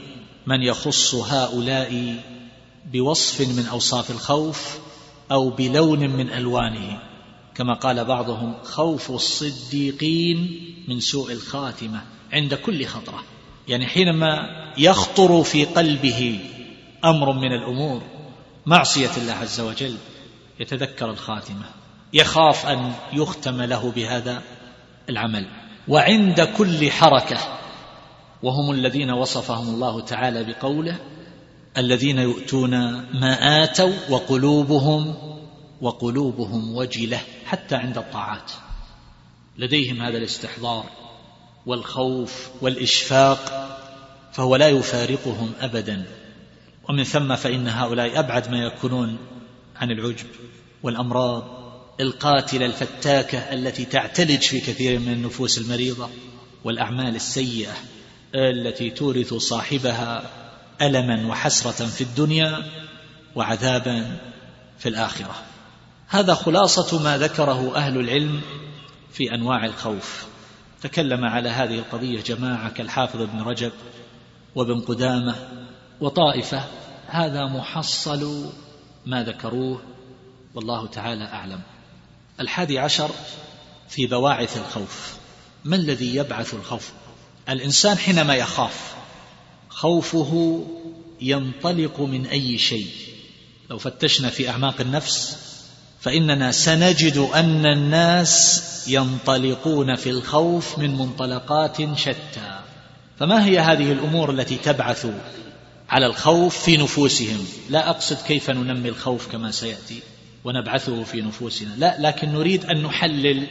من 0.47 0.63
يخص 0.63 1.15
هؤلاء 1.15 2.15
بوصف 2.93 3.41
من 3.41 3.67
أوصاف 3.67 4.11
الخوف 4.11 4.79
أو 5.33 5.51
بلون 5.51 5.99
من 5.99 6.31
ألوانه 6.31 7.01
كما 7.55 7.75
قال 7.75 8.05
بعضهم 8.05 8.55
خوف 8.63 9.11
الصديقين 9.11 10.65
من 10.89 11.01
سوء 11.01 11.33
الخاتمة 11.33 12.03
عند 12.33 12.55
كل 12.55 12.87
خطرة. 12.87 13.25
يعني 13.69 13.87
حينما 13.87 14.39
يخطر 14.79 15.43
في 15.43 15.65
قلبه 15.65 16.41
أمر 17.05 17.33
من 17.33 17.53
الأمور 17.53 18.03
معصية 18.67 19.11
الله 19.17 19.33
عز 19.33 19.61
وجل 19.61 19.97
يتذكر 20.61 21.11
الخاتمة 21.11 21.65
يخاف 22.13 22.67
أن 22.67 22.93
يختم 23.13 23.63
له 23.63 23.91
بهذا 23.91 24.43
العمل. 25.09 25.47
وعند 25.89 26.41
كل 26.41 26.91
حركة 26.91 27.39
وهم 28.43 28.71
الذين 28.71 29.11
وصفهم 29.11 29.75
الله 29.75 30.01
تعالى 30.01 30.45
بقوله 30.45 30.97
الذين 31.79 32.19
يؤتون 32.19 32.71
ما 33.21 33.65
آتوا 33.65 33.93
وقلوبهم 34.11 35.15
وقلوبهم 35.81 36.77
وجلة 36.77 37.21
حتى 37.45 37.75
عند 37.75 37.99
الطاعات. 37.99 38.53
لديهم 39.59 40.03
هذا 40.03 40.19
الاستحضار 40.19 40.85
والخوف 41.67 42.49
والإشفاق 42.63 43.69
فهو 44.33 44.57
لا 44.57 44.69
يفارقهم 44.69 45.53
ابدا. 45.61 46.07
ومن 46.89 47.05
ثم 47.05 47.37
فإن 47.37 47.69
هؤلاء 47.69 48.19
أبعد 48.19 48.51
ما 48.51 48.59
يكونون 48.59 49.19
عن 49.77 49.91
العجب 49.91 50.27
والأمراض 50.83 51.59
القاتله 52.01 52.67
الفتاكة 52.67 53.39
التي 53.39 53.85
تعتلج 53.85 54.41
في 54.41 54.61
كثير 54.61 54.99
من 54.99 55.13
النفوس 55.13 55.59
المريضة 55.59 56.09
والأعمال 56.65 57.17
السيئة 57.17 57.75
التي 58.35 58.91
تورث 58.91 59.35
صاحبها 59.35 60.31
ألما 60.83 61.27
وحسرة 61.27 61.87
في 61.87 62.01
الدنيا 62.01 62.63
وعذابا 63.35 64.17
في 64.79 64.89
الآخرة. 64.89 65.35
هذا 66.09 66.35
خلاصة 66.35 67.03
ما 67.03 67.19
ذكره 67.19 67.77
أهل 67.77 68.01
العلم 68.01 68.41
في 69.13 69.35
أنواع 69.35 69.65
الخوف. 69.65 70.27
تكلم 70.83 71.25
على 71.25 71.49
هذه 71.49 71.79
القضية 71.79 72.21
جماعة 72.21 72.71
كالحافظ 72.71 73.21
ابن 73.21 73.41
رجب 73.41 73.73
وابن 74.55 74.81
قدامة 74.81 75.35
وطائفة. 76.01 76.65
هذا 77.07 77.45
محصل 77.45 78.53
ما 79.07 79.23
ذكروه 79.23 79.83
والله 80.55 80.87
تعالى 80.87 81.25
أعلم. 81.25 81.61
الحادي 82.41 82.79
عشر 82.79 83.11
في 83.89 84.07
بواعث 84.07 84.57
الخوف. 84.57 85.17
ما 85.65 85.77
الذي 85.77 86.17
يبعث 86.17 86.55
الخوف؟ 86.55 86.93
الإنسان 87.49 87.99
حينما 87.99 88.35
يخاف 88.35 88.98
خوفه 89.79 90.65
ينطلق 91.21 92.01
من 92.01 92.27
أي 92.27 92.59
شيء. 92.59 92.87
لو 93.71 93.79
فتشنا 93.79 94.31
في 94.31 94.49
أعماق 94.49 94.81
النفس 94.81 95.37
فإننا 96.01 96.53
سنجد 96.53 97.17
أن 97.17 97.67
الناس 97.67 98.63
ينطلقون 98.89 99.97
في 99.97 100.11
الخوف 100.11 100.79
من 100.79 100.91
منطلقات 100.91 101.99
شتى. 101.99 102.61
فما 103.19 103.47
هي 103.47 103.59
هذه 103.59 103.93
الأمور 103.93 104.31
التي 104.31 104.57
تبعث 104.57 105.07
على 105.89 106.07
الخوف 106.07 106.65
في 106.65 106.77
نفوسهم؟ 106.77 107.47
لا 107.71 107.91
أقصد 107.91 108.17
كيف 108.27 108.51
ننمي 108.51 108.89
الخوف 108.89 109.33
كما 109.33 109.51
سيأتي 109.51 110.01
ونبعثه 110.45 111.05
في 111.05 111.21
نفوسنا. 111.21 111.75
لا 111.77 111.97
لكن 112.01 112.29
نريد 112.29 112.65
أن 112.65 112.83
نحلل 112.83 113.47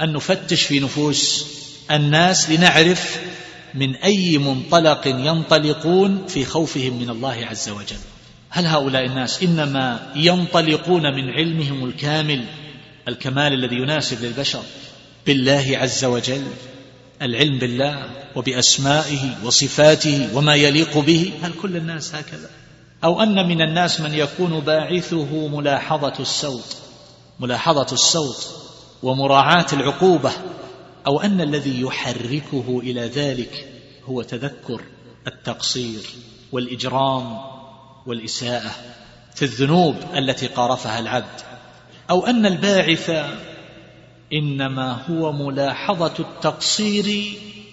أن 0.00 0.12
نفتش 0.12 0.62
في 0.62 0.80
نفوس 0.80 1.46
الناس 1.90 2.50
لنعرف 2.50 3.20
من 3.74 3.94
أي 3.94 4.38
منطلق 4.38 5.06
ينطلقون 5.06 6.26
في 6.28 6.44
خوفهم 6.44 6.92
من 6.92 7.10
الله 7.10 7.46
عز 7.50 7.68
وجل. 7.68 7.96
هل 8.50 8.66
هؤلاء 8.66 9.04
الناس 9.06 9.42
إنما 9.42 10.12
ينطلقون 10.16 11.02
من 11.02 11.30
علمهم 11.30 11.84
الكامل 11.84 12.44
الكمال 13.08 13.52
الذي 13.52 13.76
يناسب 13.76 14.24
للبشر 14.24 14.62
بالله 15.26 15.70
عز 15.72 16.04
وجل 16.04 16.46
العلم 17.22 17.58
بالله 17.58 18.10
وبأسمائه 18.36 19.44
وصفاته 19.44 20.28
وما 20.34 20.54
يليق 20.54 20.98
به؟ 20.98 21.32
هل 21.42 21.52
كل 21.62 21.76
الناس 21.76 22.14
هكذا؟ 22.14 22.50
أو 23.04 23.22
أن 23.22 23.48
من 23.48 23.62
الناس 23.62 24.00
من 24.00 24.14
يكون 24.14 24.60
باعثه 24.60 25.48
ملاحظة 25.48 26.14
السوط 26.20 26.76
ملاحظة 27.40 27.86
السوط 27.92 28.46
ومراعاة 29.02 29.66
العقوبة 29.72 30.32
أو 31.06 31.20
أن 31.20 31.40
الذي 31.40 31.80
يحركه 31.80 32.80
إلى 32.82 33.00
ذلك 33.00 33.68
هو 34.04 34.22
تذكر 34.22 34.80
التقصير 35.26 36.02
والإجرام 36.52 37.38
والإساءة 38.06 38.70
في 39.34 39.42
الذنوب 39.42 39.96
التي 40.16 40.46
قارفها 40.46 40.98
العبد. 40.98 41.40
أو 42.10 42.26
أن 42.26 42.46
الباعث 42.46 43.10
إنما 44.32 44.92
هو 45.10 45.32
ملاحظة 45.32 46.14
التقصير 46.18 47.04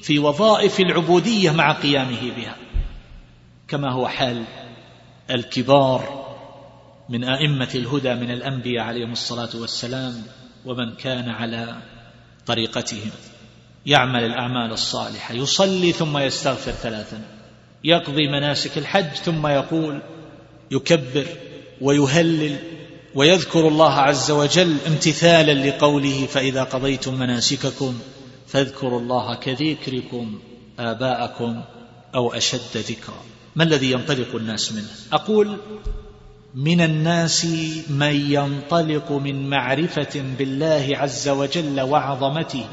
في 0.02 0.20
وظائف 0.20 0.80
العبودية 0.80 1.52
مع 1.52 1.72
قيامه 1.72 2.22
بها 2.22 2.56
كما 3.68 3.92
هو 3.92 4.08
حال 4.08 4.44
الكبار 5.32 6.28
من 7.10 7.24
أئمة 7.24 7.70
الهدى 7.76 8.14
من 8.14 8.32
الأنبياء 8.32 8.86
عليهم 8.86 9.12
الصلاة 9.12 9.50
والسلام 9.62 10.24
ومن 10.66 10.96
كان 10.96 11.30
على 11.30 11.78
طريقتهم. 12.48 13.12
يعمل 13.88 14.24
الأعمال 14.24 14.72
الصالحة 14.72 15.34
يصلي 15.34 15.92
ثم 15.92 16.18
يستغفر 16.18 16.72
ثلاثا 16.72 17.22
يقضي 17.84 18.28
مناسك 18.28 18.78
الحج 18.78 19.10
ثم 19.10 19.48
يقول 19.48 20.02
يكبر 20.72 21.26
ويهلل 21.82 22.58
ويذكر 23.16 23.68
الله 23.68 23.94
عز 23.94 24.32
وجل 24.32 24.78
امتثالا 24.88 25.70
لقوله 25.70 26.26
فإذا 26.26 26.64
قضيتم 26.64 27.14
مناسككم 27.20 28.00
فاذكروا 28.48 29.00
الله 29.00 29.36
كذكركم 29.36 30.40
آباءكم 30.80 31.62
أو 32.16 32.34
أشد 32.34 32.78
ذكرا. 32.78 33.24
ما 33.56 33.64
الذي 33.64 33.92
ينطلق 33.92 34.36
الناس 34.36 34.72
منه؟ 34.74 34.90
أقول 35.14 35.58
من 36.56 36.82
الناس 36.82 37.46
من 37.90 38.32
ينطلق 38.32 39.12
من 39.12 39.50
معرفة 39.50 40.24
بالله 40.38 40.90
عز 40.92 41.30
وجل 41.30 41.82
وعظمته 41.82 42.66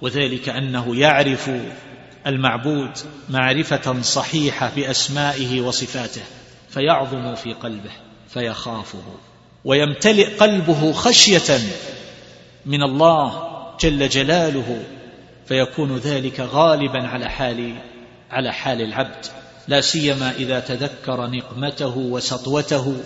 وذلك 0.00 0.48
أنه 0.48 0.96
يعرف 0.96 1.50
المعبود 2.26 2.90
معرفة 3.28 4.02
صحيحة 4.02 4.70
بأسمائه 4.76 5.60
وصفاته 5.60 6.22
فيعظم 6.68 7.34
في 7.34 7.52
قلبه 7.52 7.90
فيخافه 8.28 9.02
ويمتلئ 9.64 10.36
قلبه 10.36 10.92
خشية 10.92 11.58
من 12.66 12.82
الله 12.82 13.42
جل 13.80 14.08
جلاله 14.08 14.84
فيكون 15.46 15.96
ذلك 15.96 16.40
غالبا 16.40 17.08
على 17.08 17.28
حال 17.28 17.74
على 18.30 18.52
حال 18.52 18.82
العبد. 18.82 19.26
لا 19.68 19.80
سيما 19.80 20.30
إذا 20.30 20.60
تذكر 20.60 21.26
نقمته 21.26 21.96
وسطوته 21.96 22.96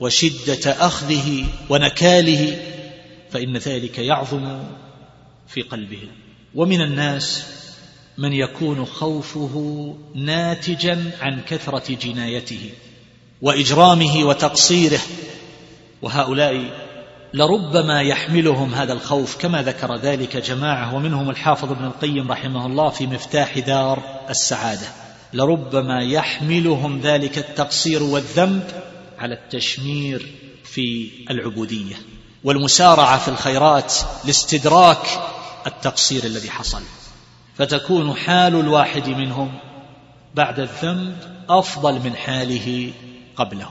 وشدة 0.00 0.86
أخذه 0.86 1.44
ونكاله 1.68 2.58
فإن 3.30 3.56
ذلك 3.56 3.98
يعظم 3.98 4.62
في 5.48 5.62
قلبه. 5.62 6.08
ومن 6.54 6.80
الناس 6.80 7.44
من 8.18 8.32
يكون 8.32 8.84
خوفه 8.84 9.96
ناتجا 10.14 11.10
عن 11.20 11.40
كثرة 11.48 11.94
جنايته 11.94 12.70
وإجرامه 13.42 14.24
وتقصيره 14.24 15.00
وهؤلاء 16.02 16.70
لربما 17.34 18.02
يحملهم 18.02 18.74
هذا 18.74 18.92
الخوف 18.92 19.36
كما 19.36 19.62
ذكر 19.62 19.96
ذلك 19.96 20.36
جماعة 20.36 20.94
ومنهم 20.94 21.30
الحافظ 21.30 21.72
ابن 21.72 21.84
القيم 21.84 22.32
رحمه 22.32 22.66
الله 22.66 22.88
في 22.88 23.06
مفتاح 23.06 23.58
دار 23.58 24.02
السعادة. 24.30 24.86
لربما 25.32 26.02
يحملهم 26.02 27.00
ذلك 27.00 27.38
التقصير 27.38 28.02
والذنب 28.02 28.62
على 29.18 29.34
التشمير 29.34 30.34
في 30.64 31.10
العبودية 31.30 31.94
والمسارعة 32.44 33.18
في 33.18 33.28
الخيرات 33.28 33.94
لاستدراك 34.24 35.06
التقصير 35.66 36.24
الذي 36.24 36.50
حصل. 36.50 36.82
فتكون 37.54 38.14
حال 38.14 38.54
الواحد 38.54 39.08
منهم 39.08 39.58
بعد 40.34 40.60
الذنب 40.60 41.16
أفضل 41.48 41.94
من 41.94 42.16
حاله 42.16 42.92
قبله. 43.36 43.70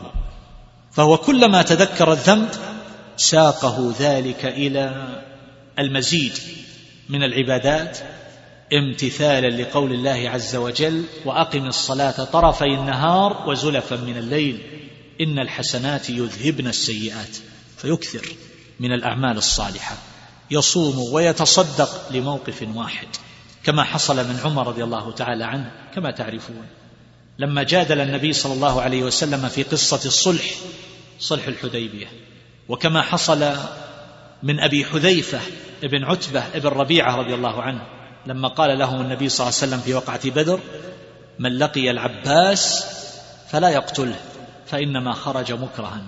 فهو 0.91 1.17
كلما 1.17 1.61
تذكر 1.61 2.11
الذنب 2.11 2.49
ساقه 3.17 3.93
ذلك 3.99 4.45
إلى 4.45 5.07
المزيد 5.79 6.33
من 7.09 7.23
العبادات 7.23 7.97
امتثالا 8.73 9.61
لقول 9.61 9.93
الله 9.93 10.29
عز 10.29 10.55
وجل 10.55 11.03
وأقم 11.25 11.65
الصلاة 11.65 12.23
طرفي 12.23 12.65
النهار 12.65 13.49
وزلفا 13.49 13.95
من 13.95 14.17
الليل 14.17 14.59
إن 15.21 15.39
الحسنات 15.39 16.09
يذهبن 16.09 16.67
السيئات. 16.67 17.37
فيكثر 17.77 18.27
من 18.79 18.91
الأعمال 18.91 19.37
الصالحة. 19.37 19.97
يصوم 20.51 21.13
ويتصدق 21.13 22.11
لموقف 22.11 22.67
واحد. 22.75 23.07
كما 23.63 23.83
حصل 23.83 24.15
من 24.15 24.39
عمر 24.43 24.67
رضي 24.67 24.83
الله 24.83 25.11
تعالى 25.11 25.43
عنه 25.43 25.71
كما 25.95 26.11
تعرفون. 26.11 26.65
لما 27.39 27.63
جادل 27.63 28.01
النبي 28.01 28.33
صلى 28.33 28.53
الله 28.53 28.81
عليه 28.81 29.03
وسلم 29.03 29.49
في 29.49 29.63
قصة 29.63 30.07
الصلح 30.07 30.55
صلح 31.19 31.47
الحديبية. 31.47 32.07
وكما 32.69 33.01
حصل 33.01 33.53
من 34.43 34.59
أبي 34.59 34.85
حذيفة 34.85 35.39
ابن 35.83 36.03
عتبة 36.03 36.39
ابن 36.39 36.67
ربيعة 36.67 37.15
رضي 37.15 37.33
الله 37.33 37.61
عنه 37.61 38.00
لما 38.25 38.47
قال 38.47 38.79
لهم 38.79 39.01
النبي 39.01 39.29
صلى 39.29 39.47
الله 39.47 39.57
عليه 39.57 39.67
وسلم 39.67 39.79
في 39.79 39.93
وقعة 39.93 40.29
بدر 40.29 40.59
من 41.39 41.57
لقي 41.57 41.91
العباس 41.91 42.85
فلا 43.49 43.69
يقتله 43.69 44.19
فإنما 44.65 45.13
خرج 45.13 45.51
مكرها. 45.51 46.01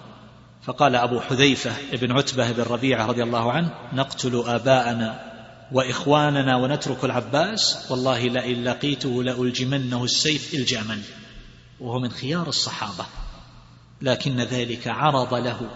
فقال 0.63 0.95
أبو 0.95 1.19
حذيفة 1.19 1.71
ابن 1.93 2.11
عتبة 2.11 2.51
بن 2.51 2.63
ربيعة 2.63 3.05
رضي 3.05 3.23
الله 3.23 3.51
عنه 3.51 3.69
نقتل 3.93 4.43
آباءنا 4.47 5.33
وإخواننا 5.71 6.55
ونترك 6.55 7.03
العباس 7.03 7.91
والله 7.91 8.27
لئن 8.27 8.63
لقيته 8.63 9.23
لألجمنه 9.23 10.03
السيف 10.03 10.53
الجاما 10.53 11.01
وهو 11.79 11.99
من 11.99 12.11
خيار 12.11 12.47
الصحابة. 12.47 13.05
لكن 14.01 14.37
ذلك 14.37 14.87
عرض 14.87 15.33
له 15.33 15.69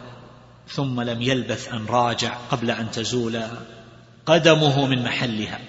ثم 0.67 1.01
لم 1.01 1.21
يلبث 1.21 1.73
أن 1.73 1.85
راجع 1.85 2.37
قبل 2.51 2.71
أن 2.71 2.91
تزول 2.91 3.41
قدمه 4.25 4.87
من 4.87 5.03
محلها. 5.03 5.59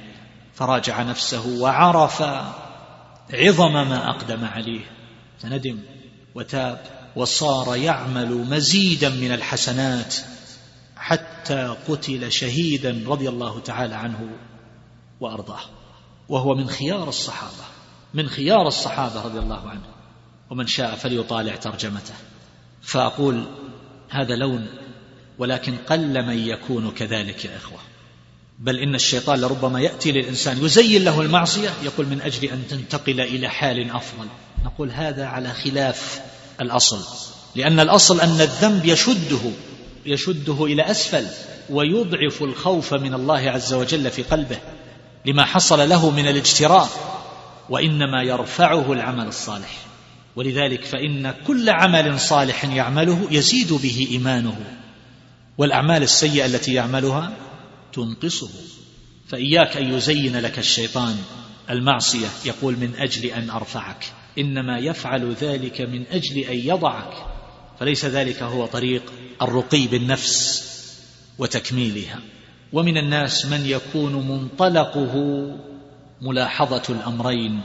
فراجع 0.59 1.03
نفسه 1.03 1.61
وعرف 1.61 2.23
عظم 3.33 3.73
ما 3.73 4.11
أقدم 4.11 4.45
عليه. 4.45 4.81
فندم 5.39 5.79
وتاب 6.35 6.81
وصار 7.17 7.77
يعمل 7.77 8.33
مزيدا 8.33 9.09
من 9.09 9.33
الحسنات 9.33 10.15
حتى 10.97 11.77
قتل 11.89 12.33
شهيدا 12.33 13.05
رضي 13.07 13.29
الله 13.29 13.61
تعالى 13.61 13.95
عنه 13.95 14.31
وأرضاه. 15.21 15.61
وهو 16.29 16.55
من 16.55 16.69
خيار 16.69 17.09
الصحابة 17.09 17.65
من 18.15 18.29
خيار 18.29 18.69
الصحابة 18.69 19.23
رضي 19.23 19.39
الله 19.39 19.69
عنه. 19.69 19.87
ومن 20.51 20.67
شاء 20.67 20.95
فليطالع 20.95 21.57
ترجمته. 21.57 22.15
فأقول 22.83 23.45
هذا 24.11 24.37
لون 24.37 24.67
ولكن 25.39 25.77
قل 25.77 26.27
من 26.27 26.39
يكون 26.39 26.91
كذلك 26.91 27.45
يا 27.45 27.57
إخوة. 27.57 27.79
بل 28.59 28.79
إن 28.79 28.95
الشيطان 28.95 29.41
لربما 29.41 29.81
يأتي 29.81 30.13
للإنسان 30.13 30.65
يزين 30.65 31.05
له 31.05 31.21
المعصية 31.21 31.71
يقول 31.83 32.07
من 32.07 32.21
أجل 32.21 32.49
أن 32.49 32.63
تنتقل 32.71 33.21
إلى 33.21 33.49
حال 33.49 33.91
أفضل. 33.91 34.27
نقول 34.65 34.91
هذا 34.91 35.27
على 35.27 35.53
خلاف 35.55 36.21
الأصل 36.61 37.01
لأن 37.55 37.81
الأصل 37.81 38.21
أن 38.21 38.41
الذنب 38.41 38.85
يشده 38.85 39.51
يشده 40.07 40.65
إلى 40.65 40.91
أسفل 40.91 41.27
ويضعف 41.71 42.43
الخوف 42.43 42.95
من 42.95 43.15
الله 43.15 43.51
عز 43.51 43.75
وجل 43.75 44.11
في 44.11 44.23
قلبه 44.23 44.59
لما 45.27 45.45
حصل 45.45 45.89
له 45.89 46.11
من 46.11 46.29
الاجتراء 46.29 46.89
وإنما 47.69 48.23
يرفعه 48.23 48.93
العمل 48.93 49.27
الصالح. 49.27 49.77
ولذلك 50.37 50.85
فإن 50.85 51.35
كل 51.47 51.71
عمل 51.71 52.21
صالح 52.21 52.65
يعمله 52.65 53.27
يزيد 53.31 53.73
به 53.73 54.09
إيمانه. 54.11 54.57
والأعمال 55.59 56.03
السيئة 56.03 56.47
التي 56.47 56.75
يعملها 56.75 57.33
تنقصه. 57.93 58.51
فإياك 59.29 59.77
أن 59.77 59.95
يزين 59.95 60.37
لك 60.37 60.59
الشيطان 60.59 61.17
المعصية 61.71 62.29
يقول 62.45 62.77
من 62.77 62.95
أجل 62.97 63.27
أن 63.27 63.51
أرفعك. 63.51 64.05
إنما 64.39 64.79
يفعل 64.79 65.33
ذلك 65.41 65.81
من 65.81 66.07
أجل 66.07 66.39
أن 66.39 66.59
يضعك. 66.59 67.27
فليس 67.81 68.05
ذلك 68.05 68.43
هو 68.43 68.67
طريق 68.67 69.13
الرقي 69.43 69.87
بالنفس 69.87 70.69
وتكميلها. 71.39 72.21
ومن 72.73 72.97
الناس 72.97 73.47
من 73.47 73.67
يكون 73.67 74.29
منطلقه 74.29 75.15
ملاحظة 76.23 76.83
الأمرين. 76.89 77.61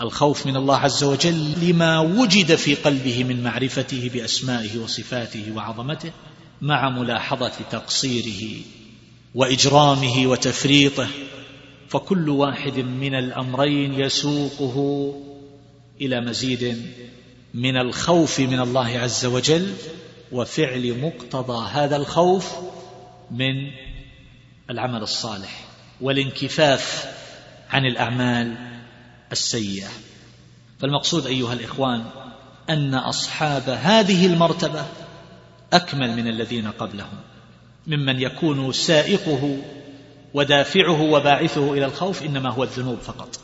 الخوف 0.00 0.46
من 0.46 0.56
الله 0.56 0.76
عز 0.76 1.04
وجل 1.04 1.54
لما 1.62 1.98
وجد 2.00 2.54
في 2.54 2.74
قلبه 2.74 3.24
من 3.24 3.42
معرفته 3.42 4.10
بأسمائه 4.14 4.78
وصفاته 4.78 5.52
وعظمته 5.56 6.12
مع 6.62 6.90
ملاحظة 6.90 7.52
تقصيره. 7.70 8.62
وإجرامه 9.36 10.26
وتفريطه 10.26 11.08
فكل 11.88 12.28
واحد 12.28 12.78
من 12.78 13.14
الأمرين 13.14 14.00
يسوقه 14.00 15.14
إلى 16.00 16.20
مزيد 16.20 16.82
من 17.54 17.76
الخوف 17.76 18.40
من 18.40 18.60
الله 18.60 18.98
عز 18.98 19.26
وجل 19.26 19.74
وفعل 20.32 20.98
مقتضى 21.00 21.68
هذا 21.72 21.96
الخوف 21.96 22.52
من 23.30 23.70
العمل 24.70 25.02
الصالح 25.02 25.64
والانكفاف 26.00 27.14
عن 27.70 27.84
الأعمال 27.84 28.56
السيئة. 29.32 29.88
فالمقصود 30.78 31.26
أيها 31.26 31.52
الإخوان 31.52 32.04
أن 32.70 32.94
أصحاب 32.94 33.68
هذه 33.68 34.26
المرتبة 34.26 34.86
أكمل 35.72 36.16
من 36.16 36.28
الذين 36.28 36.70
قبلهم. 36.70 37.35
ممن 37.86 38.20
يكون 38.20 38.72
سائقه 38.72 39.58
ودافعه 40.34 41.02
وباعثه 41.02 41.72
إلى 41.72 41.84
الخوف 41.84 42.22
إنما 42.22 42.50
هو 42.50 42.62
الذنوب 42.62 42.98
فقط. 42.98 43.40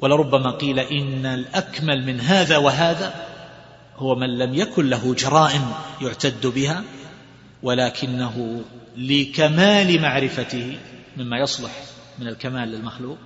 ولربما 0.00 0.50
قيل 0.50 0.78
إن 0.78 1.26
الأكمل 1.26 2.06
من 2.06 2.20
هذا 2.20 2.56
وهذا 2.56 3.14
هو 3.96 4.14
من 4.14 4.38
لم 4.38 4.54
يكن 4.54 4.90
له 4.90 5.14
جرائم 5.14 5.72
يعتد 6.00 6.46
بها 6.46 6.84
ولكنه 7.62 8.64
لكمال 8.96 10.02
معرفته 10.02 10.78
مما 11.16 11.38
يصلح 11.38 11.84
من 12.18 12.28
الكمال 12.28 12.68
للمخلوق 12.68 13.18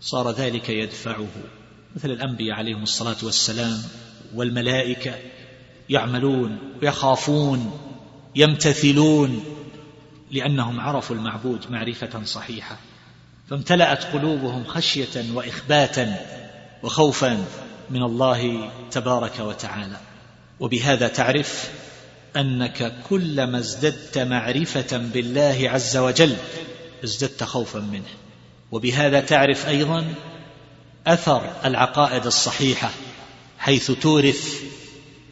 صار 0.00 0.30
ذلك 0.30 0.68
يدفعه. 0.68 1.26
مثل 1.96 2.10
الأنبياء 2.10 2.56
عليهم 2.56 2.82
الصلاة 2.82 3.16
والسلام 3.22 3.78
والملائكة 4.34 5.14
يعملون 5.88 6.58
يخافون 6.82 7.78
يمتثلون 8.36 9.44
لأنهم 10.32 10.80
عرفوا 10.80 11.16
المعبود 11.16 11.70
معرفة 11.70 12.24
صحيحة 12.24 12.76
فامتلأت 13.50 14.04
قلوبهم 14.04 14.64
خشية 14.64 15.32
وإخباتا 15.34 16.16
وخوفا 16.82 17.44
من 17.90 18.02
الله 18.02 18.70
تبارك 18.90 19.40
وتعالى. 19.40 19.96
وبهذا 20.60 21.08
تعرف 21.08 21.70
أنك 22.36 22.94
كلما 23.10 23.58
ازددت 23.58 24.18
معرفة 24.18 24.96
بالله 24.98 25.70
عز 25.70 25.96
وجل 25.96 26.36
ازددت 27.04 27.44
خوفا 27.44 27.78
منه. 27.78 28.08
وبهذا 28.72 29.20
تعرف 29.20 29.68
أيضا 29.68 30.14
أثر 31.06 31.52
العقائد 31.64 32.26
الصحيحة 32.26 32.90
حيث 33.58 33.90
تورث 33.90 34.62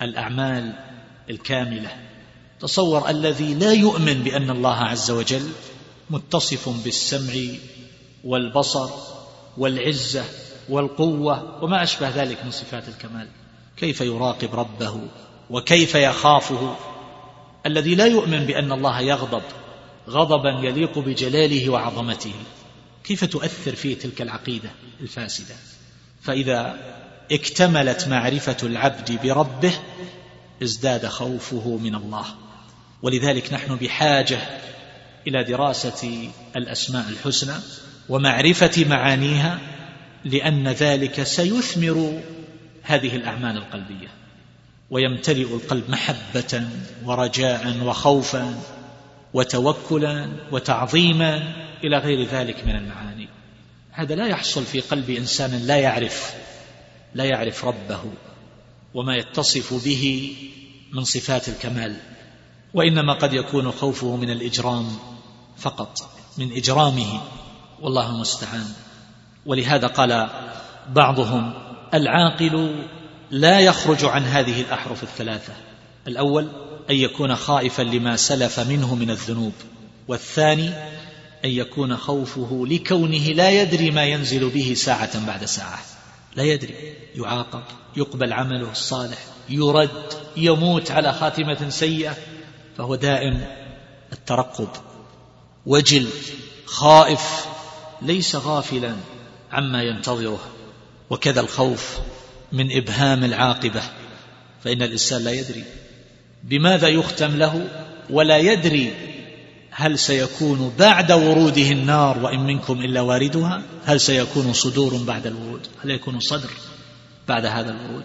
الأعمال 0.02 0.74
الكاملة. 1.31 2.10
تصور 2.61 3.09
الذي 3.09 3.55
لا 3.55 3.73
يؤمن 3.73 4.23
بأن 4.23 4.51
الله 4.51 4.77
عز 4.77 5.11
وجل 5.11 5.51
متصف 6.11 6.69
بالسمع 6.85 7.35
والبصر 8.24 8.91
والعزة 9.59 10.24
والقوة 10.69 11.65
وما 11.65 11.82
أشبه 11.82 12.09
ذلك 12.09 12.45
من 12.45 12.51
صفات 12.51 12.89
الكمال. 12.89 13.28
كيف 13.77 14.01
يراقب 14.01 14.55
ربه 14.55 15.01
وكيف 15.51 15.95
يخافه؟ 15.95 16.77
الذي 17.66 17.95
لا 17.95 18.07
يؤمن 18.07 18.47
بأن 18.47 18.73
الله 18.73 19.01
يغضب 19.01 19.43
غضبا 20.09 20.51
يليق 20.69 20.99
بجلاله 20.99 21.70
وعظمته. 21.70 22.35
كيف 23.05 23.24
تؤثر 23.24 23.74
فيه 23.74 23.99
تلك 23.99 24.23
العقيدة 24.23 24.70
الفاسدة؟ 25.01 25.55
فإذا 26.23 26.77
اكتملت 27.32 28.09
معرفة 28.09 28.57
العبد 28.62 29.19
بربه 29.23 29.73
ازداد 30.62 31.07
خوفه 31.07 31.78
من 31.82 31.95
الله. 31.95 32.27
ولذلك 33.02 33.52
نحن 33.52 33.77
بحاجة 33.77 34.39
إلى 35.27 35.44
دراسة 35.44 36.28
الأسماء 36.56 37.09
الحسنى 37.09 37.55
ومعرفة 38.09 38.85
معانيها 38.85 39.59
لأن 40.24 40.68
ذلك 40.68 41.22
سيثمر 41.22 42.20
هذه 42.82 43.16
الأعمال 43.16 43.56
القلبية 43.56 44.09
ويمتلئ 44.90 45.55
القلب 45.55 45.90
محبة 45.90 46.68
ورجاء 47.05 47.77
وخوفا 47.82 48.55
وتوكلا 49.35 50.28
وتعظيما 50.52 51.55
إلى 51.85 51.98
غير 51.98 52.27
ذلك 52.27 52.66
من 52.66 52.77
المعاني. 52.77 53.28
هذا 53.93 54.14
لا 54.14 54.27
يحصل 54.27 54.64
في 54.64 54.81
قلب 54.81 55.10
إنسان 55.10 55.51
لا 55.51 55.77
يعرف 55.77 56.35
لا 57.14 57.24
يعرف 57.24 57.64
ربه 57.64 58.01
وما 58.94 59.16
يتصف 59.16 59.85
به 59.85 60.35
من 60.93 61.05
صفات 61.05 61.48
الكمال. 61.48 61.97
وإنما 62.74 63.12
قد 63.12 63.32
يكون 63.32 63.70
خوفه 63.70 64.16
من 64.16 64.30
الإجرام 64.30 64.86
فقط 65.59 65.98
من 66.38 66.52
إجرامه. 66.52 67.20
والله 67.80 68.10
المستعان. 68.10 68.66
ولهذا 69.47 69.86
قال 69.86 70.30
بعضهم 70.92 71.52
العاقل 71.94 72.84
لا 73.30 73.60
يخرج 73.60 74.05
عن 74.05 74.22
هذه 74.22 74.60
الأحرف 74.60 75.02
الثلاثة. 75.02 75.52
الأول 76.06 76.48
أن 76.90 76.97
يكون 76.97 77.36
خائفا 77.36 77.82
لما 77.82 78.16
سلف 78.16 78.60
منه 78.60 78.94
من 78.94 79.10
الذنوب 79.10 79.52
والثاني 80.09 80.68
أن 81.44 81.51
يكون 81.51 81.97
خوفه 81.97 82.66
لكونه 82.68 83.18
لا 83.18 83.51
يدري 83.51 83.90
ما 83.90 84.05
ينزل 84.05 84.48
به 84.48 84.74
ساعة 84.74 85.26
بعد 85.26 85.44
ساعة. 85.44 85.78
لا 86.36 86.42
يدري. 86.42 86.74
يعاقب 87.14 87.62
يقبل 87.97 88.32
عمله 88.32 88.70
الصالح 88.70 89.18
يرد 89.48 89.90
يموت 90.36 90.90
على 90.90 91.12
خاتمة 91.12 91.68
سيئة. 91.68 92.16
فهو 92.76 92.94
دائم 92.94 93.47
الترقب 94.12 94.68
وجل 95.66 96.09
خائف 96.66 97.47
ليس 98.02 98.36
غافلا 98.36 98.97
عما 99.52 99.82
ينتظره 99.82 100.40
وكذا 101.10 101.40
الخوف 101.40 101.98
من 102.52 102.76
إبهام 102.76 103.24
العاقبة. 103.24 103.82
فإن 104.64 104.82
الإنسان 104.82 105.24
لا 105.24 105.30
يدري 105.30 105.64
بماذا 106.44 106.88
يختم 106.88 107.36
له 107.36 107.68
ولا 108.10 108.38
يدري 108.38 108.94
هل 109.70 109.98
سيكون 109.98 110.74
بعد 110.78 111.12
وروده 111.12 111.70
النار 111.70 112.18
وإن 112.18 112.40
منكم 112.40 112.80
إلا 112.80 113.01
واردها 113.01 113.62
هل 113.84 114.01
سيكون 114.01 114.52
صدور 114.52 114.97
بعد 114.97 115.26
الورود 115.26 115.66
هل 115.84 115.90
يكون 115.90 116.20
صدر 116.20 116.51
بعد 117.28 117.47
هذا 117.47 117.70
الورود. 117.70 118.05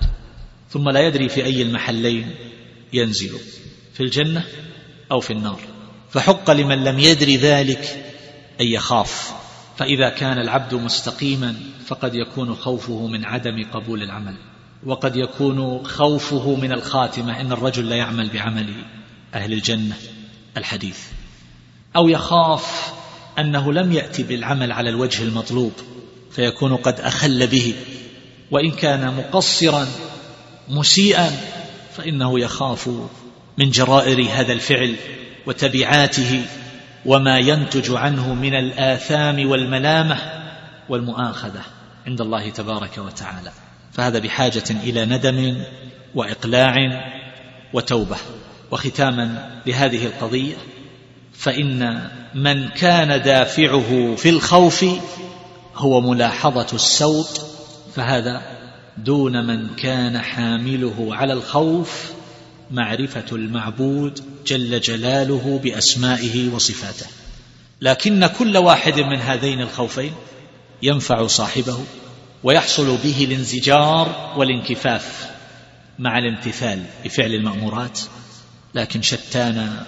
ثم 0.70 0.90
لا 0.90 1.08
يدري 1.08 1.30
في 1.30 1.46
أي 1.46 1.62
المحلين 1.62 2.36
ينزل. 2.94 3.40
في 3.96 4.04
الجنة 4.04 4.46
أو 5.12 5.20
في 5.20 5.34
النار. 5.34 5.60
فحق 6.12 6.52
لمن 6.52 6.84
لم 6.84 7.00
يدري 7.00 7.38
ذلك 7.38 8.14
أن 8.62 8.66
يخاف. 8.66 9.34
فإذا 9.78 10.10
كان 10.10 10.40
العبد 10.40 10.74
مستقيما 10.74 11.56
فقد 11.86 12.16
يكون 12.16 12.56
خوفه 12.56 13.08
من 13.08 13.26
عدم 13.26 13.66
قبول 13.74 14.04
العمل. 14.04 14.36
وقد 14.86 15.16
يكون 15.16 15.86
خوفه 15.86 16.56
من 16.56 16.72
الخاتمة 16.72 17.42
إن 17.42 17.52
الرجل 17.52 17.90
لا 17.90 17.96
يعمل 17.96 18.30
بعمل 18.30 18.74
أهل 19.34 19.54
الجنة 19.54 19.96
الحديث. 20.58 21.00
أو 21.96 22.10
يخاف 22.10 22.94
أنه 23.40 23.74
لم 23.74 23.92
يأتي 23.92 24.24
بالعمل 24.24 24.72
على 24.72 24.90
الوجه 24.90 25.24
المطلوب 25.24 25.74
فيكون 26.32 26.76
قد 26.76 27.00
أخل 27.00 27.48
به. 27.48 27.74
وإن 28.52 28.72
كان 28.72 29.16
مقصرا 29.16 29.88
مسيئا 30.70 31.32
فإنه 31.98 32.40
يخاف 32.40 32.90
من 33.58 33.70
جرائر 33.70 34.28
هذا 34.32 34.54
الفعل 34.54 34.96
وتبعاته 35.46 36.42
وما 37.06 37.40
ينتج 37.40 37.92
عنه 37.92 38.34
من 38.34 38.56
الآثام 38.56 39.50
والملامة 39.50 40.18
والمؤاخذة 40.90 41.62
عند 42.08 42.22
الله 42.22 42.50
تبارك 42.50 42.98
وتعالى. 42.98 43.52
فهذا 43.92 44.20
بحاجة 44.20 44.64
إلى 44.84 45.06
ندم 45.06 45.64
وإقلاع 46.16 46.76
وتوبة. 47.74 48.18
وختاما 48.72 49.62
لهذه 49.66 50.06
القضية 50.06 50.56
فإن 51.34 52.10
من 52.36 52.68
كان 52.68 53.22
دافعه 53.22 54.16
في 54.16 54.30
الخوف 54.30 54.86
هو 55.76 56.02
ملاحظة 56.02 56.68
السوط 56.74 57.42
فهذا 57.96 58.42
دون 58.98 59.46
من 59.46 59.76
كان 59.76 60.18
حامله 60.18 61.16
على 61.16 61.34
الخوف 61.34 62.12
معرفة 62.72 63.26
المعبود 63.32 64.20
جل 64.48 64.80
جلاله 64.80 65.60
بأسمائه 65.64 66.50
وصفاته. 66.50 67.06
لكن 67.82 68.28
كل 68.28 68.58
واحد 68.58 69.00
من 69.00 69.22
هذين 69.22 69.62
الخوفين 69.62 70.14
ينفع 70.82 71.28
صاحبه 71.28 71.84
ويحصل 72.44 72.98
به 72.98 73.24
الانزجار 73.24 74.34
والانكفاف 74.38 75.30
مع 76.00 76.18
الامتثال 76.18 76.84
بفعل 77.06 77.34
المأمورات. 77.34 78.00
لكن 78.76 79.02
شتان 79.02 79.84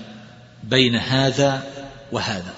بين 0.64 0.96
هذا 0.96 1.64
وهذا. 2.12 2.54